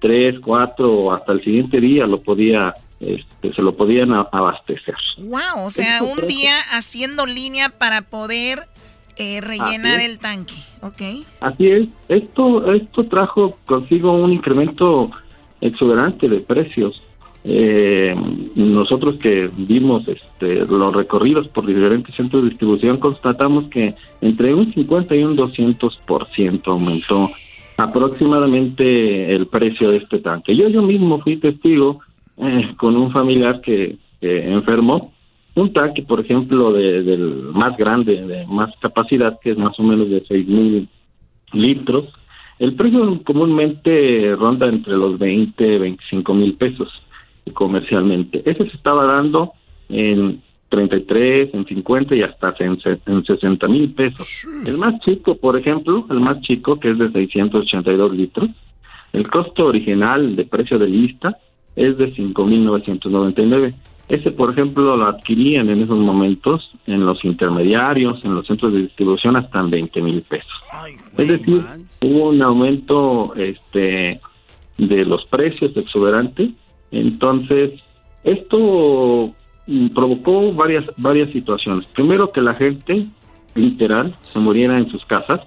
[0.00, 4.96] tres, cuatro o hasta el siguiente día lo podía este, se lo podían abastecer.
[5.18, 8.66] Wow, o sea, un día haciendo línea para poder
[9.16, 11.24] rellenar el tanque, ¿ok?
[11.40, 11.88] Así es.
[12.08, 15.12] Esto esto trajo consigo un incremento
[15.60, 17.02] exuberante de precios.
[17.44, 18.14] Eh,
[18.56, 24.72] nosotros que vimos este, los recorridos por diferentes centros de distribución constatamos que entre un
[24.72, 27.30] 50 y un 200% aumentó
[27.76, 30.54] aproximadamente el precio de este tanque.
[30.56, 32.00] Yo yo mismo fui testigo
[32.36, 35.12] eh, con un familiar que, enfermó
[35.54, 39.84] un tanque, por ejemplo, de, del más grande, de más capacidad, que es más o
[39.84, 40.88] menos de 6 mil
[41.52, 42.06] litros.
[42.58, 46.88] El precio comúnmente ronda entre los 20 y 25 mil pesos
[47.54, 48.42] comercialmente.
[48.44, 49.52] Ese se estaba dando
[49.88, 54.46] en 33, en 50 y hasta en, en 60 mil pesos.
[54.66, 58.50] El más chico, por ejemplo, el más chico, que es de 682 litros,
[59.12, 61.38] el costo original de precio de lista
[61.76, 63.74] es de 5.999.
[64.08, 68.82] ese, por ejemplo, lo adquirían en esos momentos en los intermediarios, en los centros de
[68.82, 70.50] distribución, hasta en 20 mil pesos.
[71.18, 71.62] es decir,
[72.00, 74.18] hubo un aumento este,
[74.78, 76.50] de los precios exuberantes.
[76.90, 77.72] Entonces,
[78.24, 79.34] esto
[79.66, 81.86] mm, provocó varias, varias situaciones.
[81.88, 83.06] Primero, que la gente,
[83.54, 85.42] literal, se muriera en sus casas.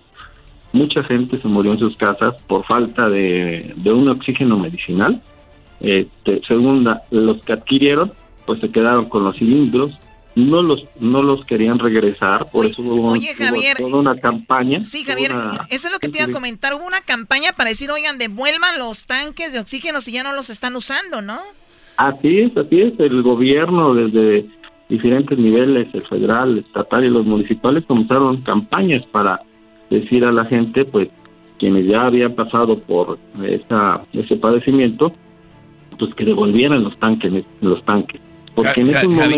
[0.72, 5.20] Mucha gente se murió en sus casas por falta de, de un oxígeno medicinal.
[5.80, 8.12] Este, segunda, los que adquirieron
[8.52, 9.98] pues se quedaron con los cilindros,
[10.36, 13.14] no los no los querían regresar, por eso hubo,
[13.78, 14.82] toda una campaña.
[14.84, 15.32] Sí, Javier,
[15.70, 18.78] eso es lo que te iba a comentar, hubo una campaña para decir, oigan, devuelvan
[18.78, 21.40] los tanques de oxígeno si ya no los están usando, ¿no?
[21.96, 24.46] Así es, así es, el gobierno desde
[24.90, 29.40] diferentes niveles, el federal, el estatal y los municipales comenzaron campañas para
[29.90, 31.08] decir a la gente, pues,
[31.58, 35.14] quienes ya habían pasado por esa, ese padecimiento,
[35.98, 38.20] pues que devolvieran los tanques, los tanques.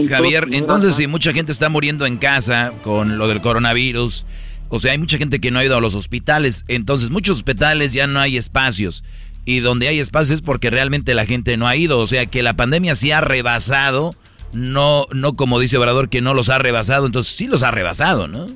[0.09, 4.25] Javier, entonces si mucha gente está muriendo en casa con lo del coronavirus,
[4.69, 7.93] o sea, hay mucha gente que no ha ido a los hospitales, entonces muchos hospitales
[7.93, 9.03] ya no hay espacios.
[9.45, 11.99] Y donde hay espacios es porque realmente la gente no ha ido.
[11.99, 14.11] O sea, que la pandemia sí ha rebasado,
[14.53, 18.27] no, no como dice Obrador que no los ha rebasado, entonces sí los ha rebasado,
[18.27, 18.47] ¿no?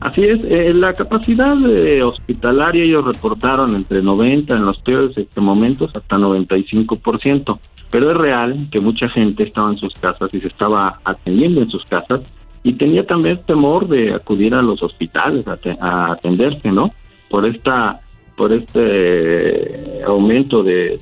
[0.00, 1.56] Así es, eh, la capacidad
[2.04, 7.58] hospitalaria ellos reportaron entre 90 en los peores este, momentos hasta 95%.
[7.92, 11.70] Pero es real que mucha gente estaba en sus casas y se estaba atendiendo en
[11.70, 12.20] sus casas
[12.62, 16.90] y tenía también temor de acudir a los hospitales a, atenderse, ¿no?
[17.28, 18.00] Por esta
[18.34, 20.98] por este aumento de,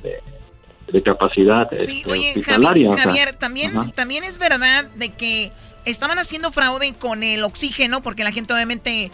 [1.05, 5.53] capacidad sí, este, oye, Javier, Javier también, también es verdad de que
[5.85, 9.11] estaban haciendo fraude con el oxígeno porque la gente obviamente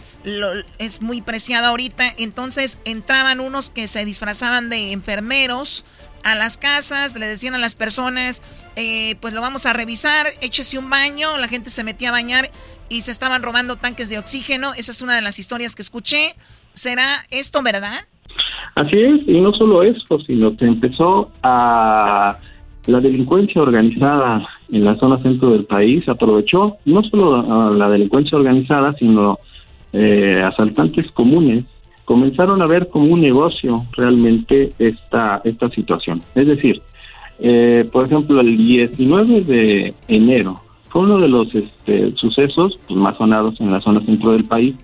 [0.78, 2.12] es muy preciada ahorita.
[2.18, 5.84] Entonces entraban unos que se disfrazaban de enfermeros
[6.24, 8.42] a las casas, le decían a las personas,
[8.76, 12.50] eh, pues lo vamos a revisar, échese un baño, la gente se metía a bañar
[12.88, 14.72] y se estaban robando tanques de oxígeno.
[14.74, 16.34] Esa es una de las historias que escuché.
[16.72, 18.06] ¿Será esto verdad?
[18.74, 22.38] Así es, y no solo eso, sino que empezó a
[22.86, 28.94] la delincuencia organizada en la zona centro del país aprovechó no solo la delincuencia organizada,
[28.98, 29.38] sino
[29.92, 31.64] eh, asaltantes comunes
[32.08, 36.22] comenzaron a ver como un negocio realmente esta, esta situación.
[36.34, 36.80] Es decir,
[37.38, 40.58] eh, por ejemplo, el 19 de enero
[40.88, 44.74] fue uno de los este, sucesos más sonados en la zona centro del país.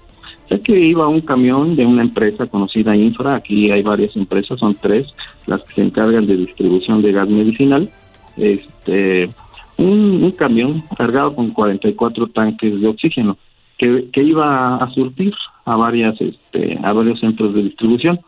[0.51, 4.74] Sé que iba un camión de una empresa conocida Infra, aquí hay varias empresas, son
[4.74, 5.06] tres
[5.46, 7.88] las que se encargan de distribución de gas medicinal.
[8.36, 9.30] Este,
[9.78, 13.38] un, un camión cargado con 44 tanques de oxígeno
[13.78, 15.32] que, que iba a surtir
[15.65, 18.20] a varias este, a varios centros de distribución.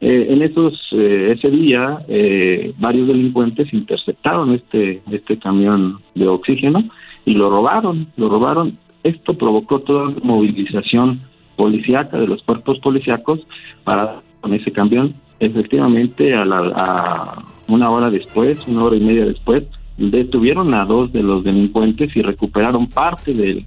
[0.00, 6.84] Eh, en esos eh, ese día eh, varios delincuentes interceptaron este este camión de oxígeno
[7.24, 8.78] y lo robaron, lo robaron.
[9.02, 11.22] Esto provocó toda movilización
[11.56, 13.40] policíaca de los cuerpos policíacos
[13.84, 15.14] para con ese camión.
[15.38, 19.64] Efectivamente, a, la, a una hora después, una hora y media después,
[19.96, 23.64] detuvieron a dos de los delincuentes y recuperaron parte del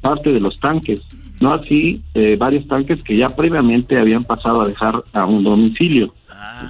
[0.00, 1.00] parte de los tanques
[1.40, 6.14] no así eh, varios tanques que ya previamente habían pasado a dejar a un domicilio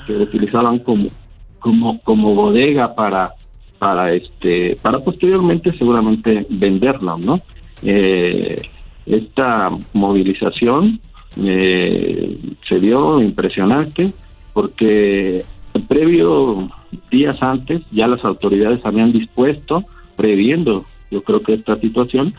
[0.07, 1.09] que utilizaban como
[1.59, 3.33] como como bodega para
[3.79, 7.41] para este para posteriormente seguramente venderlo no
[7.83, 8.57] eh,
[9.07, 11.01] esta movilización
[11.43, 12.39] eh,
[12.69, 14.13] se vio impresionante
[14.53, 15.45] porque
[15.89, 16.69] previo
[17.11, 19.85] días antes ya las autoridades habían dispuesto
[20.17, 22.35] previendo yo creo que esta situación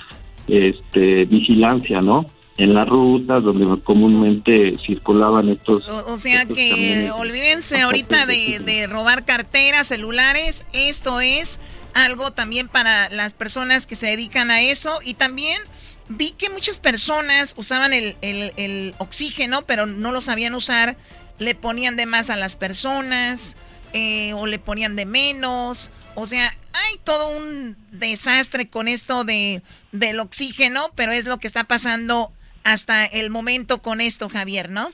[0.52, 2.26] este, vigilancia, ¿no?
[2.58, 5.88] En las rutas donde comúnmente circulaban estos.
[5.88, 10.68] O, sea que olvídense ahorita de, de robar carteras, celulares.
[10.74, 11.60] Esto es
[11.94, 15.60] algo también para las personas que se dedican a eso y también
[16.10, 20.98] vi que muchas personas usaban el, el, el, oxígeno, pero no lo sabían usar,
[21.40, 23.56] le ponían de más a las personas
[23.94, 25.92] eh, o le ponían de menos.
[26.16, 29.62] O sea, hay todo un desastre con esto de,
[29.92, 32.30] del oxígeno, pero es lo que está pasando
[32.64, 34.90] hasta el momento con esto, Javier, ¿no?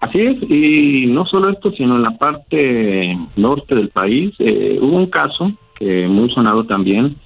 [0.00, 4.96] Así es, y no solo esto, sino en la parte norte del país eh, hubo
[4.96, 7.16] un caso que muy sonado también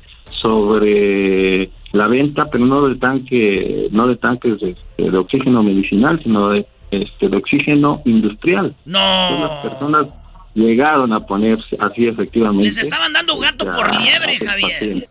[0.43, 6.51] sobre la venta, pero no del tanque, no de tanques de, de oxígeno medicinal, sino
[6.51, 8.75] de este de oxígeno industrial.
[8.85, 8.99] No.
[8.99, 10.07] las personas
[10.57, 12.65] llegaron a ponerse así efectivamente.
[12.65, 15.09] Les estaban dando gato por liebre, Javier.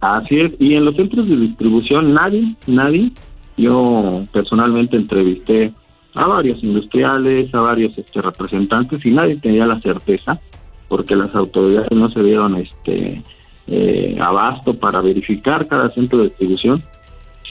[0.00, 3.12] Así es, y en los centros de distribución nadie, nadie,
[3.56, 5.72] yo personalmente entrevisté
[6.14, 10.40] a varios industriales, a varios este, representantes y nadie tenía la certeza
[10.88, 13.22] porque las autoridades no se dieron este
[13.66, 16.82] eh, abasto para verificar cada centro de distribución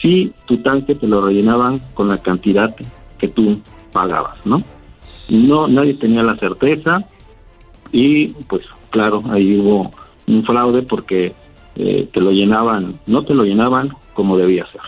[0.02, 2.76] si tu tanque te lo rellenaban con la cantidad
[3.18, 3.60] que tú
[3.92, 4.60] pagabas, ¿no?
[5.30, 7.04] No, nadie tenía la certeza
[7.92, 9.92] y pues claro, ahí hubo
[10.28, 11.34] un fraude porque
[11.76, 14.82] eh, te lo llenaban, no te lo llenaban como debía ser.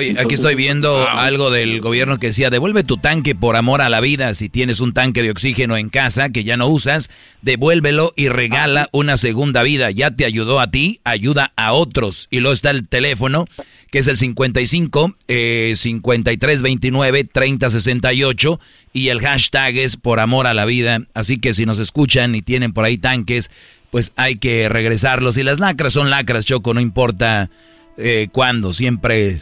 [0.00, 3.90] Oye, aquí estoy viendo algo del gobierno que decía, devuelve tu tanque por amor a
[3.90, 4.32] la vida.
[4.32, 7.10] Si tienes un tanque de oxígeno en casa que ya no usas,
[7.42, 9.90] devuélvelo y regala una segunda vida.
[9.90, 12.28] Ya te ayudó a ti, ayuda a otros.
[12.30, 13.44] Y luego está el teléfono,
[13.90, 18.58] que es el 55 eh, 53 29 30 68
[18.94, 21.00] y el hashtag es por amor a la vida.
[21.12, 23.50] Así que si nos escuchan y tienen por ahí tanques,
[23.90, 25.36] pues hay que regresarlos.
[25.36, 27.50] Y las lacras son lacras, Choco, no importa
[27.98, 29.36] eh, cuándo, siempre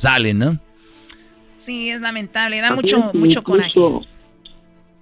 [0.00, 0.58] salen, ¿no?
[1.56, 3.78] Sí, es lamentable, da mucho, mucho coraje.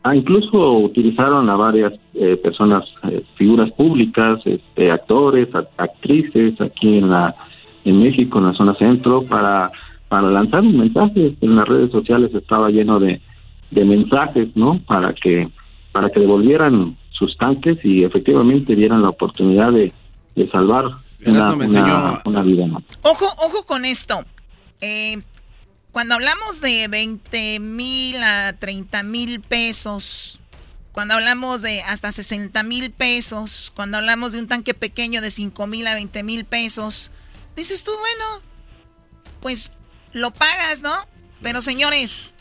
[0.03, 7.11] Ah, incluso utilizaron a varias eh, personas, eh, figuras públicas, este, actores, actrices aquí en
[7.11, 7.35] la
[7.85, 9.71] en México, en la zona centro, para
[10.09, 11.37] para lanzar un mensaje.
[11.41, 13.21] En las redes sociales estaba lleno de,
[13.71, 14.81] de mensajes, ¿no?
[14.87, 15.49] Para que
[15.93, 19.93] para que devolvieran sus tanques y efectivamente dieran la oportunidad de,
[20.37, 20.87] de salvar
[21.27, 21.53] una,
[22.25, 22.67] una, vida.
[23.03, 24.25] Ojo, ojo con esto.
[24.81, 25.23] Eh,
[25.93, 30.41] cuando hablamos de 20 mil a 30 mil pesos,
[30.93, 35.67] cuando hablamos de hasta 60 mil pesos, cuando hablamos de un tanque pequeño de 5
[35.67, 37.11] mil a 20 mil pesos,
[37.57, 38.43] dices tú, bueno,
[39.41, 39.73] pues
[40.13, 41.07] lo pagas, ¿no?
[41.43, 42.33] Pero señores,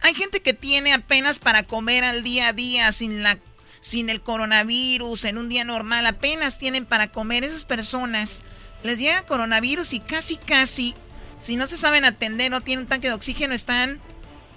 [0.00, 3.38] hay gente que tiene apenas para comer al día a día sin la
[3.80, 7.44] sin el coronavirus, en un día normal, apenas tienen para comer.
[7.44, 8.42] Esas personas
[8.82, 10.94] les llega coronavirus y casi, casi
[11.38, 14.00] si no se saben atender, no tienen un tanque de oxígeno, están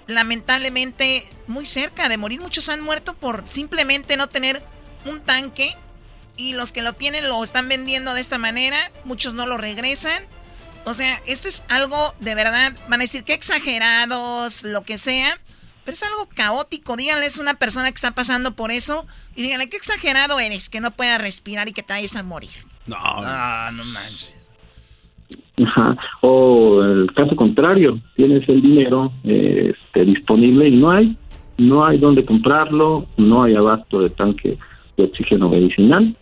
[0.06, 2.40] lamentablemente muy cerca de morir.
[2.40, 4.62] Muchos han muerto por simplemente no tener
[5.04, 5.76] un tanque
[6.36, 8.90] y los que lo tienen lo están vendiendo de esta manera.
[9.04, 10.24] Muchos no lo regresan.
[10.84, 15.38] O sea, esto es algo de verdad, van a decir que exagerados, lo que sea,
[15.84, 16.96] pero es algo caótico.
[16.96, 20.80] Díganle, es una persona que está pasando por eso y díganle, qué exagerado eres, que
[20.80, 22.66] no pueda respirar y que te vayas a morir.
[22.86, 24.39] No, no, no manches.
[26.20, 31.16] O el caso contrario, tienes el dinero este, disponible y no hay,
[31.58, 34.58] no hay donde comprarlo, no hay abasto de tanque
[34.96, 36.14] de oxígeno medicinal.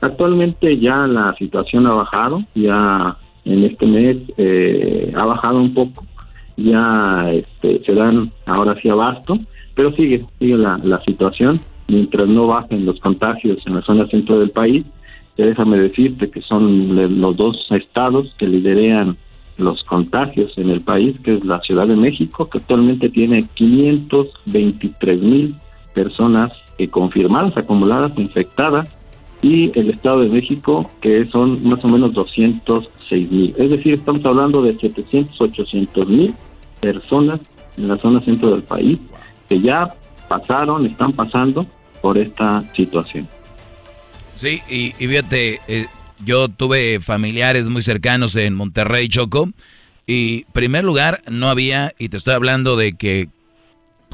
[0.00, 6.04] Actualmente ya la situación ha bajado, ya en este mes eh, ha bajado un poco,
[6.56, 9.38] ya este, se dan ahora sí abasto,
[9.74, 14.38] pero sigue, sigue la, la situación, mientras no bajen los contagios en la zona centro
[14.38, 14.84] del país,
[15.46, 19.16] déjame decirte que son los dos estados que liderean
[19.56, 25.20] los contagios en el país, que es la Ciudad de México, que actualmente tiene 523
[25.20, 25.56] mil
[25.94, 26.52] personas
[26.90, 28.88] confirmadas, acumuladas, infectadas,
[29.42, 33.54] y el Estado de México, que son más o menos 206 mil.
[33.56, 36.34] Es decir, estamos hablando de 700, 800 mil
[36.80, 37.40] personas
[37.76, 38.98] en la zona centro del país
[39.48, 39.94] que ya
[40.28, 41.66] pasaron, están pasando
[42.02, 43.28] por esta situación.
[44.38, 45.86] Sí, y, fíjate, eh,
[46.24, 49.50] yo tuve familiares muy cercanos en Monterrey, Choco,
[50.06, 53.30] y primer lugar no había, y te estoy hablando de que,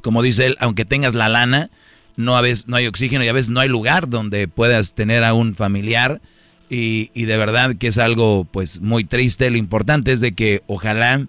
[0.02, 1.68] como dice él, aunque tengas la lana,
[2.16, 5.24] no, a veces, no hay oxígeno y a veces no hay lugar donde puedas tener
[5.24, 6.22] a un familiar.
[6.70, 9.50] Y, y de verdad que es algo pues muy triste.
[9.50, 11.26] Lo importante es de que ojalá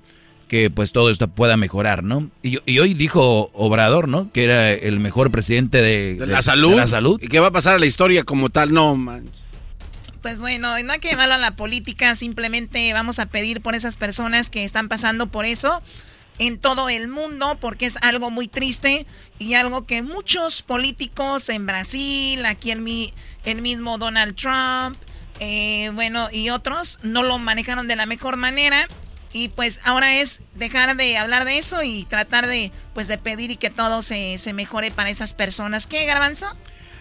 [0.47, 2.30] que pues todo esto pueda mejorar, ¿no?
[2.43, 4.31] Y, y, hoy dijo Obrador, ¿no?
[4.31, 6.76] Que era el mejor presidente de, la salud.
[6.76, 7.19] la salud.
[7.22, 8.72] ¿Y qué va a pasar a la historia como tal?
[8.72, 9.30] No, man.
[10.22, 13.95] Pues bueno, no hay que llevarlo a la política, simplemente vamos a pedir por esas
[13.95, 15.84] personas que están pasando por eso
[16.39, 19.05] en todo el mundo, porque es algo muy triste
[19.39, 23.13] y algo que muchos políticos en Brasil, aquí en mi,
[23.45, 24.97] el mismo Donald Trump,
[25.39, 28.88] eh, bueno, y otros no lo manejaron de la mejor manera
[29.35, 33.51] y pues ahora es dejar de hablar de eso y tratar de, pues de pedir
[33.51, 35.87] y que todo se, se mejore para esas personas.
[35.87, 36.45] ¿Qué, Garbanzo?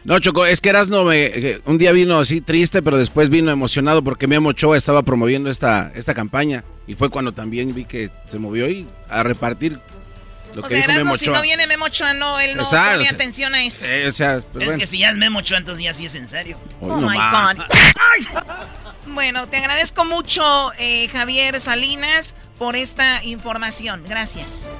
[0.02, 3.52] No, Choco, es que Erasno me, eh, un día vino así triste, pero después vino
[3.52, 6.64] emocionado porque Memo Ochoa estaba promoviendo esta, esta campaña.
[6.88, 9.78] Y fue cuando también vi que se movió y a repartir
[10.56, 13.08] lo o que sea, dijo Erasmo, si no viene Memo Ochoa, no, él no pone
[13.08, 13.84] atención a eso.
[13.86, 16.26] Eh, o sea, es que si ya es Memo Ochoa, entonces ya sí es en
[16.26, 16.58] serio.
[16.80, 17.64] oh, my God.
[19.06, 24.02] Bueno, te agradezco mucho, eh, Javier Salinas, por esta información.
[24.08, 24.70] Gracias.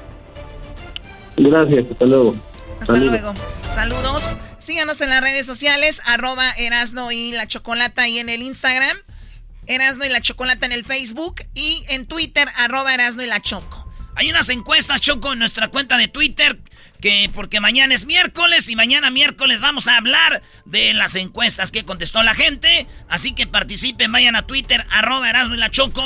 [1.36, 2.34] Gracias, hasta luego.
[2.80, 3.34] Hasta luego.
[3.70, 4.36] Saludos.
[4.58, 8.96] Síganos en las redes sociales, arroba Erasno y la Chocolata y en el Instagram,
[9.66, 13.90] Erasno y la Chocolata en el Facebook y en Twitter, arroba Erasno y la Choco.
[14.16, 16.58] Hay unas encuestas, Choco, en nuestra cuenta de Twitter
[17.04, 21.84] que porque mañana es miércoles y mañana miércoles vamos a hablar de las encuestas que
[21.84, 22.86] contestó la gente.
[23.10, 26.02] Así que participen, vayan a Twitter, arroba Erasmo y la Choco.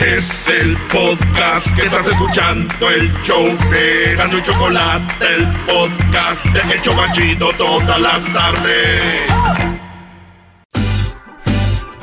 [0.00, 6.74] Es el podcast que estás escuchando, el show de Erasmo y Chocolate, el podcast de
[6.74, 9.71] El Chobachito todas las tardes.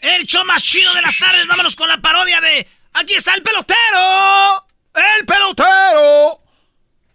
[0.00, 1.46] el show más chido de las tardes.
[1.46, 4.66] Vámonos con la parodia de Aquí está el pelotero.
[4.94, 6.40] ¡El pelotero!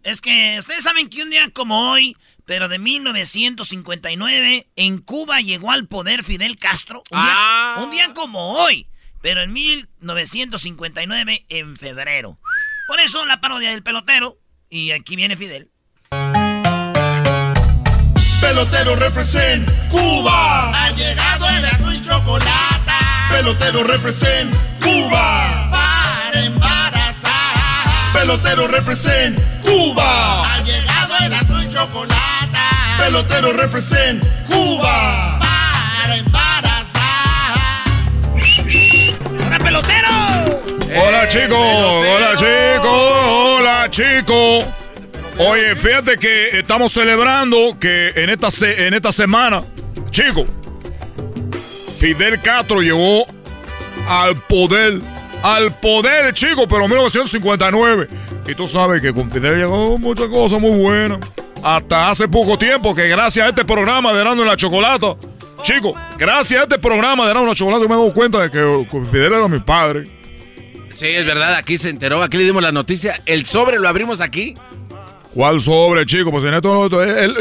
[0.03, 2.15] Es que ustedes saben que un día como hoy,
[2.45, 7.03] pero de 1959, en Cuba llegó al poder Fidel Castro.
[7.11, 7.75] Un, día, Ah.
[7.83, 8.87] un día como hoy,
[9.21, 12.39] pero en 1959, en febrero.
[12.87, 14.37] Por eso la parodia del pelotero.
[14.69, 15.69] Y aquí viene Fidel.
[18.41, 20.71] Pelotero represent Cuba.
[20.85, 22.72] Ha llegado el azul y chocolate.
[23.33, 25.69] Pelotero represent Cuba.
[25.71, 28.13] Para embarazar.
[28.13, 30.53] Pelotero represent Cuba.
[30.53, 32.57] Ha llegado el azul y chocolate.
[32.99, 35.39] Pelotero represent Cuba.
[35.39, 37.53] Para embarazar.
[39.47, 40.61] ¡Hola, pelotero!
[40.95, 44.65] Hola chicos, hola chicos, hola chicos.
[45.39, 49.63] Oye, fíjate que estamos celebrando que en esta, se- en esta semana,
[50.11, 50.45] chicos,
[52.03, 53.25] Fidel Castro llegó
[54.09, 54.99] al poder,
[55.41, 58.09] al poder, chicos, pero en 1959.
[58.45, 61.19] Y tú sabes que con Fidel llegó muchas cosas muy buenas.
[61.63, 65.15] Hasta hace poco tiempo que gracias a este programa de Erasmo y la Chocolata,
[65.61, 68.41] chicos, gracias a este programa de Erasmo y la Chocolata yo me he dado cuenta
[68.41, 70.03] de que Fidel era mi padre.
[70.93, 73.21] Sí, es verdad, aquí se enteró, aquí le dimos la noticia.
[73.25, 74.55] El sobre lo abrimos aquí.
[75.33, 76.31] ¿Cuál sobre, chico?
[76.31, 76.89] Pues en esto,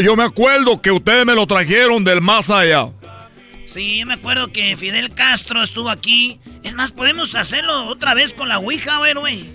[0.01, 2.91] yo me acuerdo que ustedes me lo trajeron del más allá.
[3.65, 6.41] Sí, yo me acuerdo que Fidel Castro estuvo aquí.
[6.63, 9.51] Es más, podemos hacerlo otra vez con la Ouija, a ver, güey.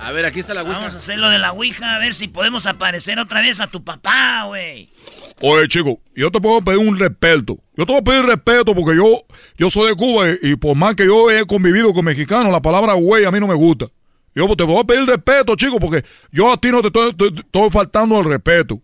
[0.00, 0.78] A ver, aquí está la Ouija.
[0.78, 3.84] Vamos a hacerlo de la Ouija, a ver si podemos aparecer otra vez a tu
[3.84, 4.88] papá, güey.
[5.42, 7.58] Oye, chico, yo te puedo pedir un respeto.
[7.76, 9.24] Yo te voy a pedir respeto porque yo,
[9.56, 12.60] yo soy de Cuba y, y por más que yo he convivido con mexicanos, la
[12.60, 13.86] palabra güey a mí no me gusta.
[14.34, 17.34] Yo te voy a pedir respeto, chico, porque yo a ti no te estoy, estoy-
[17.36, 18.80] estoy faltando el respeto.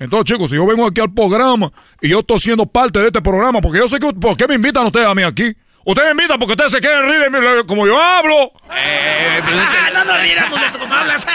[0.00, 1.70] Entonces, chicos, si yo vengo aquí al programa
[2.00, 4.54] y yo estoy siendo parte de este programa, porque yo sé que, ¿por qué me
[4.54, 5.54] invitan ustedes a mí aquí?
[5.84, 8.50] Ustedes me invitan porque ustedes se quieren reír de mí como yo hablo.
[8.70, 11.26] Ah, no nos riéramos de cómo hablas.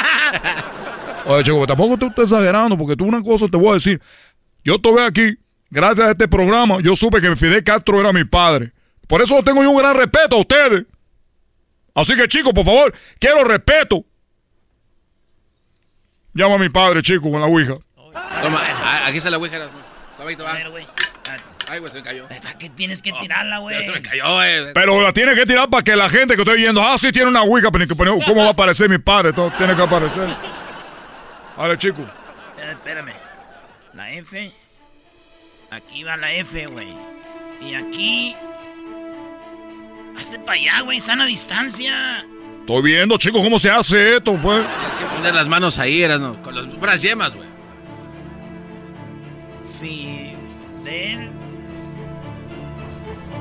[1.27, 4.01] Oye, chico, tampoco te estés exagerando, porque tú una cosa te voy a decir.
[4.63, 5.37] Yo estuve aquí,
[5.69, 8.73] gracias a este programa, yo supe que Fidel Castro era mi padre.
[9.07, 10.85] Por eso tengo yo un gran respeto a ustedes.
[11.93, 14.03] Así que, chicos, por favor, quiero respeto.
[16.33, 17.77] Llama a mi padre, chico, con la ouija.
[18.41, 18.61] Toma,
[19.05, 19.55] aquí está la Ouija.
[19.57, 19.79] Erasmo.
[20.17, 20.51] Toma ahí, toma.
[20.51, 20.87] A ver, güey.
[21.67, 22.27] Ay, güey, se me cayó.
[22.27, 23.85] ¿Para qué tienes que tirarla, güey?
[23.85, 24.73] Se me cayó, güey.
[24.73, 27.29] Pero la tiene que tirar para que la gente que estoy viendo, ah, sí tiene
[27.29, 29.33] una ouija, pero ni que poner- ¿cómo va a aparecer mi padre?
[29.33, 30.27] Todo tiene que aparecer.
[31.57, 32.01] Vale, chico.
[32.01, 33.13] Eh, espérame.
[33.93, 34.51] La F.
[35.71, 36.89] Aquí va la F, güey.
[37.61, 38.35] Y aquí.
[40.19, 41.01] Hazte para allá, güey.
[41.01, 42.23] Sana distancia.
[42.59, 44.59] Estoy viendo, chicos, cómo se hace esto, pues.
[44.59, 47.44] Tienes que poner las manos ahí, Erasmo, con las puras yemas, güey.
[49.79, 51.31] Fidel.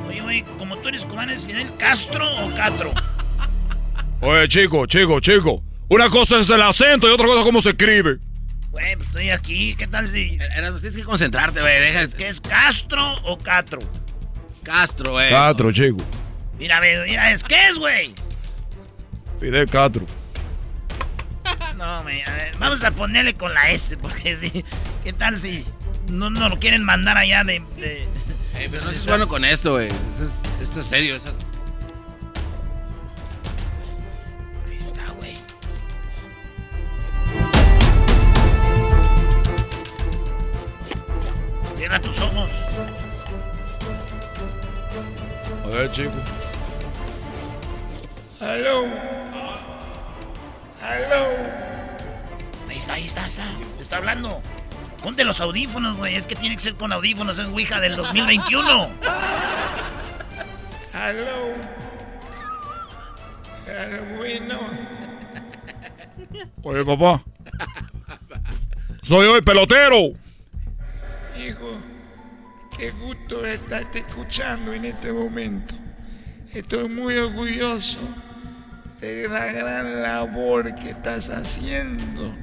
[0.09, 2.93] Oye, güey, como tú eres cubano, ¿es Fidel Castro o Catro?
[4.21, 5.63] Oye, chico, chico, chico.
[5.89, 8.19] Una cosa es el acento y otra cosa es cómo se escribe.
[8.71, 9.75] Güey, pues estoy aquí.
[9.77, 10.39] ¿Qué tal si.?
[10.57, 11.81] Erasmo, tienes que concentrarte, güey.
[11.81, 12.03] Deja.
[12.03, 13.79] ¿Es que es Castro o Catro?
[14.63, 15.31] Castro, güey.
[15.31, 15.99] Castro, chico.
[16.59, 18.15] Mira, ve, mira, ¿es qué es, güey?
[19.41, 20.07] Fidel Castro.
[21.77, 24.65] No, güey, a ver, vamos a ponerle con la S, porque sí.
[25.03, 25.67] ¿Qué tal si
[26.09, 27.63] no nos lo quieren mandar allá de.
[27.77, 28.09] de-
[28.59, 29.89] Ey, pero no seas bueno con esto, güey.
[29.89, 31.17] Esto es, esto es serio.
[31.17, 31.35] eso-
[34.69, 35.37] Ahí está, güey.
[41.77, 42.51] Cierra tus ojos.
[45.65, 46.11] A ver, chico.
[48.41, 48.85] Hello.
[50.83, 51.25] Hello.
[52.69, 53.45] Ahí está, ahí está, ahí está.
[53.81, 54.43] Está hablando.
[55.05, 56.17] Ponte los audífonos, güey.
[56.17, 58.91] Es que tiene que ser con audífonos en Ouija del 2021.
[60.95, 61.53] Hello.
[64.17, 64.59] Bueno.
[66.63, 67.23] Oye, papá.
[69.03, 70.15] Soy el pelotero.
[71.39, 71.79] Hijo,
[72.79, 75.75] qué gusto estarte escuchando en este momento.
[76.55, 77.99] Estoy muy orgulloso
[79.03, 82.35] de la gran labor que estás haciendo,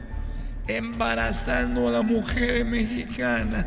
[0.78, 3.66] embarazando a las mujeres mexicanas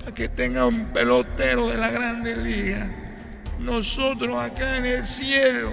[0.00, 2.88] para que tengan un pelotero de la Grande Liga.
[3.58, 5.70] Nosotros acá en el cielo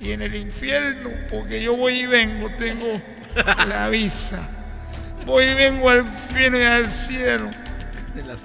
[0.00, 3.00] y en el infierno, porque yo voy y vengo, tengo
[3.68, 4.40] la visa.
[5.24, 7.48] Voy y vengo al fin y al cielo.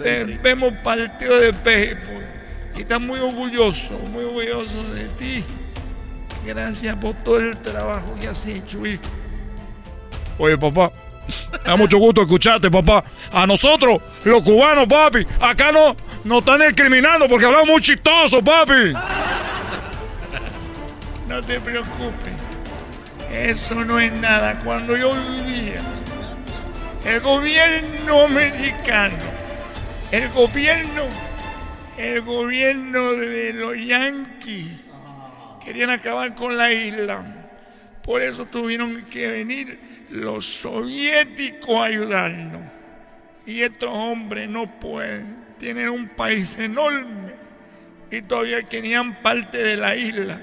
[0.01, 2.23] Te- vemos partido de béisbol
[2.75, 5.43] y estás muy orgulloso, muy orgulloso de ti.
[6.45, 9.01] Gracias por todo el trabajo que has hecho, hijo.
[10.37, 10.93] Oye, papá,
[11.65, 13.03] da mucho gusto escucharte, papá.
[13.31, 18.93] A nosotros, los cubanos, papi, acá no nos están discriminando porque hablamos muy chistoso, papi.
[21.27, 22.33] No te preocupes.
[23.31, 24.59] Eso no es nada.
[24.59, 25.81] Cuando yo vivía,
[27.05, 29.17] el gobierno americano,
[30.11, 31.03] el gobierno,
[31.97, 34.67] el gobierno de los yanquis,
[35.63, 37.36] querían acabar con la isla.
[38.07, 39.77] Por eso tuvieron que venir
[40.09, 42.61] los soviéticos a ayudarnos.
[43.45, 45.35] Y estos hombres no pueden.
[45.59, 47.33] Tienen un país enorme
[48.09, 50.39] y todavía querían parte de la isla.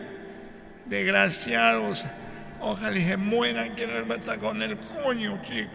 [0.85, 2.05] Desgraciados.
[2.61, 5.71] Ojalá y se mueran que les meta con el coño, chico.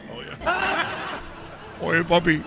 [1.81, 2.43] Oye, papi,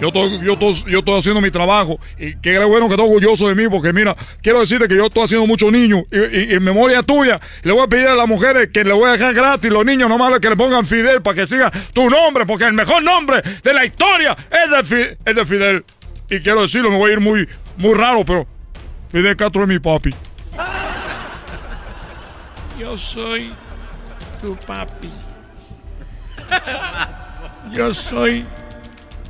[0.00, 3.48] yo estoy, yo, estoy, yo estoy haciendo mi trabajo y qué bueno que estoy orgulloso
[3.48, 7.02] de mí porque mira, quiero decirte que yo estoy haciendo muchos niños y, en memoria
[7.02, 9.84] tuya le voy a pedir a las mujeres que le voy a dejar gratis los
[9.84, 13.42] niños nomás que le pongan Fidel para que siga tu nombre porque el mejor nombre
[13.62, 15.84] de la historia es de, Fi- es de Fidel.
[16.28, 17.48] Y quiero decirlo, me voy a ir muy,
[17.78, 18.46] muy raro, pero
[19.10, 20.10] Fidel Castro es mi papi.
[22.78, 23.54] Yo soy
[24.42, 25.10] tu papi.
[27.72, 28.44] Yo soy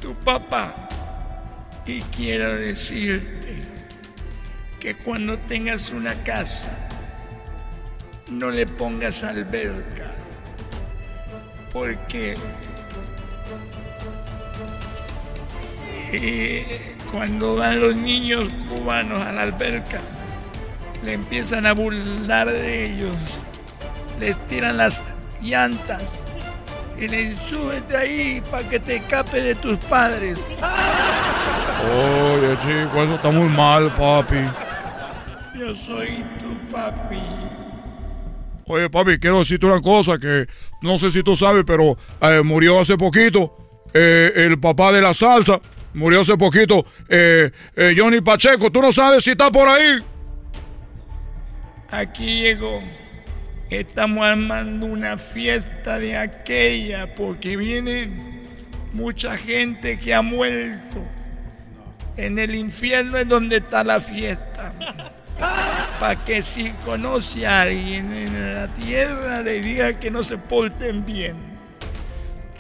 [0.07, 0.89] tu papá.
[1.85, 3.57] Y quiero decirte
[4.79, 6.71] que cuando tengas una casa,
[8.31, 10.13] no le pongas alberca.
[11.73, 12.35] Porque
[16.13, 20.01] eh, cuando van los niños cubanos a la alberca,
[21.05, 23.17] le empiezan a burlar de ellos,
[24.21, 25.03] les tiran las
[25.43, 26.25] llantas
[26.99, 30.49] y le dicen, súbete ahí para que te escape de tus padres.
[31.85, 34.45] Oye, chico, eso está muy mal, papi.
[35.59, 37.21] Yo soy tu papi.
[38.67, 40.47] Oye, papi, quiero decirte una cosa que
[40.83, 43.57] no sé si tú sabes, pero eh, murió hace poquito
[43.95, 45.61] eh, el papá de la salsa.
[45.95, 48.71] Murió hace poquito eh, eh, Johnny Pacheco.
[48.71, 50.05] ¿Tú no sabes si está por ahí?
[51.91, 52.83] Aquí llegó.
[53.71, 58.09] Estamos armando una fiesta de aquella porque viene
[58.93, 61.03] mucha gente que ha muerto.
[62.17, 64.73] En el infierno es donde está la fiesta.
[66.01, 71.05] Para que si conoce a alguien en la tierra le diga que no se porten
[71.05, 71.35] bien.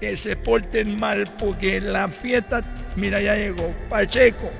[0.00, 2.64] Que se porten mal porque la fiesta,
[2.96, 3.72] mira ya llegó.
[3.88, 4.50] Pacheco,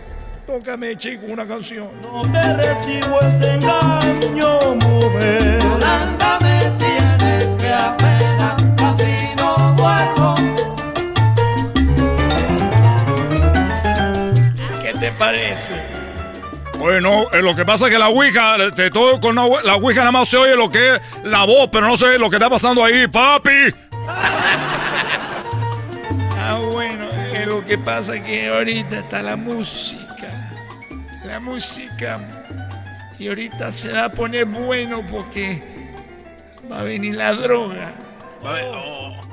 [0.46, 1.88] tócame chico una canción.
[2.02, 5.58] No te recibo ese engaño, mujer.
[5.62, 10.34] Yolanda, me tienes que apenas, casi no duermo.
[14.82, 15.74] ¿Qué te parece?
[16.78, 20.00] Bueno, eh, lo que pasa es que la Ouija, te- todo con la, la Ouija
[20.00, 22.50] nada más se oye lo que es la voz, pero no sé lo que está
[22.50, 23.50] pasando ahí, papi.
[26.48, 30.05] Ah, bueno, eh, lo que pasa es que ahorita está la música.
[31.26, 32.20] La música.
[33.18, 35.60] Y ahorita se va a poner bueno porque
[36.70, 37.92] va a venir la droga.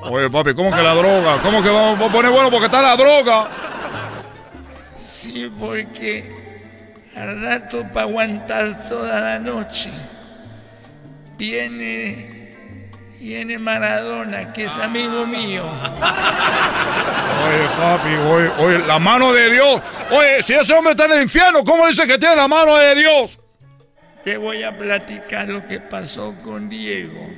[0.01, 1.41] Oye, papi, ¿cómo que la droga?
[1.43, 3.47] ¿Cómo que vamos a poner bueno porque está la droga?
[5.05, 6.33] Sí, porque
[7.15, 9.91] al rato para aguantar toda la noche
[11.37, 12.42] viene,
[13.23, 15.63] viene Maradona, que es amigo mío.
[17.45, 19.81] Oye, papi, oye, oye, la mano de Dios.
[20.11, 22.95] Oye, si ese hombre está en el infierno, ¿cómo dice que tiene la mano de
[22.95, 23.39] Dios?
[24.25, 27.29] Te voy a platicar lo que pasó con Diego.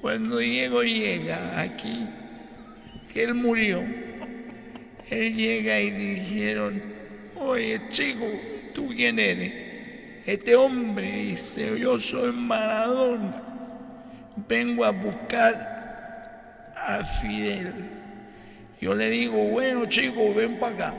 [0.00, 2.06] Cuando Diego llega aquí,
[3.12, 3.82] que él murió,
[5.10, 6.82] él llega y dijeron,
[7.36, 8.26] oye chico,
[8.74, 9.52] ¿tú quién eres?
[10.26, 13.45] Este hombre dice, yo soy Maradona,
[14.48, 17.72] vengo a buscar a Fidel.
[18.80, 20.94] Yo le digo, bueno chico, ven para acá.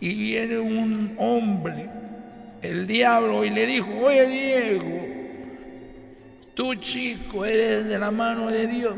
[0.00, 1.88] Y viene un hombre,
[2.62, 5.06] el diablo, y le dijo, oye Diego,
[6.54, 8.96] tú chico eres de la mano de Dios.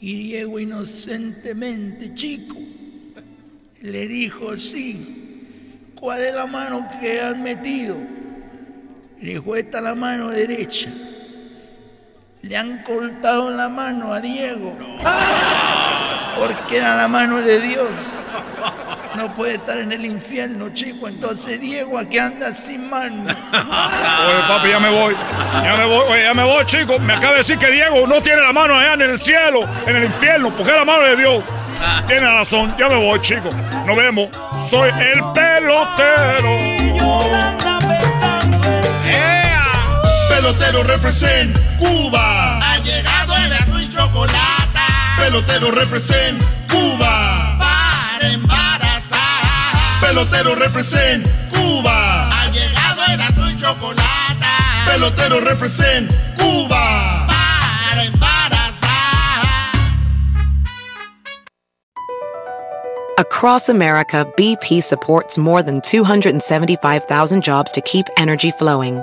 [0.00, 2.56] Y Diego inocentemente, chico,
[3.80, 7.96] le dijo, sí, ¿cuál es la mano que has metido?
[9.20, 10.90] Le dijo, esta es la mano derecha.
[12.42, 14.76] Le han cortado la mano a Diego.
[16.38, 17.88] Porque era la mano de Dios.
[19.16, 21.08] No puede estar en el infierno, chico.
[21.08, 23.24] Entonces Diego aquí anda sin mano.
[23.24, 25.14] Oye, papi, ya me voy.
[25.64, 26.98] Ya me voy, oye, ya me voy, chico.
[26.98, 29.96] Me acaba de decir que Diego no tiene la mano allá en el cielo, en
[29.96, 31.42] el infierno, porque es la mano de Dios.
[32.06, 33.48] Tiene razón, ya me voy, chico.
[33.86, 34.28] Nos vemos.
[34.68, 36.56] Soy el pelotero.
[40.36, 42.58] Pelotero represent Cuba.
[42.58, 44.80] Ha llegado el azul y chocolate.
[45.16, 46.38] Pelotero represent
[46.68, 47.56] Cuba.
[47.58, 49.98] Para embarazar.
[50.02, 52.28] Pelotero represent Cuba.
[52.28, 54.46] Ha llegado el azul y chocolate.
[54.84, 57.26] Pelotero represent Cuba.
[57.26, 59.40] Para embarazar.
[63.16, 69.02] Across America, BP supports more than 275,000 jobs to keep energy flowing.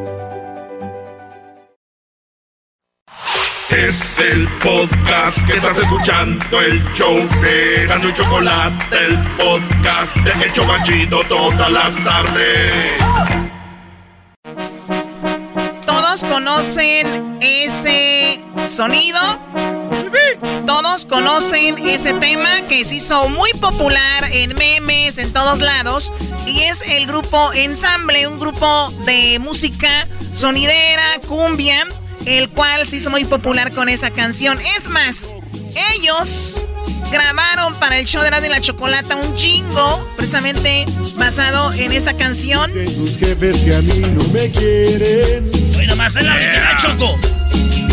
[3.71, 10.45] Es el podcast que estás escuchando, el show de Gano y Chocolate, el podcast de
[10.45, 13.01] El Chobachito todas las tardes.
[15.85, 19.19] Todos conocen ese sonido.
[20.67, 26.11] Todos conocen ese tema que se hizo muy popular en memes, en todos lados.
[26.45, 31.87] Y es el grupo Ensamble, un grupo de música sonidera, cumbia,
[32.25, 34.59] el cual se hizo muy popular con esa canción.
[34.77, 35.33] Es más,
[35.93, 36.61] ellos
[37.11, 40.85] grabaron para el show de la de la chocolata un jingo precisamente
[41.15, 42.71] basado en esa canción.
[42.71, 45.51] Tus jefes que a mí no me quieren.
[45.77, 47.17] Hoy nomás es la Choco.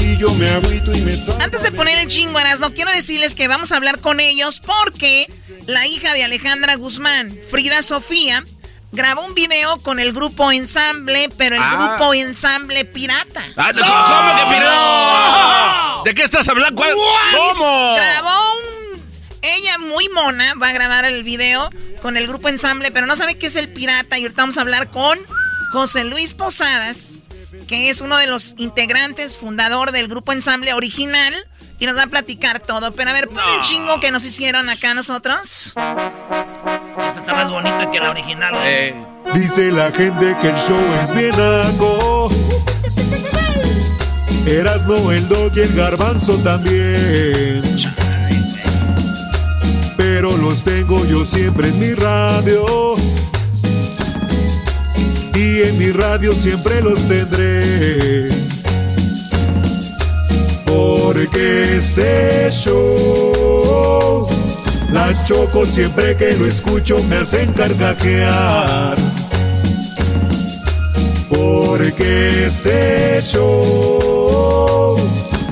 [0.01, 1.43] Y yo me agüito y me salgo.
[1.43, 5.31] Antes de poner el chingo, no quiero decirles que vamos a hablar con ellos porque
[5.67, 8.45] la hija de Alejandra Guzmán, Frida Sofía,
[8.93, 11.95] grabó un video con el grupo Ensamble, pero el Ah.
[11.97, 13.43] grupo Ensamble Pirata.
[13.57, 16.03] Ah, no, ¿Cómo que pirata?
[16.05, 16.75] ¿De qué estás hablando?
[16.77, 17.95] ¿Cuál- ¿Cómo?
[17.97, 19.03] Grabó un...
[19.43, 21.71] Ella muy mona va a grabar el video
[22.03, 24.63] con el grupo Ensamble, pero no sabe qué es el pirata y ahorita vamos a
[24.63, 25.19] hablar con
[25.73, 27.19] José Luis Posadas,
[27.69, 31.35] que es uno de los integrantes, fundador del grupo Ensamble original.
[31.79, 32.93] Y nos va a platicar todo.
[32.93, 35.75] Pero a ver, pon el chingo que nos hicieron acá nosotros.
[37.07, 38.53] Esta está más bonita que la original.
[38.65, 38.95] Eh.
[39.25, 39.41] güey.
[39.41, 42.29] Dice la gente que el show es bien naco.
[44.47, 47.63] Erasno, el dog y el garbanzo también.
[49.97, 52.97] Pero los tengo yo siempre en mi radio.
[55.35, 58.38] Y en mi radio siempre los tendré.
[60.69, 64.29] Porque este show,
[64.91, 68.97] la choco siempre que lo escucho me hacen carcajear.
[71.31, 74.99] Porque este show,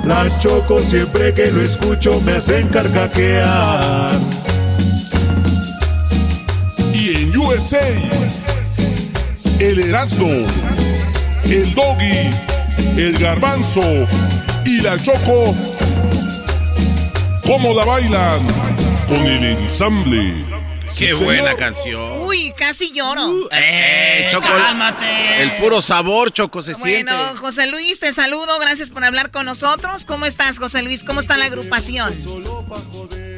[0.04, 4.12] la choco siempre que lo escucho me hacen carcajear.
[6.92, 7.88] Y en USA,
[9.60, 10.28] el Erasmo,
[11.44, 12.30] el Doggy,
[12.98, 14.06] el Garbanzo
[14.66, 15.54] y la Choco,
[17.46, 18.40] ¿cómo la bailan?
[19.08, 20.32] Con el ensamble.
[20.86, 21.24] Sí, Qué señor.
[21.24, 22.22] buena canción.
[22.22, 23.48] Uy, casi lloro.
[23.52, 24.46] Eh, Choco.
[24.48, 25.42] cálmate.
[25.42, 27.12] El puro sabor, Choco, se siente.
[27.12, 28.58] Bueno, José Luis, te saludo.
[28.60, 30.04] Gracias por hablar con nosotros.
[30.04, 31.04] ¿Cómo estás, José Luis?
[31.04, 32.12] ¿Cómo está la agrupación?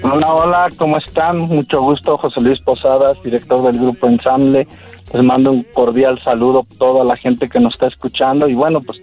[0.03, 1.39] Hola, hola, ¿cómo están?
[1.39, 4.67] Mucho gusto, José Luis Posadas, director del grupo Ensamble.
[5.13, 8.81] Les mando un cordial saludo a toda la gente que nos está escuchando y bueno,
[8.83, 9.01] pues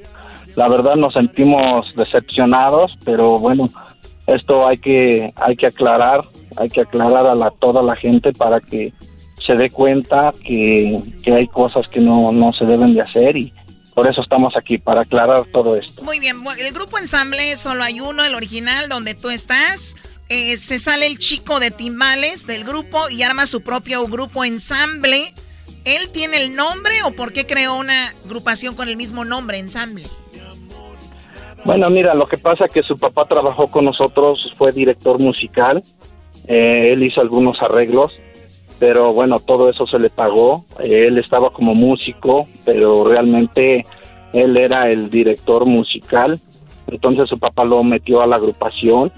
[0.56, 3.68] la verdad nos sentimos decepcionados, pero bueno,
[4.28, 6.22] esto hay que hay que aclarar,
[6.58, 8.94] hay que aclarar a la, toda la gente para que
[9.46, 13.54] se dé cuenta que, que hay cosas que no, no se deben de hacer y
[13.96, 16.04] por eso estamos aquí, para aclarar todo esto.
[16.04, 19.96] Muy bien, el grupo ensamble solo hay uno, el original, donde tú estás.
[20.28, 25.34] Eh, se sale el chico de timbales del grupo y arma su propio grupo ensamble.
[25.86, 30.04] ¿Él tiene el nombre o por qué creó una agrupación con el mismo nombre, ensamble?
[31.66, 35.84] Bueno, mira, lo que pasa es que su papá trabajó con nosotros, fue director musical,
[36.48, 38.16] eh, él hizo algunos arreglos
[38.80, 40.66] pero bueno, todo eso se le pagó.
[40.80, 43.86] Él estaba como músico, pero realmente
[44.34, 46.40] él era el director musical.
[46.88, 49.12] Entonces su papá lo metió a la agrupación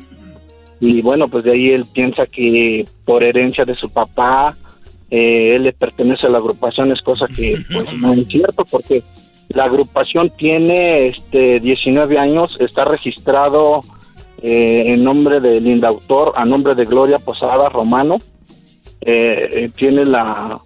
[0.79, 4.55] y bueno, pues de ahí él piensa que por herencia de su papá,
[5.09, 9.03] eh, él le pertenece a la agrupación, es cosa que pues no es cierto porque
[9.49, 13.83] la agrupación tiene este 19 años, está registrado
[14.41, 18.17] eh, en nombre del indautor, a nombre de Gloria Posada Romano,
[19.01, 20.59] eh, eh, tiene la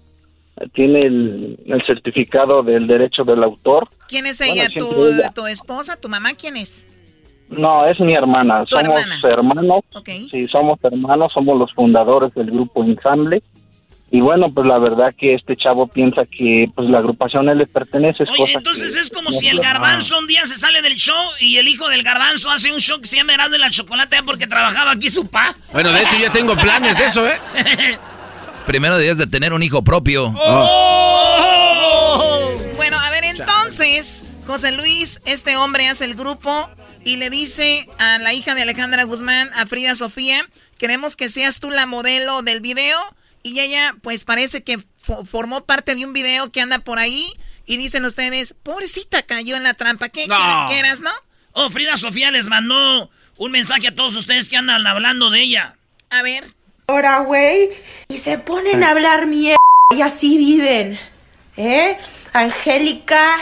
[0.74, 3.88] tiene el, el certificado del derecho del autor.
[4.08, 4.68] ¿Quién es ella?
[4.70, 5.32] ¿Tu, ella.
[5.34, 6.00] ¿Tu esposa?
[6.00, 6.32] ¿Tu mamá?
[6.40, 6.86] ¿Quién es?
[7.50, 8.64] No, es mi hermana.
[8.66, 9.20] ¿Tu somos hermana?
[9.24, 9.84] hermanos.
[9.96, 10.10] Ok.
[10.30, 13.42] Sí, somos hermanos, somos los fundadores del grupo Ensamble.
[14.14, 17.60] Y bueno, pues la verdad que este chavo piensa que pues la agrupación a él
[17.60, 18.24] le pertenece.
[18.24, 20.96] Es Oye, cosa entonces que- es como si el garbanzo un día se sale del
[20.96, 23.70] show y el hijo del garbanzo hace un show que se llama Erasmo en la
[23.70, 25.56] Chocolate porque trabajaba aquí su pa.
[25.72, 27.40] Bueno, de hecho ya tengo planes de eso, ¿eh?
[28.68, 30.30] Primero debías de tener un hijo propio.
[32.76, 36.70] Bueno, a ver, entonces, José Luis, este hombre hace el grupo
[37.06, 40.46] y le dice a la hija de Alejandra Guzmán, a Frida Sofía,
[40.78, 42.98] queremos que seas tú la modelo del video.
[43.44, 47.32] Y ella, pues parece que fo- formó parte de un video que anda por ahí.
[47.66, 50.10] Y dicen ustedes, pobrecita, cayó en la trampa.
[50.10, 50.36] ¿Qué, No.
[50.68, 51.12] ¿qué, qué eras, no?
[51.54, 55.76] Oh, Frida Sofía les mandó un mensaje a todos ustedes que andan hablando de ella.
[56.10, 56.44] A ver.
[56.88, 57.70] Ahora, güey,
[58.10, 59.58] y se ponen a hablar mierda
[59.96, 61.00] y así viven.
[61.58, 61.98] ¿Eh?
[62.34, 63.36] Angélica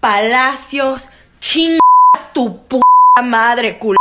[0.00, 1.02] Palacios,
[1.40, 1.80] chinga
[2.32, 2.82] tu puta
[3.22, 3.98] madre, culo.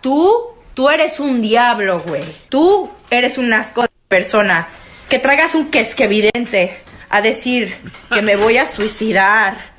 [0.00, 0.34] Tú,
[0.74, 2.22] tú eres un diablo, güey.
[2.48, 4.68] Tú eres un asco de persona.
[5.10, 6.80] Que traigas un que es que evidente
[7.10, 7.76] a decir
[8.12, 9.72] que me voy a suicidar.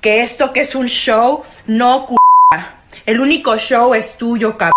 [0.00, 2.18] Que esto que es un show, no, culo.
[3.04, 4.72] El único show es tuyo, cabrón.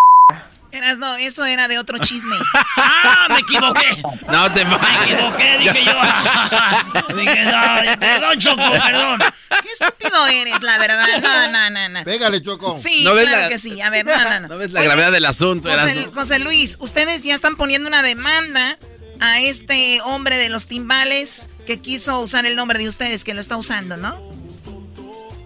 [0.73, 2.35] Eras, no, eso era de otro chisme.
[2.77, 4.01] ¡Ah, me equivoqué!
[4.29, 7.15] No te Me equivoqué, dije yo.
[7.15, 9.19] dije, no, perdón, Choco, perdón.
[9.63, 11.07] Qué estúpido eres, la verdad.
[11.21, 12.03] No, no, no, no.
[12.03, 12.75] Pégale, Choco.
[12.77, 13.79] Sí, ¿No claro la- que sí.
[13.81, 14.47] A ver, no, no, no.
[14.49, 15.69] ¿No ves la gravedad del asunto?
[15.69, 16.07] José?
[16.13, 18.77] José Luis, ustedes ya están poniendo una demanda
[19.21, 23.39] a este hombre de los timbales que quiso usar el nombre de ustedes, que lo
[23.39, 24.15] está usando, ¿no?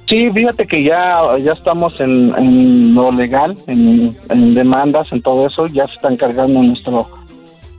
[0.07, 5.65] Sí, fíjate que ya, ya estamos en, lo legal, en, en demandas, en todo eso.
[5.67, 7.09] Ya se está encargando nuestro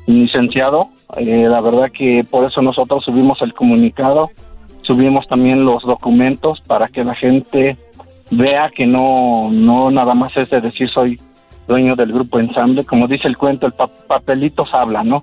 [0.07, 0.89] licenciado.
[1.17, 4.31] Eh, la verdad que por eso nosotros subimos el comunicado,
[4.83, 7.77] subimos también los documentos para que la gente
[8.33, 11.21] vea que no, no nada más es de decir soy
[11.69, 12.85] dueño del grupo ensamble.
[12.85, 15.23] Como dice el cuento, el pa- papelitos habla, ¿no?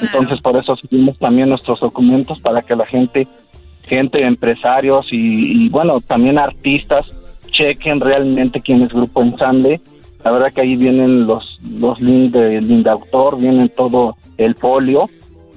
[0.00, 3.26] Entonces por eso subimos también nuestros documentos para que la gente,
[3.82, 7.06] gente, empresarios y, y, bueno, también artistas
[7.50, 9.80] chequen realmente quién es Grupo Ensamble.
[10.24, 15.08] La verdad que ahí vienen los, los links de Linda Autor, vienen todo el folio,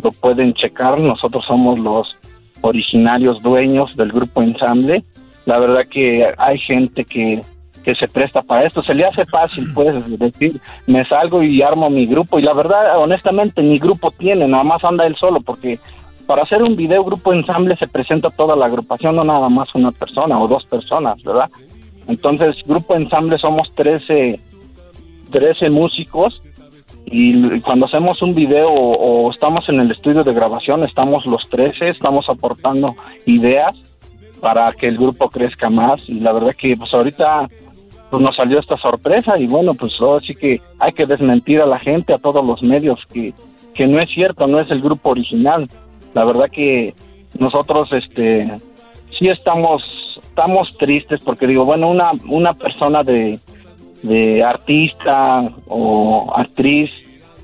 [0.02, 1.00] lo pueden checar.
[1.00, 2.18] Nosotros somos los
[2.62, 5.04] originarios dueños del Grupo Ensamble.
[5.46, 7.42] La verdad que hay gente que,
[7.84, 8.82] que se presta para esto.
[8.82, 12.40] Se le hace fácil, pues, decir, me salgo y armo mi grupo.
[12.40, 15.78] Y la verdad, honestamente, mi grupo tiene, nada más anda él solo, porque
[16.26, 19.92] para hacer un video grupo ensamble se presenta toda la agrupación, no nada más una
[19.92, 21.50] persona o dos personas, ¿verdad?
[22.08, 24.40] Entonces, grupo ensamble somos 13,
[25.32, 26.42] 13 músicos
[27.06, 31.50] y cuando hacemos un video o, o estamos en el estudio de grabación, estamos los
[31.50, 32.96] 13, estamos aportando
[33.26, 33.94] ideas
[34.44, 37.48] para que el grupo crezca más y la verdad que pues ahorita
[38.14, 41.80] pues nos salió esta sorpresa y bueno, pues sí que hay que desmentir a la
[41.80, 43.34] gente, a todos los medios que,
[43.74, 45.68] que no es cierto, no es el grupo original.
[46.14, 46.94] La verdad que
[47.40, 48.52] nosotros este
[49.18, 53.40] sí estamos estamos tristes porque digo, bueno, una una persona de
[54.04, 56.92] de artista o actriz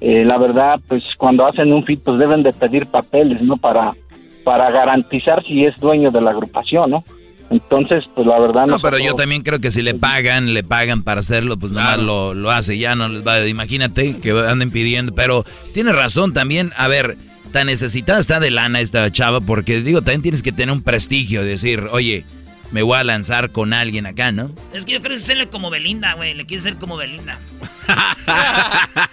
[0.01, 3.57] eh, la verdad, pues cuando hacen un fit, pues deben de pedir papeles, ¿no?
[3.57, 3.95] Para,
[4.43, 7.03] para garantizar si es dueño de la agrupación, ¿no?
[7.49, 8.67] Entonces, pues la verdad...
[8.67, 11.97] No, pero yo también creo que si le pagan, le pagan para hacerlo, pues nomás
[11.97, 16.71] lo, lo hace, ya no les va, imagínate que anden pidiendo, pero tiene razón también,
[16.77, 17.17] a ver,
[17.51, 21.43] tan necesitada está de lana esta chava, porque digo, también tienes que tener un prestigio,
[21.43, 22.23] decir, oye,
[22.71, 24.51] me voy a lanzar con alguien acá, ¿no?
[24.73, 26.33] Es que yo creo que serle como Belinda, güey.
[26.35, 27.39] Le quiere ser como Belinda.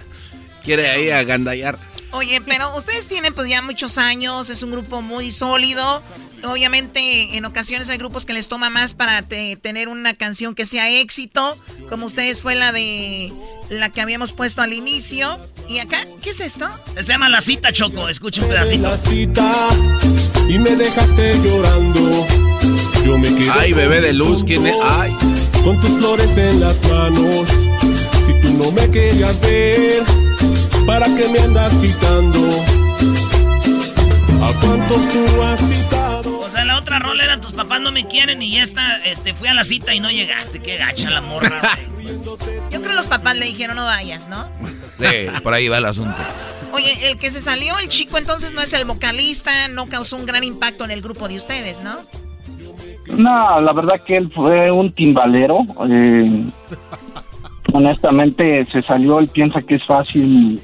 [0.64, 1.78] Quiere ahí agandallar.
[2.12, 6.02] Oye, pero ustedes tienen pues ya muchos años, es un grupo muy sólido.
[6.44, 10.64] Obviamente en ocasiones hay grupos que les toma más para te- tener una canción que
[10.66, 11.56] sea éxito,
[11.88, 13.32] como ustedes fue la de
[13.68, 15.38] la que habíamos puesto al inicio.
[15.68, 16.68] ¿Y acá qué es esto?
[16.94, 18.08] Se llama La Cita, Choco.
[18.08, 18.88] Escucha un pedacito.
[18.88, 19.68] La cita
[20.48, 22.26] y me dejaste llorando.
[23.04, 24.76] Yo me quedé Ay, bebé de luz, ¿quién es?
[24.82, 25.14] Ay.
[25.64, 27.46] Con tus flores en las manos.
[28.26, 30.02] Si tú no me querías ver,
[30.86, 32.38] ¿para qué me andas citando?
[34.60, 36.38] cuántos tú has citado.
[36.38, 39.48] O sea, la otra rola era tus papás no me quieren y esta, este, fui
[39.48, 40.60] a la cita y no llegaste.
[40.60, 41.60] Qué gacha la morra.
[42.70, 44.48] Yo creo que los papás le dijeron no vayas, ¿no?
[44.98, 46.16] Sí, por ahí va el asunto.
[46.72, 50.26] Oye, el que se salió, el chico, entonces no es el vocalista, no causó un
[50.26, 51.96] gran impacto en el grupo de ustedes, ¿no?
[53.06, 55.60] No, la verdad que él fue un timbalero.
[55.88, 56.44] eh,
[57.72, 60.60] honestamente, se salió y piensa que es fácil,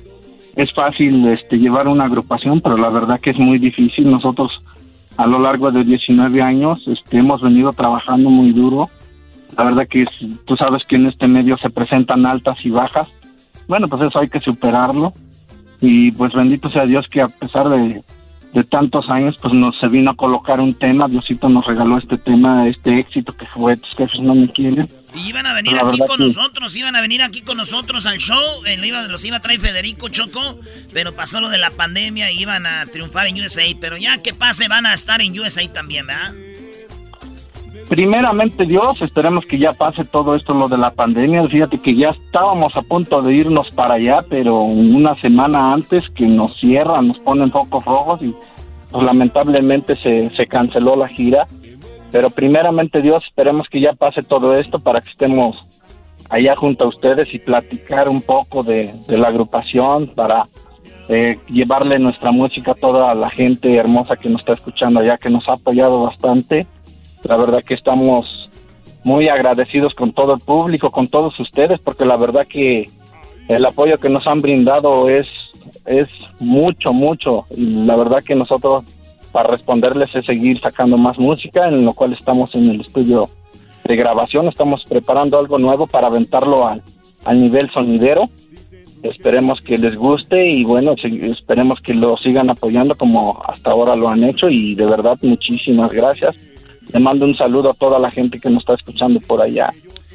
[0.57, 4.11] es fácil este, llevar una agrupación, pero la verdad que es muy difícil.
[4.11, 4.61] Nosotros,
[5.17, 8.89] a lo largo de 19 años, este, hemos venido trabajando muy duro.
[9.57, 13.09] La verdad que es- tú sabes que en este medio se presentan altas y bajas.
[13.69, 15.13] Bueno, pues eso hay que superarlo.
[15.81, 18.03] Y pues bendito sea Dios que a pesar de,
[18.53, 21.09] de tantos años, pues nos se vino a colocar un tema.
[21.09, 24.89] Diosito nos regaló este tema, este éxito que fue Tus jefes no me quieren.
[25.15, 28.07] Y iban a venir La aquí con que- nosotros, iban a venir aquí con nosotros
[28.07, 28.63] al show.
[29.09, 30.59] los iba a traer Federico Choco,
[30.93, 33.63] pero pasó lo de la pandemia y iban a triunfar en USA.
[33.81, 36.33] Pero ya que pase, van a estar en USA también, ¿verdad?
[37.89, 41.45] Primeramente Dios, esperemos que ya pase todo esto lo de la pandemia.
[41.45, 46.25] Fíjate que ya estábamos a punto de irnos para allá, pero una semana antes que
[46.27, 48.35] nos cierran, nos ponen focos rojos y
[48.91, 51.45] pues lamentablemente se, se canceló la gira.
[52.13, 55.67] Pero primeramente Dios, esperemos que ya pase todo esto para que estemos
[56.29, 60.45] allá junto a ustedes y platicar un poco de, la agrupación para
[61.09, 65.31] eh, llevarle nuestra música a toda la gente hermosa que nos está escuchando allá, que
[65.31, 66.67] nos ha apoyado bastante.
[67.25, 68.51] La verdad que estamos
[69.05, 72.89] muy agradecidos con todo el público, con todos ustedes, porque la verdad que
[73.49, 75.29] el apoyo que nos han brindado es,
[75.87, 76.09] es
[76.41, 77.47] mucho, mucho.
[77.57, 78.85] Y la verdad que nosotros,
[79.33, 83.29] para responderles, es seguir sacando más música, en lo cual estamos en el estudio
[83.85, 86.83] de grabación, estamos preparando algo nuevo para aventarlo al,
[87.25, 88.29] al nivel sonidero.
[89.03, 94.09] Esperemos que les guste y bueno, esperemos que lo sigan apoyando como hasta ahora lo
[94.09, 96.37] han hecho y de verdad muchísimas gracias.
[96.93, 99.71] Le mando un saludo a toda la gente que nos está escuchando por allá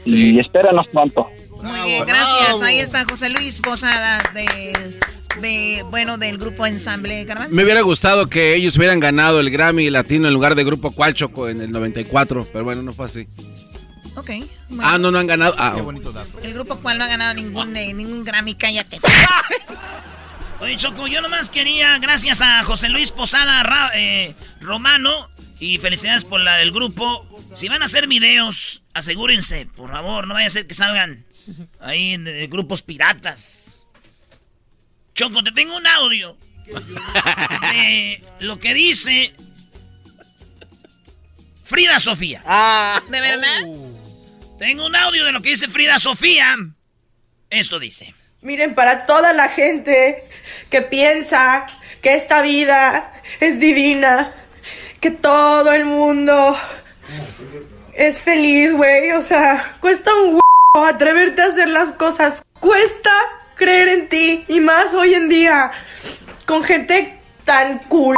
[0.06, 1.28] y espéranos pronto.
[1.62, 2.62] Muy bien, gracias.
[2.62, 4.98] Ahí está José Luis Posada del,
[5.42, 7.56] de, bueno, del grupo Ensamble Garbanzo.
[7.56, 11.50] Me hubiera gustado que ellos hubieran ganado el Grammy Latino en lugar de Grupo Cualchoco
[11.50, 13.28] en el 94, pero bueno, no fue así.
[14.16, 14.32] Ok.
[14.80, 15.54] Ah, no, no han ganado.
[15.58, 15.76] Ah,
[16.44, 19.00] El grupo cual no ha ganado ningún, eh, ningún Grammy, cállate.
[20.60, 26.26] Oye, Choco, yo nomás quería, gracias a José Luis Posada Ra- eh, Romano, y felicidades
[26.26, 27.26] por la, el grupo.
[27.54, 31.26] Si van a hacer videos, asegúrense, por favor, no vaya a ser que salgan
[31.80, 33.76] ahí en eh, grupos piratas.
[35.18, 36.38] Choco, te tengo un audio
[37.72, 39.34] de lo que dice
[41.64, 42.44] Frida Sofía.
[43.10, 43.66] ¿De verdad?
[44.60, 46.56] Tengo un audio de lo que dice Frida Sofía.
[47.50, 48.14] Esto dice.
[48.44, 50.24] Miren, para toda la gente
[50.70, 51.66] que piensa
[52.04, 54.32] que esta vida es divina,
[55.02, 56.56] que todo el mundo
[57.96, 59.14] es feliz, güey.
[59.14, 62.44] O sea, cuesta un huevo atreverte a hacer las cosas.
[62.60, 63.12] Cuesta
[63.58, 64.46] creer en ti.
[64.48, 65.72] Y más hoy en día,
[66.46, 68.16] con gente tan cool.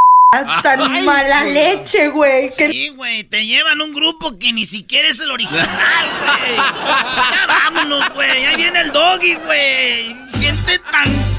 [0.61, 1.53] Tan Ay, mala güey.
[1.53, 2.49] leche, güey.
[2.55, 6.55] Que Sí, güey, te llevan un grupo que ni siquiera es el original, güey.
[6.55, 8.45] Ya vámonos, güey.
[8.45, 10.15] Ahí viene el doggy, güey.
[10.39, 11.38] Gente tan.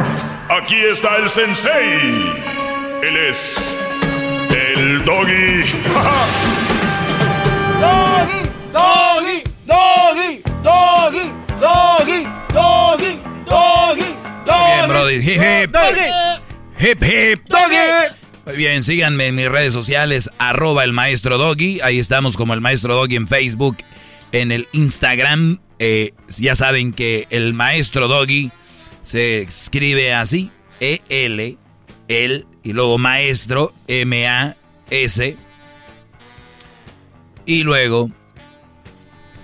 [0.61, 2.31] Aquí está el sensei.
[3.01, 3.77] Él es.
[4.49, 5.63] El doggy.
[7.79, 14.05] Doggy, doggy, doggy, doggy, doggy, doggy, doggy,
[14.45, 15.15] Muy bien, Brody.
[15.15, 15.71] Hip, hip.
[15.71, 16.39] doggy.
[16.79, 17.39] Hip, hip.
[17.47, 18.15] Doggy.
[18.45, 21.79] Muy bien, síganme en mis redes sociales, arroba el maestro Doggy.
[21.81, 23.77] Ahí estamos como el maestro Doggy en Facebook,
[24.31, 25.59] en el Instagram.
[25.79, 28.51] eh, ya saben que el maestro Doggy
[29.01, 31.57] se escribe así, E-L,
[32.07, 35.37] el, y luego maestro, M-A-S.
[37.45, 38.11] Y luego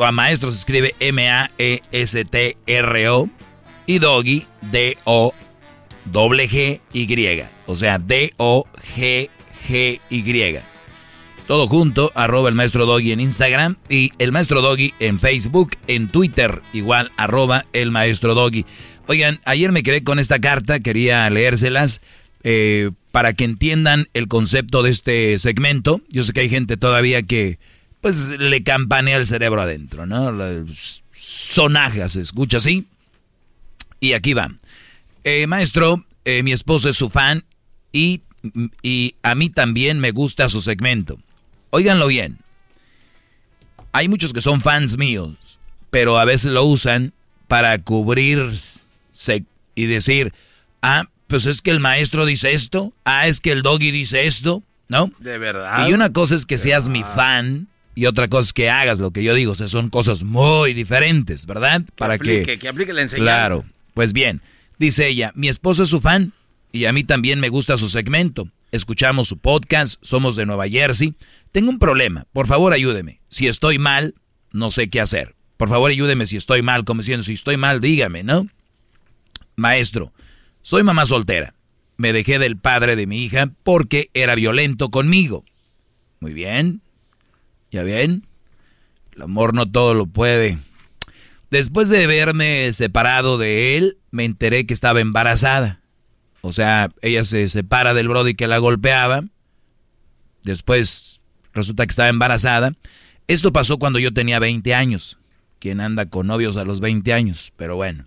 [0.06, 1.40] a maestro se escribe M-A-E-S-T-R-O
[3.86, 5.34] y doggy D-O-G-G-Y.
[7.66, 9.30] O sea, D-O-G-G-Y.
[11.48, 16.10] Todo junto, arroba el maestro Doggy en Instagram y el maestro Doggy en Facebook, en
[16.10, 18.66] Twitter, igual arroba el maestro Doggy.
[19.08, 22.02] Oigan, ayer me quedé con esta carta, quería leérselas
[22.44, 26.02] eh, para que entiendan el concepto de este segmento.
[26.10, 27.58] Yo sé que hay gente todavía que
[28.02, 30.32] pues le campanea el cerebro adentro, ¿no?
[31.14, 32.86] Sonaja, se escucha así.
[34.02, 34.52] Y aquí va.
[35.24, 37.46] Eh, maestro, eh, mi esposo es su fan
[37.94, 38.22] y,
[38.84, 41.18] y a mí también me gusta su segmento.
[41.70, 42.40] Óiganlo bien.
[43.94, 45.60] Hay muchos que son fans míos,
[45.90, 47.14] pero a veces lo usan
[47.48, 47.78] para
[49.76, 50.34] y decir,
[50.81, 54.64] ah, pues es que el maestro dice esto, ah, es que el doggy dice esto,
[54.88, 55.11] ¿no?
[55.19, 55.88] De verdad.
[55.88, 59.11] Y una cosa es que seas mi fan y otra cosa es que hagas lo
[59.11, 61.81] que yo digo, o sea, son cosas muy diferentes, ¿verdad?
[61.95, 63.23] para aplique, que, que aplique la enseñanza.
[63.23, 63.65] Claro.
[63.94, 64.41] Pues bien,
[64.77, 66.34] dice ella, mi esposo es su fan
[66.72, 68.49] y a mí también me gusta su segmento.
[68.72, 71.15] Escuchamos su podcast, somos de Nueva Jersey.
[71.52, 73.19] Tengo un problema, por favor ayúdeme.
[73.30, 74.14] Si estoy mal,
[74.52, 75.35] no sé qué hacer.
[75.57, 78.48] Por favor ayúdeme si estoy mal, como diciendo, si estoy mal, dígame, ¿no?
[79.60, 80.14] Maestro,
[80.62, 81.56] soy mamá soltera.
[81.98, 85.44] Me dejé del padre de mi hija porque era violento conmigo.
[86.20, 86.82] Muy bien.
[87.72, 88.28] ¿Ya bien?
[89.16, 90.60] El amor no todo lo puede.
[91.50, 95.82] Después de verme separado de él, me enteré que estaba embarazada.
[96.42, 99.24] O sea, ella se separa del Brody que la golpeaba.
[100.44, 101.22] Después
[101.54, 102.74] resulta que estaba embarazada.
[103.26, 105.18] Esto pasó cuando yo tenía 20 años.
[105.58, 107.52] ¿Quién anda con novios a los 20 años?
[107.58, 108.06] Pero bueno.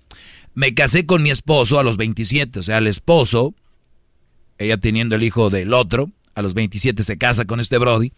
[0.55, 2.61] Me casé con mi esposo a los 27.
[2.61, 3.55] O sea, el esposo,
[4.59, 8.13] ella teniendo el hijo del otro, a los 27 se casa con este Brody.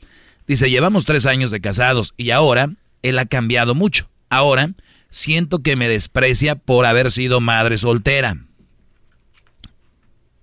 [0.46, 2.70] Dice, llevamos tres años de casados y ahora
[3.02, 4.08] él ha cambiado mucho.
[4.28, 4.70] Ahora
[5.10, 8.38] siento que me desprecia por haber sido madre soltera.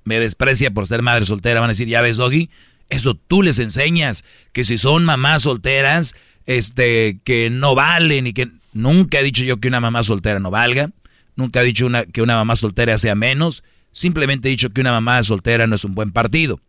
[0.04, 1.60] Me desprecia por ser madre soltera.
[1.60, 2.50] Van a decir, ya ves, Doggy,
[2.90, 8.50] eso tú les enseñas, que si son mamás solteras, este, que no valen y que
[8.74, 10.92] nunca he dicho yo que una mamá soltera no valga,
[11.36, 14.92] nunca he dicho una, que una mamá soltera sea menos, simplemente he dicho que una
[14.92, 16.60] mamá soltera no es un buen partido.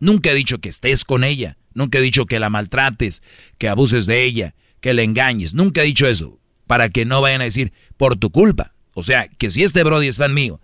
[0.00, 3.22] Nunca he dicho que estés con ella, nunca he dicho que la maltrates,
[3.58, 6.38] que abuses de ella, que le engañes, nunca he dicho eso
[6.68, 8.74] para que no vayan a decir por tu culpa.
[8.94, 10.60] O sea, que si este Brody es fan mío,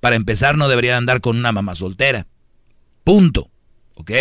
[0.00, 2.26] para empezar no debería andar con una mamá soltera.
[3.04, 3.50] Punto.
[3.94, 4.12] ¿Ok?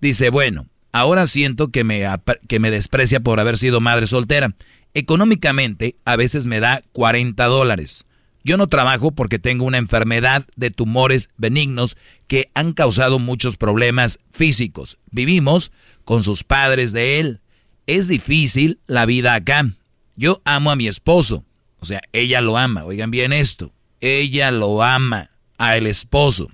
[0.00, 2.04] Dice, bueno, ahora siento que me,
[2.48, 4.54] que me desprecia por haber sido madre soltera.
[4.94, 8.06] Económicamente, a veces me da 40 dólares.
[8.44, 11.96] Yo no trabajo porque tengo una enfermedad de tumores benignos
[12.26, 14.98] que han causado muchos problemas físicos.
[15.10, 15.70] Vivimos
[16.04, 17.40] con sus padres de él.
[17.86, 19.70] Es difícil la vida acá.
[20.16, 21.44] Yo amo a mi esposo.
[21.78, 22.84] O sea, ella lo ama.
[22.84, 23.72] Oigan bien esto.
[24.00, 26.50] Ella lo ama a el esposo.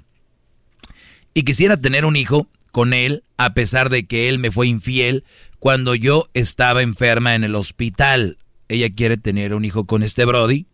[1.33, 5.25] Y quisiera tener un hijo con él a pesar de que él me fue infiel
[5.59, 8.37] cuando yo estaba enferma en el hospital.
[8.69, 10.67] Ella quiere tener un hijo con este Brody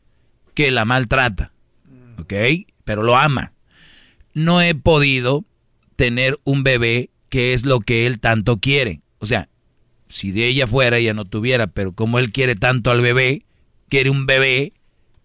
[0.55, 1.53] que la maltrata.
[2.19, 2.33] ¿Ok?
[2.85, 3.53] Pero lo ama.
[4.33, 5.45] No he podido
[5.97, 9.01] tener un bebé que es lo que él tanto quiere.
[9.19, 9.49] O sea,
[10.09, 13.45] si de ella fuera, ella no tuviera, pero como él quiere tanto al bebé,
[13.89, 14.73] quiere un bebé,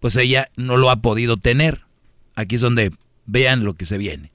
[0.00, 1.82] pues ella no lo ha podido tener.
[2.34, 2.92] Aquí es donde
[3.26, 4.32] vean lo que se viene.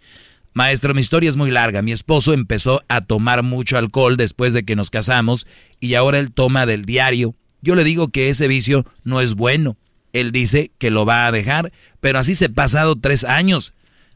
[0.54, 1.82] Maestro, mi historia es muy larga.
[1.82, 5.48] Mi esposo empezó a tomar mucho alcohol después de que nos casamos
[5.82, 7.36] y ahora él toma del diario.
[7.62, 9.76] Yo le digo que ese vicio no es bueno.
[10.16, 13.74] Él dice que lo va a dejar, pero así se pasado tres años.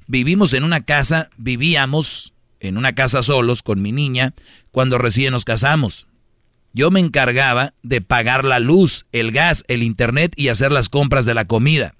[0.07, 4.33] Vivimos en una casa, vivíamos en una casa solos con mi niña
[4.71, 6.07] cuando recién nos casamos.
[6.71, 11.25] Yo me encargaba de pagar la luz, el gas, el internet y hacer las compras
[11.25, 11.95] de la comida.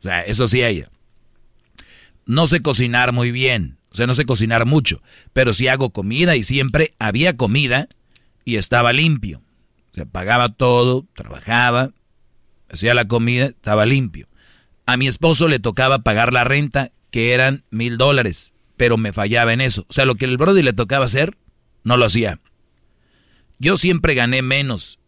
[0.00, 0.88] O sea, eso sí ella.
[2.24, 5.02] No sé cocinar muy bien, o sea, no sé cocinar mucho,
[5.34, 7.86] pero sí hago comida y siempre había comida
[8.46, 9.42] y estaba limpio.
[9.92, 11.92] O sea, pagaba todo, trabajaba,
[12.70, 14.28] hacía la comida, estaba limpio.
[14.86, 19.52] A mi esposo le tocaba pagar la renta, que eran mil dólares, pero me fallaba
[19.52, 19.86] en eso.
[19.88, 21.36] O sea, lo que el Brody le tocaba hacer,
[21.84, 22.40] no lo hacía.
[23.58, 24.98] Yo siempre gané menos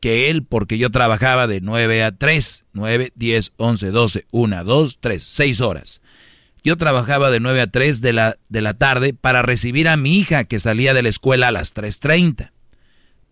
[0.00, 4.98] que él porque yo trabajaba de 9 a 3, 9, 10, 11, 12, 1, 2,
[5.00, 6.00] 3, 6 horas.
[6.62, 10.16] Yo trabajaba de 9 a 3 de la, de la tarde para recibir a mi
[10.16, 12.52] hija que salía de la escuela a las 3.30.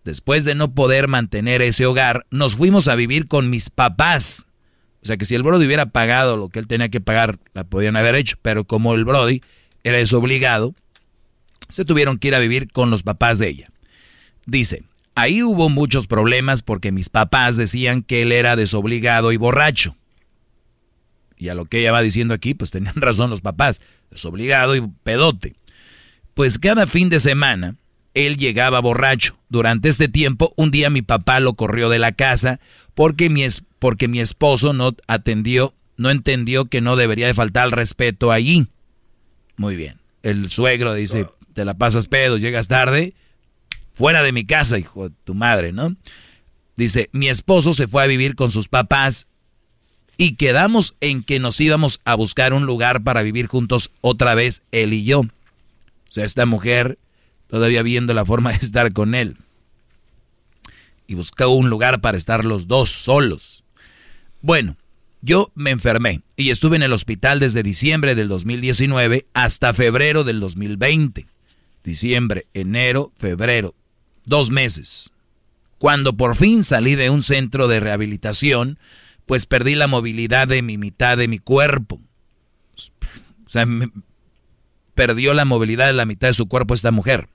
[0.05, 4.47] Después de no poder mantener ese hogar, nos fuimos a vivir con mis papás.
[5.03, 7.65] O sea que si el Brody hubiera pagado lo que él tenía que pagar, la
[7.65, 8.37] podían haber hecho.
[8.43, 9.43] Pero como el Brody
[9.85, 10.75] era desobligado,
[11.69, 13.69] se tuvieron que ir a vivir con los papás de ella.
[14.47, 14.85] Dice,
[15.15, 19.95] Ahí hubo muchos problemas porque mis papás decían que él era desobligado y borracho.
[21.37, 23.81] Y a lo que ella va diciendo aquí, pues tenían razón los papás,
[24.11, 25.55] desobligado y pedote.
[26.35, 27.77] Pues cada fin de semana
[28.15, 29.39] él llegaba borracho.
[29.49, 32.61] Durante este tiempo, un día mi papá lo corrió de la casa
[32.95, 37.67] porque mi, es, porque mi esposo no atendió, no entendió que no debería de faltar
[37.67, 38.67] el respeto allí.
[39.57, 39.99] Muy bien.
[40.23, 43.15] El suegro dice, te la pasas pedo, llegas tarde,
[43.93, 45.97] fuera de mi casa, hijo de tu madre, ¿no?
[46.77, 49.27] Dice, mi esposo se fue a vivir con sus papás
[50.17, 54.63] y quedamos en que nos íbamos a buscar un lugar para vivir juntos otra vez,
[54.71, 55.21] él y yo.
[55.21, 55.29] O
[56.11, 56.99] sea, esta mujer
[57.53, 59.37] todavía viendo la forma de estar con él.
[61.07, 63.63] Y buscó un lugar para estar los dos solos.
[64.41, 64.79] Bueno,
[65.21, 70.41] yo me enfermé y estuve en el hospital desde diciembre del 2019 hasta febrero del
[70.41, 71.27] 2020.
[71.85, 73.75] Diciembre, enero, febrero.
[74.25, 75.13] Dos meses.
[75.77, 78.79] Cuando por fin salí de un centro de rehabilitación,
[79.27, 82.01] pues perdí la movilidad de mi mitad de mi cuerpo.
[83.45, 83.67] O sea,
[84.95, 87.29] perdió la movilidad de la mitad de su cuerpo esta mujer.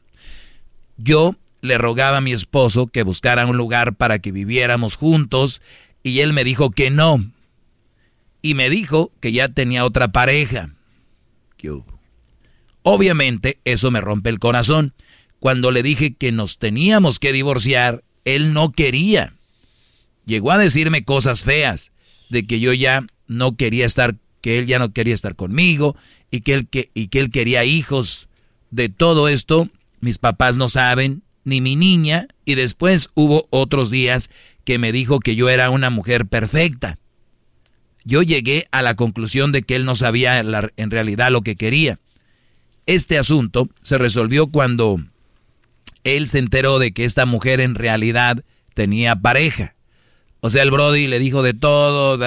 [0.97, 5.61] Yo le rogaba a mi esposo que buscara un lugar para que viviéramos juntos
[6.03, 7.31] y él me dijo que no.
[8.41, 10.73] Y me dijo que ya tenía otra pareja.
[12.83, 14.93] Obviamente eso me rompe el corazón.
[15.39, 19.33] Cuando le dije que nos teníamos que divorciar, él no quería.
[20.25, 21.91] Llegó a decirme cosas feas,
[22.29, 25.95] de que yo ya no quería estar, que él ya no quería estar conmigo
[26.31, 28.27] y que él, que, y que él quería hijos.
[28.69, 29.69] De todo esto
[29.99, 34.29] mis papás no saben, ni mi niña, y después hubo otros días
[34.63, 36.99] que me dijo que yo era una mujer perfecta.
[38.03, 41.99] Yo llegué a la conclusión de que él no sabía en realidad lo que quería.
[42.85, 44.97] Este asunto se resolvió cuando
[46.03, 48.43] él se enteró de que esta mujer en realidad
[48.73, 49.75] tenía pareja.
[50.39, 52.17] O sea, el Brody le dijo de todo,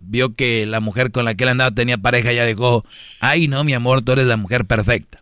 [0.00, 2.84] vio que la mujer con la que él andaba tenía pareja, ya dijo,
[3.20, 5.21] ay no, mi amor, tú eres la mujer perfecta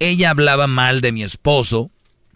[0.00, 1.90] ella hablaba mal de mi esposo,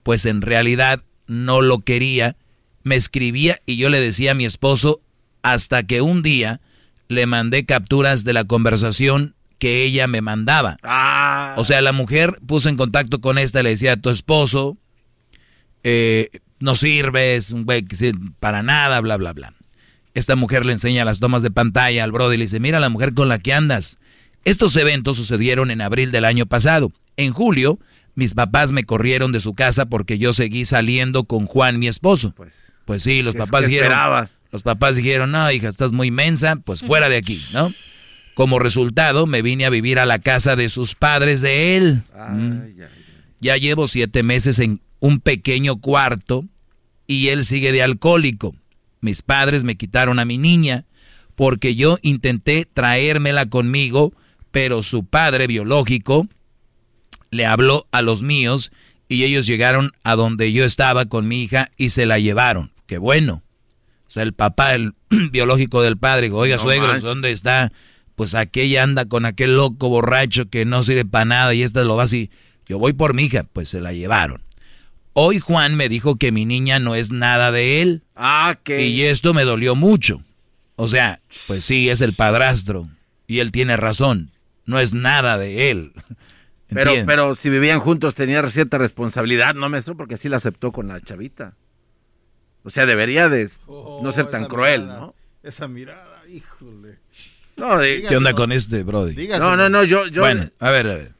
[0.04, 2.36] pues en realidad no lo quería,
[2.84, 5.00] me escribía y yo le decía a mi esposo
[5.42, 6.60] hasta que un día
[7.08, 10.76] le mandé capturas de la conversación que ella me mandaba.
[10.82, 11.54] Ah.
[11.56, 14.76] O sea, la mujer puso en contacto con esta, le decía a tu esposo,
[15.82, 16.30] eh,
[16.60, 17.86] no sirves, un güey
[18.40, 19.54] para nada, bla, bla, bla.
[20.14, 22.88] Esta mujer le enseña las tomas de pantalla al brother y le dice, mira la
[22.88, 23.98] mujer con la que andas.
[24.44, 26.92] Estos eventos sucedieron en abril del año pasado.
[27.16, 27.78] En julio,
[28.14, 32.32] mis papás me corrieron de su casa porque yo seguí saliendo con Juan, mi esposo.
[32.36, 32.54] Pues,
[32.84, 34.28] pues sí, los papás dijeron.
[34.52, 37.72] Los papás dijeron, no, hija, estás muy inmensa, pues fuera de aquí, ¿no?
[38.34, 42.02] Como resultado, me vine a vivir a la casa de sus padres de él.
[42.16, 42.60] Mm.
[43.40, 46.44] Ya llevo siete meses en un pequeño cuarto
[47.08, 48.54] y él sigue de alcohólico.
[49.00, 50.84] Mis padres me quitaron a mi niña
[51.34, 54.12] porque yo intenté traérmela conmigo,
[54.54, 56.28] pero su padre biológico
[57.32, 58.70] le habló a los míos
[59.08, 62.70] y ellos llegaron a donde yo estaba con mi hija y se la llevaron.
[62.86, 63.42] Qué bueno.
[64.06, 64.94] O sea, el papá, el
[65.32, 67.72] biológico del padre, dijo, oiga, suegros, ¿dónde está?
[68.14, 71.96] Pues aquella anda con aquel loco borracho que no sirve para nada y esta lo
[71.96, 72.30] va así.
[72.68, 74.40] Yo voy por mi hija, pues se la llevaron.
[75.14, 78.04] Hoy Juan me dijo que mi niña no es nada de él.
[78.14, 78.86] Ah, que.
[78.86, 80.22] Y esto me dolió mucho.
[80.76, 81.18] O sea,
[81.48, 82.88] pues sí, es el padrastro.
[83.26, 84.30] Y él tiene razón.
[84.66, 85.92] No es nada de él.
[86.68, 89.96] Pero, pero si vivían juntos tenía cierta responsabilidad, ¿no, maestro?
[89.96, 91.54] Porque así la aceptó con la chavita.
[92.64, 95.14] O sea, debería de no ser tan cruel, ¿no?
[95.44, 96.98] Esa mirada, híjole.
[97.56, 99.28] No, ¿Qué onda con este, Brody?
[99.28, 100.22] No, no, no, yo, yo...
[100.22, 101.12] Bueno, a ver, a ver.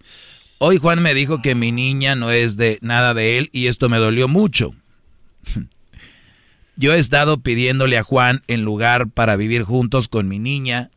[0.59, 3.89] Hoy Juan me dijo que mi niña no es de nada de él y esto
[3.89, 4.75] me dolió mucho.
[6.77, 10.91] Yo he estado pidiéndole a Juan en lugar para vivir juntos con mi niña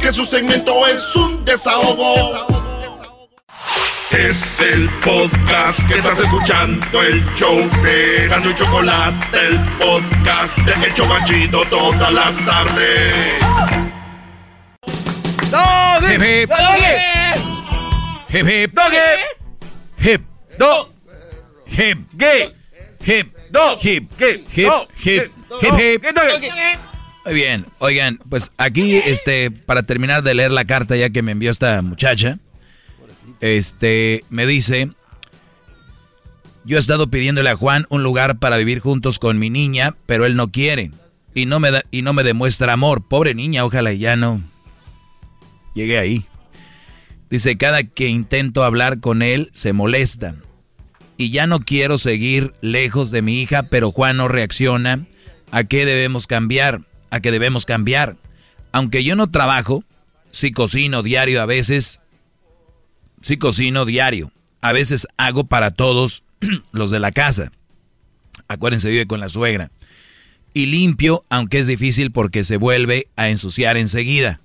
[0.00, 2.63] Que su segmento es un desahogo.
[4.10, 10.86] Es el podcast que estás escuchando, el show de Gano y Chocolate, el podcast de
[10.86, 13.34] El Chocachito todas las tardes.
[16.12, 16.50] Hip hip.
[18.30, 18.78] Hip hip.
[19.98, 20.20] Hip.
[20.58, 20.88] Do.
[21.66, 21.98] Hip.
[22.14, 22.54] Gay.
[23.04, 23.36] Hip.
[23.50, 23.76] Do.
[23.82, 24.10] Hip.
[24.18, 24.44] Gay.
[24.54, 24.70] Hip.
[25.04, 25.32] Hip.
[25.60, 26.04] Hip.
[26.04, 26.04] Hip.
[27.24, 31.32] Muy bien, oigan, pues aquí, este, para terminar de leer la carta ya que me
[31.32, 32.38] envió esta muchacha,
[33.40, 34.90] este, me dice,
[36.64, 40.26] yo he estado pidiéndole a Juan un lugar para vivir juntos con mi niña, pero
[40.26, 40.90] él no quiere
[41.34, 43.06] y no me da, y no me demuestra amor.
[43.06, 44.40] Pobre niña, ojalá ya no
[45.74, 46.26] llegué ahí.
[47.28, 50.36] Dice, cada que intento hablar con él se molesta.
[51.16, 55.06] Y ya no quiero seguir lejos de mi hija, pero Juan no reacciona.
[55.50, 56.82] ¿A qué debemos cambiar?
[57.10, 58.16] ¿A qué debemos cambiar?
[58.72, 59.84] Aunque yo no trabajo,
[60.32, 62.00] sí cocino diario a veces.
[63.24, 64.30] Sí cocino diario.
[64.60, 66.24] A veces hago para todos
[66.72, 67.52] los de la casa.
[68.48, 69.70] Acuérdense, vive con la suegra.
[70.52, 74.40] Y limpio, aunque es difícil porque se vuelve a ensuciar enseguida.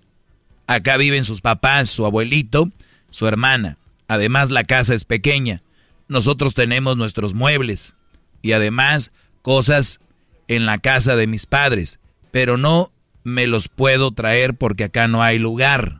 [0.65, 2.71] Acá viven sus papás, su abuelito,
[3.09, 3.75] su hermana.
[4.07, 5.61] Además la casa es pequeña.
[6.07, 7.97] Nosotros tenemos nuestros muebles
[8.41, 9.11] y además
[9.41, 9.99] cosas
[10.47, 11.99] en la casa de mis padres,
[12.31, 12.93] pero no
[13.25, 15.98] me los puedo traer porque acá no hay lugar.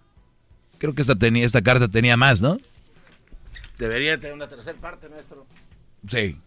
[0.79, 2.57] Creo que esta, tenía, esta carta tenía más, ¿no?
[3.77, 5.45] Debería tener una tercera parte, maestro.
[6.07, 6.37] Sí.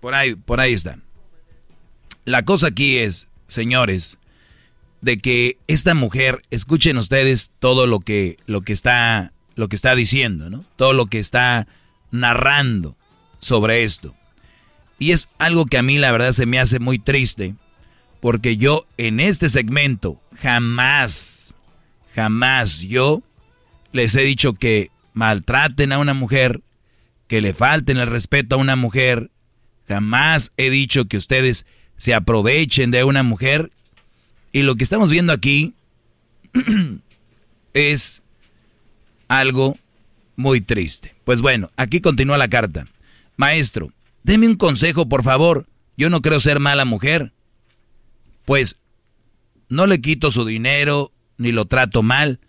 [0.00, 0.98] Por ahí, por ahí está.
[2.24, 4.18] La cosa aquí es, señores,
[5.02, 9.94] de que esta mujer, escuchen ustedes todo lo que, lo que está, lo que está
[9.94, 10.64] diciendo, ¿no?
[10.76, 11.66] Todo lo que está
[12.10, 12.96] narrando
[13.40, 14.14] sobre esto.
[14.98, 17.54] Y es algo que a mí la verdad se me hace muy triste,
[18.24, 21.54] porque yo en este segmento jamás,
[22.14, 23.22] jamás yo
[23.92, 26.62] les he dicho que maltraten a una mujer,
[27.28, 29.30] que le falten el respeto a una mujer,
[29.86, 31.66] jamás he dicho que ustedes
[31.98, 33.70] se aprovechen de una mujer
[34.52, 35.74] y lo que estamos viendo aquí
[37.74, 38.22] es
[39.28, 39.76] algo
[40.34, 41.14] muy triste.
[41.24, 42.86] Pues bueno, aquí continúa la carta.
[43.36, 43.92] Maestro,
[44.22, 45.66] deme un consejo, por favor.
[45.98, 47.34] Yo no creo ser mala mujer.
[48.44, 48.78] Pues
[49.68, 52.40] no le quito su dinero, ni lo trato mal,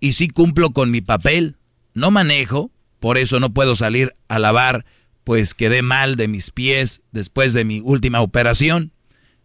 [0.00, 1.56] y sí cumplo con mi papel.
[1.94, 2.70] No manejo,
[3.00, 4.84] por eso no puedo salir a lavar,
[5.24, 8.92] pues quedé mal de mis pies después de mi última operación.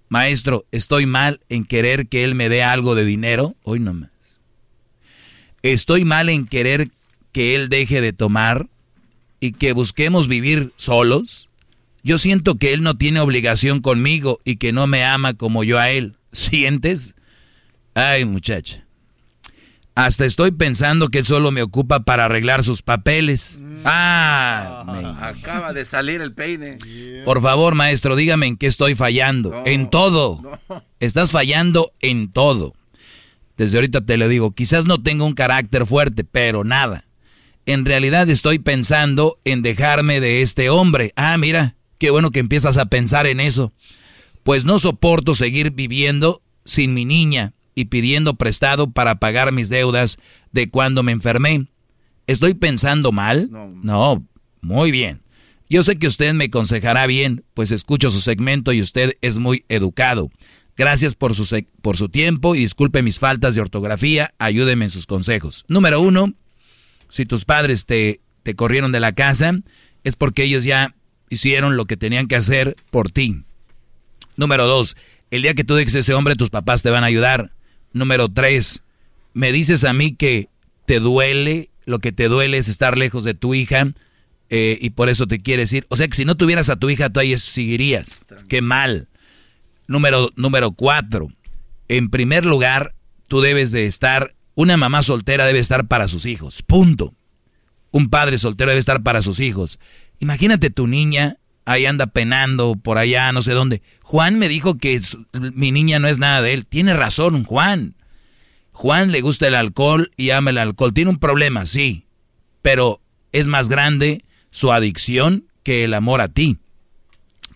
[0.10, 3.56] Maestro, ¿estoy mal en querer que él me dé algo de dinero?
[3.64, 4.10] Hoy no más.
[5.64, 6.90] ¿Estoy mal en querer
[7.32, 8.68] que él deje de tomar
[9.40, 11.51] y que busquemos vivir solos?
[12.04, 15.80] Yo siento que él no tiene obligación conmigo y que no me ama como yo
[15.80, 16.18] a él.
[16.32, 17.16] ¿Sientes?
[17.94, 18.86] Ay, muchacha.
[19.94, 23.60] Hasta estoy pensando que él solo me ocupa para arreglar sus papeles.
[23.84, 24.86] Ah,
[25.22, 26.78] acaba de salir el peine.
[27.26, 29.64] Por favor, maestro, dígame en qué estoy fallando.
[29.66, 30.60] en todo.
[31.00, 32.74] Estás fallando en todo.
[33.58, 37.04] Desde ahorita te lo digo, quizás no tengo un carácter fuerte, pero nada.
[37.66, 41.12] En realidad estoy pensando en dejarme de este hombre.
[41.16, 43.74] Ah, mira, qué bueno que empiezas a pensar en eso.
[44.42, 50.18] Pues no soporto seguir viviendo sin mi niña y pidiendo prestado para pagar mis deudas
[50.52, 51.68] de cuando me enfermé.
[52.26, 53.52] ¿Estoy pensando mal?
[53.52, 54.26] No.
[54.62, 55.22] muy bien.
[55.70, 59.64] Yo sé que usted me aconsejará bien, pues escucho su segmento y usted es muy
[59.70, 60.32] educado.
[60.76, 65.06] Gracias por su, por su tiempo y disculpe mis faltas de ortografía, ayúdeme en sus
[65.06, 65.66] consejos.
[65.68, 66.34] Número uno,
[67.10, 69.54] si tus padres te, te corrieron de la casa,
[70.04, 70.96] es porque ellos ya
[71.32, 73.44] hicieron lo que tenían que hacer por ti.
[74.36, 74.96] Número dos,
[75.32, 77.52] el día que tú dejes ese hombre, tus papás te van a ayudar.
[77.94, 78.84] Número tres,
[79.34, 80.50] me dices a mí que
[80.86, 83.94] te duele, lo que te duele es estar lejos de tu hija
[84.50, 85.86] eh, y por eso te quieres ir.
[85.88, 88.20] O sea que si no tuvieras a tu hija, tú ahí seguirías.
[88.50, 89.08] Qué mal.
[89.88, 91.30] Número, número cuatro,
[91.88, 92.94] en primer lugar,
[93.28, 97.14] tú debes de estar, una mamá soltera debe estar para sus hijos, punto.
[97.92, 99.80] Un padre soltero debe estar para sus hijos.
[100.22, 103.82] Imagínate tu niña, ahí anda penando por allá, no sé dónde.
[104.04, 105.02] Juan me dijo que
[105.34, 106.68] mi niña no es nada de él.
[106.68, 107.96] Tiene razón, Juan.
[108.72, 110.94] Juan le gusta el alcohol y ama el alcohol.
[110.94, 112.06] Tiene un problema, sí,
[112.62, 116.60] pero es más grande su adicción que el amor a ti.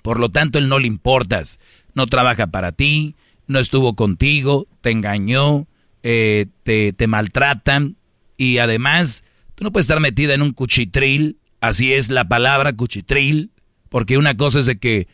[0.02, 1.60] Por lo tanto, él no le importas.
[1.94, 3.16] No trabaja para ti,
[3.46, 5.68] no estuvo contigo, te engañó,
[6.02, 7.96] eh, te, te maltratan
[8.38, 9.24] y además
[9.54, 11.38] tú no puedes estar metida en un cuchitril,
[11.68, 13.52] así es la palabra cuchitril,
[13.90, 15.08] porque una cosa es de que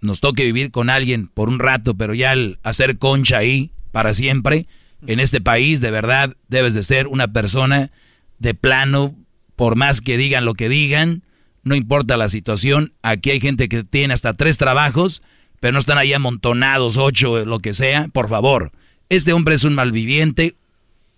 [0.00, 4.14] nos toque vivir con alguien por un rato, pero ya al hacer concha ahí para
[4.14, 4.66] siempre,
[5.06, 7.90] en este país de verdad debes de ser una persona
[8.38, 9.14] de plano,
[9.56, 11.22] por más que digan lo que digan,
[11.62, 15.22] no importa la situación, aquí hay gente que tiene hasta tres trabajos,
[15.60, 18.72] pero no están ahí amontonados, ocho, lo que sea, por favor.
[19.08, 20.56] Este hombre es un malviviente,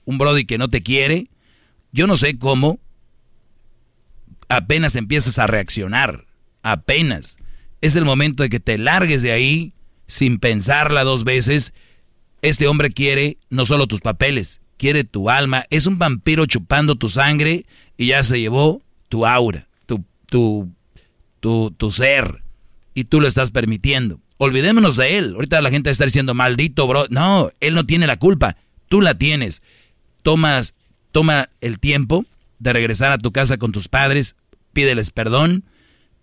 [0.04, 1.28] un brody que no te quiere.
[1.92, 2.78] Yo no sé cómo
[4.48, 6.26] apenas empiezas a reaccionar,
[6.62, 7.38] apenas.
[7.80, 9.72] Es el momento de que te largues de ahí
[10.06, 11.72] sin pensarla dos veces.
[12.42, 15.64] Este hombre quiere no solo tus papeles, quiere tu alma.
[15.70, 17.66] Es un vampiro chupando tu sangre
[17.96, 20.70] y ya se llevó tu aura, tu, tu,
[21.40, 22.42] tu, tu ser.
[22.94, 24.18] Y tú lo estás permitiendo.
[24.38, 25.34] Olvidémonos de él.
[25.34, 27.06] Ahorita la gente está diciendo, maldito, bro.
[27.10, 28.56] No, él no tiene la culpa.
[28.88, 29.62] Tú la tienes.
[30.22, 30.74] Tomas,
[31.12, 32.24] toma el tiempo
[32.58, 34.36] de regresar a tu casa con tus padres,
[34.72, 35.64] pídeles perdón.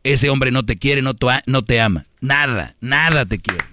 [0.03, 2.05] Ese hombre no te quiere, no te, no te ama.
[2.21, 3.65] Nada, nada te quiere.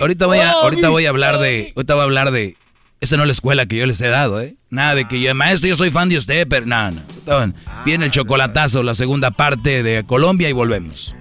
[0.00, 2.56] Ahorita voy a, ahorita voy a hablar de, ahorita voy a hablar de,
[3.00, 4.54] esa no es la escuela que yo les he dado, ¿eh?
[4.70, 7.52] Nada de que yo, maestro, yo soy fan de usted, pero nada, no.
[7.84, 11.14] Viene el chocolatazo, la segunda parte de Colombia y volvemos.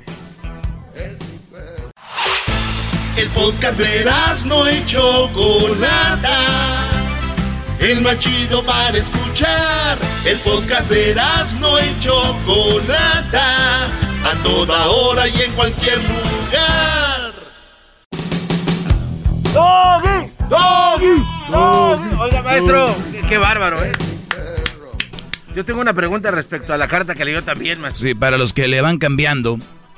[3.18, 4.06] El podcast de
[4.46, 6.91] no y Chocolata.
[7.82, 9.98] El más chido para escuchar.
[10.24, 11.16] El podcast de
[11.60, 13.86] no y Chocolata.
[14.24, 17.34] A toda hora y en cualquier lugar.
[19.52, 20.32] ¡Doggy!
[20.48, 21.24] ¡Doggy!
[21.50, 22.16] ¡Doggy!
[22.20, 22.96] Oiga, maestro,
[23.28, 23.92] qué, bárbaro, ¿eh?
[25.56, 28.08] Yo tengo una pregunta respecto a la carta que leyó también, maestro.
[28.08, 29.58] Sí, para los que le van cambiando,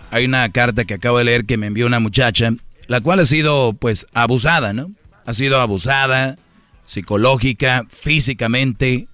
[0.10, 2.52] hay una carta que acabo de leer que me envió una muchacha
[2.88, 4.92] la cual ha sido pues abusada, ¿no?
[5.26, 6.38] Ha sido abusada
[6.86, 9.08] psicológica, físicamente,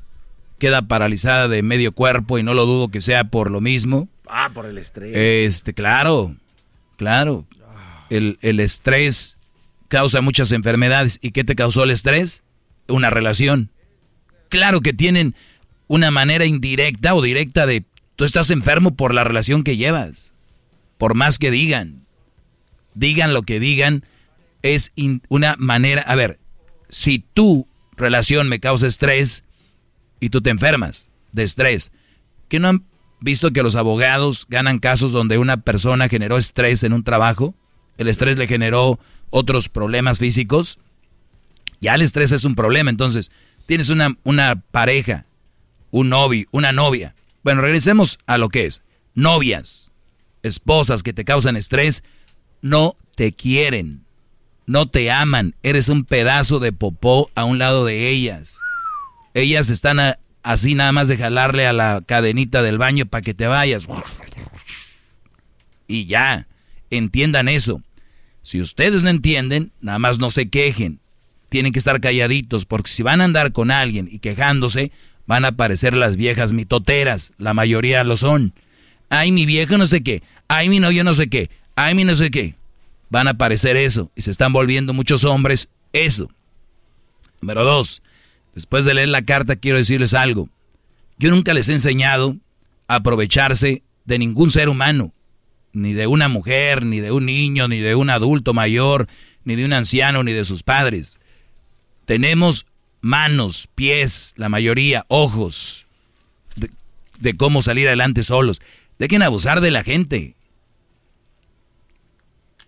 [0.57, 4.09] queda paralizada de medio cuerpo y no lo dudo que sea por lo mismo.
[4.27, 5.11] Ah, por el estrés.
[5.15, 6.35] Este, claro,
[6.97, 7.45] claro.
[8.09, 9.37] El, el estrés
[9.87, 11.19] causa muchas enfermedades.
[11.21, 12.43] ¿Y qué te causó el estrés?
[12.87, 13.69] Una relación.
[14.49, 15.35] Claro que tienen
[15.87, 17.85] una manera indirecta o directa de
[18.15, 20.33] tú estás enfermo por la relación que llevas.
[20.97, 22.07] Por más que digan
[22.99, 24.03] digan lo que digan,
[24.61, 24.91] es
[25.29, 26.39] una manera, a ver,
[26.89, 29.43] si tu relación me causa estrés
[30.19, 31.91] y tú te enfermas de estrés,
[32.47, 32.83] ¿que no han
[33.19, 37.53] visto que los abogados ganan casos donde una persona generó estrés en un trabajo?
[37.97, 38.99] El estrés le generó
[39.29, 40.79] otros problemas físicos.
[41.81, 43.31] Ya el estrés es un problema, entonces
[43.65, 45.25] tienes una, una pareja,
[45.91, 47.15] un novio, una novia.
[47.43, 48.81] Bueno, regresemos a lo que es.
[49.13, 49.91] Novias,
[50.43, 52.03] esposas que te causan estrés
[52.61, 54.05] no te quieren,
[54.69, 58.59] no te aman, eres un pedazo de popó a un lado de ellas.
[59.33, 59.97] Ellas están
[60.43, 63.87] así nada más de jalarle a la cadenita del baño para que te vayas.
[65.87, 66.47] Y ya,
[66.91, 67.81] entiendan eso.
[68.43, 70.99] Si ustedes no entienden, nada más no se quejen.
[71.49, 74.91] Tienen que estar calladitos porque si van a andar con alguien y quejándose,
[75.25, 77.31] van a aparecer las viejas mitoteras.
[77.39, 78.53] La mayoría lo son.
[79.09, 80.21] Ay, mi viejo no sé qué.
[80.47, 82.55] Ay, mi novio no sé qué ay, mi no sé qué.
[83.10, 86.30] Van a aparecer eso y se están volviendo muchos hombres eso.
[87.41, 88.02] Número dos,
[88.53, 90.49] después de leer la carta quiero decirles algo.
[91.18, 92.38] Yo nunca les he enseñado
[92.88, 95.14] a aprovecharse de ningún ser humano,
[95.73, 99.07] ni de una mujer, ni de un niño, ni de un adulto mayor,
[99.44, 101.19] ni de un anciano, ni de sus padres.
[102.06, 102.65] Tenemos
[103.02, 105.88] manos, pies, la mayoría, ojos,
[107.19, 108.61] de, cómo salir adelante solos.
[108.98, 110.36] Dejen abusar de la gente.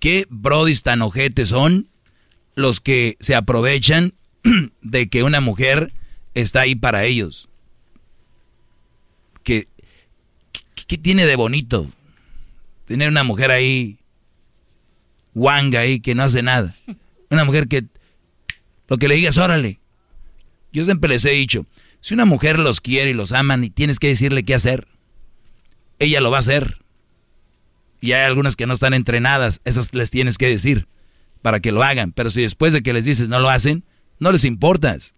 [0.02, 1.88] ¿Qué brodis tan ojetes son
[2.56, 4.16] los que se aprovechan
[4.82, 5.94] de que una mujer
[6.34, 7.50] está ahí para ellos?
[9.44, 9.68] ¿Qué,
[10.88, 11.88] qué, tiene de bonito?
[12.86, 14.00] Tener una mujer ahí,
[15.36, 16.76] wanga ahí, que no hace nada.
[17.30, 17.86] Una mujer que
[18.88, 19.80] lo que le digas, órale.
[20.74, 21.68] Yo siempre les he dicho,
[22.00, 24.88] si una mujer los quiere y los aman y tienes que decirle qué hacer,
[26.00, 26.81] ella lo va a hacer.
[28.02, 30.88] Y hay algunas que no están entrenadas, esas les tienes que decir
[31.42, 32.12] para que lo hagan.
[32.12, 33.86] Pero si después de que les dices no lo hacen,
[34.20, 35.14] no les importas.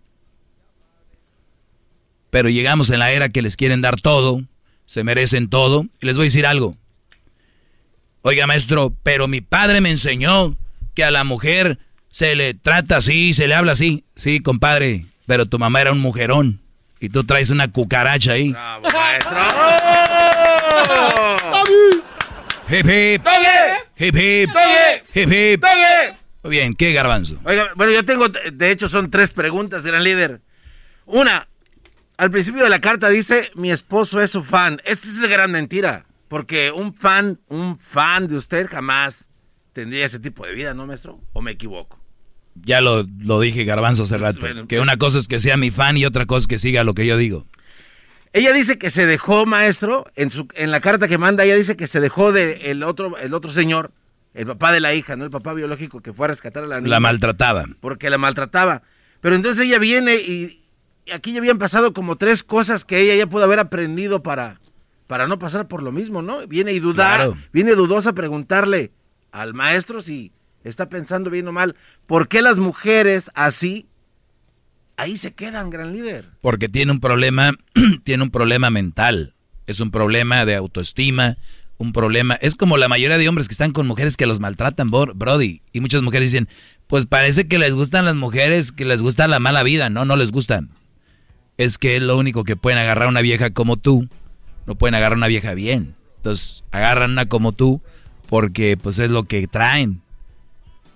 [2.29, 4.43] Pero llegamos en la era que les quieren dar todo,
[4.85, 5.85] se merecen todo.
[6.01, 6.75] Y les voy a decir algo.
[8.21, 10.57] Oiga, maestro, pero mi padre me enseñó
[10.93, 11.79] que a la mujer
[12.09, 14.03] se le trata así, se le habla así.
[14.15, 16.61] Sí, compadre, pero tu mamá era un mujerón.
[16.99, 18.51] Y tú traes una cucaracha ahí.
[18.51, 19.37] ¡Bravo, maestro!
[22.73, 23.21] Hip hip.
[23.99, 24.49] Hip hip.
[25.13, 25.63] Hip hip.
[26.41, 27.39] Muy bien, ¿qué garbanzo?
[27.45, 30.41] Oiga, bueno, yo tengo, de hecho son tres preguntas, gran líder.
[31.05, 31.47] Una,
[32.17, 34.81] al principio de la carta dice, mi esposo es su fan.
[34.85, 39.29] Esta es una gran mentira, porque un fan, un fan de usted jamás
[39.73, 41.21] tendría ese tipo de vida, ¿no, maestro?
[41.33, 42.03] ¿O me equivoco?
[42.55, 45.95] Ya lo, lo dije garbanzo hace rato, que una cosa es que sea mi fan
[45.95, 47.45] y otra cosa es que siga lo que yo digo.
[48.33, 51.77] Ella dice que se dejó, maestro, en, su, en la carta que manda, ella dice
[51.77, 53.91] que se dejó de el otro, el otro señor,
[54.33, 55.23] el papá de la hija, ¿no?
[55.23, 56.89] El papá biológico que fue a rescatar a la niña.
[56.89, 57.65] La maltrataba.
[57.79, 58.81] Porque la maltrataba.
[59.21, 60.63] Pero entonces ella viene y
[61.13, 64.59] aquí ya habían pasado como tres cosas que ella ya pudo haber aprendido para,
[65.05, 66.47] para no pasar por lo mismo, ¿no?
[66.47, 67.37] Viene y dudar, Claro.
[67.51, 68.91] viene dudosa a preguntarle
[69.31, 70.31] al maestro si
[70.63, 71.75] está pensando bien o mal.
[72.07, 73.85] ¿Por qué las mujeres así
[74.97, 76.29] ahí se quedan, gran líder?
[76.41, 77.53] Porque tiene un problema,
[78.03, 79.33] tiene un problema mental.
[79.65, 81.37] Es un problema de autoestima,
[81.77, 82.35] un problema.
[82.35, 85.61] Es como la mayoría de hombres que están con mujeres que los maltratan, bro- Brody.
[85.71, 86.47] Y muchas mujeres dicen,
[86.87, 89.89] pues parece que les gustan las mujeres, que les gusta la mala vida.
[89.89, 90.69] No, no les gustan.
[91.57, 94.07] Es que es lo único que pueden agarrar una vieja como tú.
[94.65, 95.95] No pueden agarrar una vieja bien.
[96.17, 97.81] Entonces, agarran una como tú
[98.27, 100.01] porque pues es lo que traen.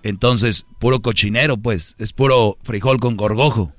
[0.02, 1.94] Entonces, puro cochinero, pues.
[1.98, 3.72] Es puro frijol con gorgojo.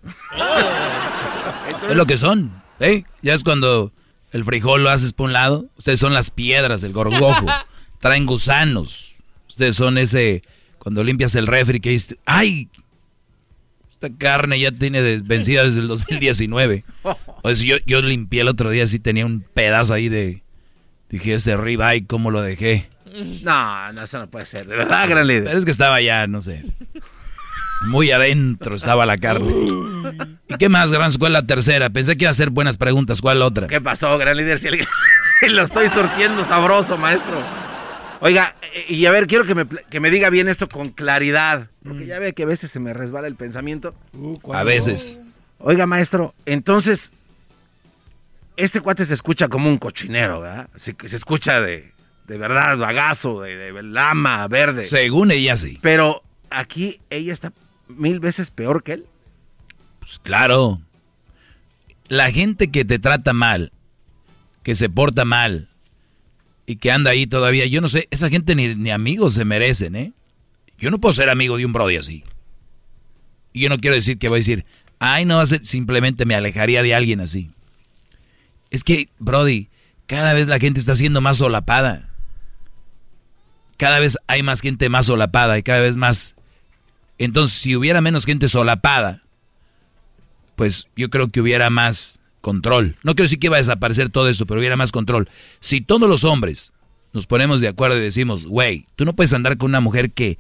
[1.90, 2.62] Es lo que son.
[2.80, 3.04] ¿eh?
[3.22, 3.92] Ya es cuando
[4.32, 5.70] el frijol lo haces por un lado.
[5.78, 7.46] Ustedes son las piedras del gorgojo.
[8.00, 9.16] Traen gusanos.
[9.48, 10.44] Ustedes son ese.
[10.78, 12.70] Cuando limpias el refri que dices, ¡ay!
[13.90, 16.86] Esta carne ya tiene vencida desde el 2019.
[17.42, 20.44] O sea, yo, yo limpié el otro día, sí tenía un pedazo ahí de.
[21.10, 22.90] Dije, ese ribeye, ¿cómo lo dejé?
[23.44, 24.68] No, no, eso no puede ser.
[24.68, 25.46] De verdad, gran líder.
[25.46, 26.64] Pero es que estaba ya, no sé.
[27.88, 29.48] Muy adentro estaba la carne.
[30.50, 31.12] ¿Y qué más, Gran?
[31.14, 31.90] ¿Cuál es la tercera?
[31.90, 33.22] Pensé que iba a hacer buenas preguntas.
[33.22, 33.68] ¿Cuál otra?
[33.68, 34.60] ¿Qué pasó, gran líder?
[34.60, 34.86] Si el-
[35.40, 37.42] si lo estoy surtiendo sabroso, maestro.
[38.22, 41.68] Oiga, eh, y a ver, quiero que me, que me diga bien esto con claridad.
[41.84, 43.96] Porque ya ve que a veces se me resbala el pensamiento.
[44.54, 45.20] A veces.
[45.60, 47.12] Oiga, maestro, entonces,
[48.58, 50.68] este cuate se escucha como un cochinero, ¿verdad?
[50.76, 51.94] Se, se escucha de,
[52.30, 54.86] de verdad, bagazo, de, de lama, verde.
[54.86, 55.80] Según ella, sí.
[55.82, 57.52] Pero aquí ella está
[57.88, 59.06] mil veces peor que él.
[59.98, 60.80] Pues claro.
[62.08, 63.72] La gente que te trata mal,
[64.62, 65.70] que se porta mal
[66.68, 69.96] y que anda ahí todavía, yo no sé, esa gente ni, ni amigos se merecen,
[69.96, 70.14] ¿eh?
[70.78, 72.24] Yo no puedo ser amigo de un brody así.
[73.54, 74.66] Y yo no quiero decir que voy a decir,
[75.00, 77.50] ay, no, simplemente me alejaría de alguien así.
[78.70, 79.70] Es que, brody,
[80.06, 82.09] cada vez la gente está siendo más solapada.
[83.80, 86.36] Cada vez hay más gente más solapada y cada vez más...
[87.18, 89.24] Entonces, si hubiera menos gente solapada,
[90.58, 92.98] pues yo creo que hubiera más control.
[93.04, 95.30] No quiero decir que iba a desaparecer todo esto, pero hubiera más control.
[95.62, 96.74] Si todos los hombres
[97.14, 100.38] nos ponemos de acuerdo y decimos, güey, tú no puedes andar con una mujer que,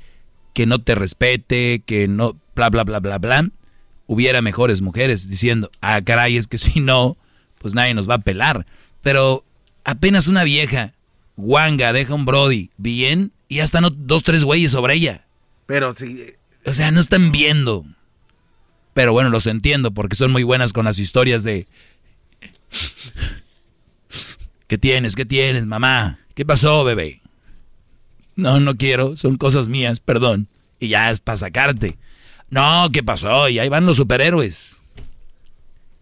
[0.54, 3.50] que no te respete, que no, bla, bla, bla, bla, bla,
[4.06, 7.18] hubiera mejores mujeres diciendo, ah, caray, es que si no,
[7.58, 8.66] pues nadie nos va a pelar.
[9.02, 9.46] Pero
[9.86, 10.94] apenas una vieja
[11.40, 15.26] guanga deja un brody bien y ya están dos, tres güeyes sobre ella.
[15.66, 16.34] Pero sí.
[16.66, 17.86] O sea, no están viendo.
[18.94, 21.68] Pero bueno, los entiendo porque son muy buenas con las historias de...
[24.68, 25.16] ¿Qué tienes?
[25.16, 26.20] ¿Qué tienes, mamá?
[26.36, 27.22] ¿Qué pasó, bebé?
[28.36, 30.48] No, no quiero, son cosas mías, perdón.
[30.80, 31.98] Y ya es para sacarte.
[32.50, 33.50] No, ¿qué pasó?
[33.50, 34.78] Y ahí van los superhéroes.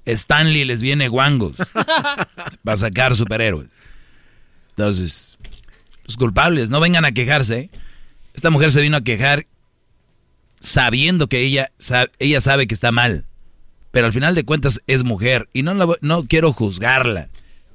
[0.06, 1.56] Stanley les viene guangos.
[2.67, 3.69] Va a sacar superhéroes.
[4.77, 5.39] Entonces,
[6.06, 7.72] los culpables, no vengan a quejarse.
[8.35, 9.47] Esta mujer se vino a quejar
[10.59, 11.72] sabiendo que ella,
[12.19, 13.25] ella sabe que está mal.
[13.89, 15.49] Pero al final de cuentas es mujer.
[15.51, 17.30] Y no, la no quiero juzgarla.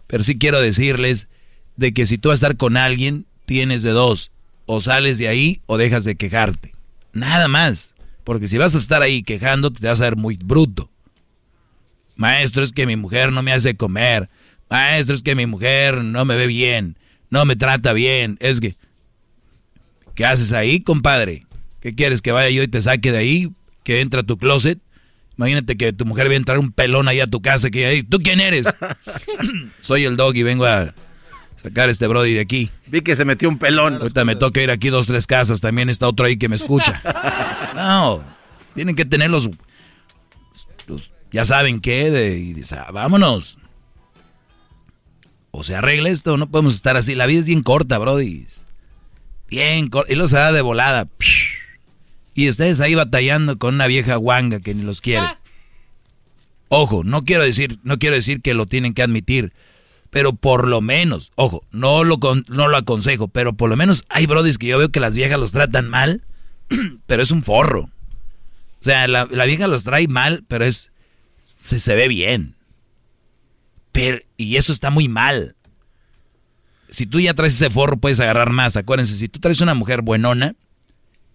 [0.07, 1.27] Pero sí quiero decirles
[1.77, 4.31] de que si tú vas a estar con alguien, tienes de dos.
[4.67, 6.73] O sales de ahí o dejas de quejarte.
[7.13, 7.95] Nada más.
[8.23, 10.89] Porque si vas a estar ahí quejándote, te vas a ver muy bruto.
[12.15, 14.29] Maestro, es que mi mujer no me hace comer.
[14.73, 16.97] Maestro, es que mi mujer no me ve bien.
[17.31, 18.37] No me trata bien.
[18.41, 18.77] Es que...
[20.15, 21.47] ¿Qué haces ahí, compadre?
[21.81, 22.21] ¿Qué quieres?
[22.23, 23.51] ¿Que vaya yo y te saque de ahí?
[23.85, 24.79] ¿Que entre a tu closet?
[25.39, 27.71] Imagínate que tu mujer va a entrar un pelón ahí a tu casa.
[27.71, 28.67] que ahí, ¿Tú quién eres?
[29.81, 30.95] Soy el dog y vengo a
[31.63, 32.71] sacar este brody de aquí.
[32.87, 33.95] Vi que se metió un pelón.
[34.01, 35.61] Ahorita me toca ir aquí dos, tres casas.
[35.61, 37.01] También está otro ahí que me escucha.
[37.75, 38.23] No,
[38.75, 39.49] tienen que tener los...
[40.87, 43.59] los- ya saben qué, de, y dice, "Ah, vámonos.
[45.53, 47.15] O se arregla esto, no podemos estar así.
[47.15, 48.47] La vida es bien corta, brody.
[49.49, 50.13] Bien corta.
[50.13, 51.07] Y lo se da de volada.
[52.35, 55.27] Y ustedes ahí batallando con una vieja guanga que ni los quiere.
[56.69, 59.53] Ojo, no quiero decir, no quiero decir que lo tienen que admitir,
[60.09, 64.25] pero por lo menos, ojo, no lo no lo aconsejo, pero por lo menos hay
[64.25, 66.23] brodis que yo veo que las viejas los tratan mal,
[67.07, 67.91] pero es un forro.
[68.81, 70.93] O sea, la, vieja los trae mal, pero es
[71.63, 72.57] se ve bien.
[73.93, 75.55] Pero, y eso está muy mal.
[76.91, 78.77] Si tú ya traes ese forro, puedes agarrar más.
[78.77, 80.55] Acuérdense, si tú traes una mujer buenona,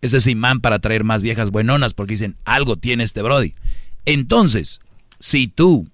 [0.01, 3.55] es ese imán para traer más viejas buenonas, porque dicen, algo tiene este Brody.
[4.05, 4.81] Entonces,
[5.19, 5.87] si tú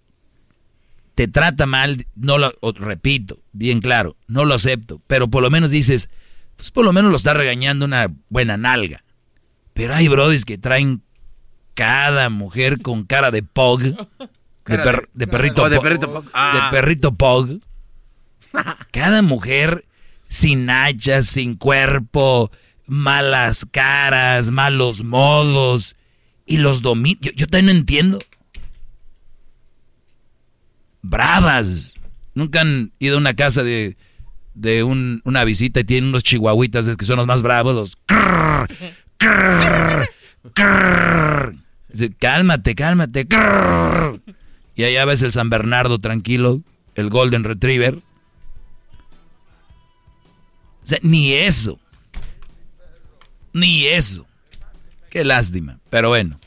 [1.16, 5.72] te trata mal, no lo, repito, bien claro, no lo acepto, pero por lo menos
[5.72, 6.10] dices,
[6.56, 9.04] pues por lo menos lo está regañando una buena nalga.
[9.74, 11.02] Pero hay brodis que traen
[11.74, 13.82] cada mujer con cara de pog,
[14.66, 16.26] de, per- de- perrito, Oh, de pog- perrito pog.
[16.34, 16.70] Ah.
[16.72, 17.60] de perrito pog.
[18.92, 19.86] Cada mujer
[20.28, 22.52] sin hachas, sin cuerpo,
[22.88, 25.96] malas caras, malos modos.
[26.46, 27.18] Y los domina.
[27.22, 28.20] Yo, yo también no entiendo.
[31.02, 31.96] Bravas.
[32.36, 33.96] Nunca han ido a una casa de,
[34.54, 37.98] de un, una visita y tienen unos chihuahuitas que son los más bravos, los...
[42.20, 43.28] Cálmate, cálmate.
[44.76, 46.62] Y allá ves el San Bernardo tranquilo,
[46.96, 48.02] el Golden Retriever.
[50.84, 51.80] O sea, ni eso.
[53.54, 54.26] Ni eso.
[55.10, 55.80] Qué lástima.
[55.90, 56.40] Pero bueno.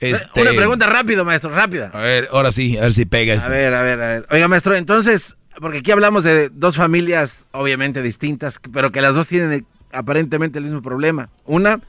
[0.00, 0.40] Este...
[0.40, 1.90] Una pregunta rápido, maestro, rápida.
[1.92, 3.48] A ver, ahora sí, a ver si pega esto.
[3.48, 4.26] A ver, a ver, a ver.
[4.30, 9.28] Oiga, maestro, entonces, porque aquí hablamos de dos familias obviamente distintas, pero que las dos
[9.28, 11.28] tienen aparentemente el mismo problema.
[11.44, 11.80] Una,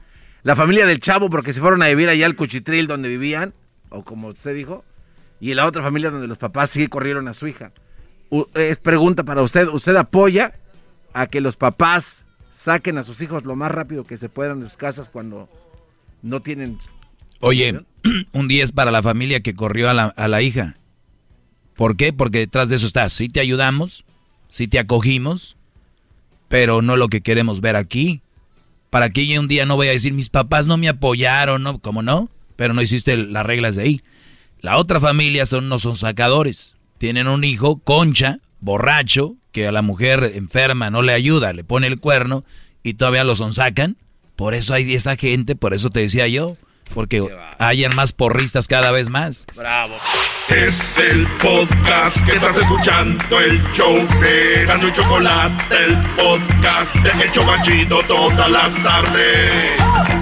[0.42, 3.54] la familia del chavo porque se fueron a vivir allá al cuchitril donde vivían,
[3.88, 4.84] o como usted dijo,
[5.42, 7.72] y la otra familia donde los papás sí corrieron a su hija.
[8.54, 10.52] es pregunta para usted, ¿usted apoya
[11.14, 12.22] a que los papás
[12.54, 15.48] saquen a sus hijos lo más rápido que se puedan de sus casas cuando
[16.22, 16.78] no tienen...
[17.40, 17.84] Oye,
[18.32, 20.76] un día es para la familia que corrió a la, a la hija.
[21.74, 22.12] ¿Por qué?
[22.12, 24.04] Porque detrás de eso está, sí te ayudamos,
[24.46, 25.56] sí te acogimos,
[26.46, 28.22] pero no lo que queremos ver aquí.
[28.90, 31.80] Para que yo un día no voy a decir, mis papás no me apoyaron, ¿no?
[31.80, 32.28] ¿Cómo no?
[32.54, 34.02] Pero no hiciste las reglas de ahí.
[34.62, 36.76] La otra familia son, no son sacadores.
[36.98, 41.88] Tienen un hijo, concha, borracho, que a la mujer enferma no le ayuda, le pone
[41.88, 42.44] el cuerno
[42.84, 43.96] y todavía lo sonsacan.
[44.36, 46.56] Por eso hay esa gente, por eso te decía yo,
[46.94, 49.46] porque hayan más porristas cada vez más.
[49.56, 49.96] Bravo.
[50.48, 57.24] Es el podcast que estás escuchando, el show de Gano y Chocolate, el podcast de
[57.24, 60.21] El Chocachito todas las tardes.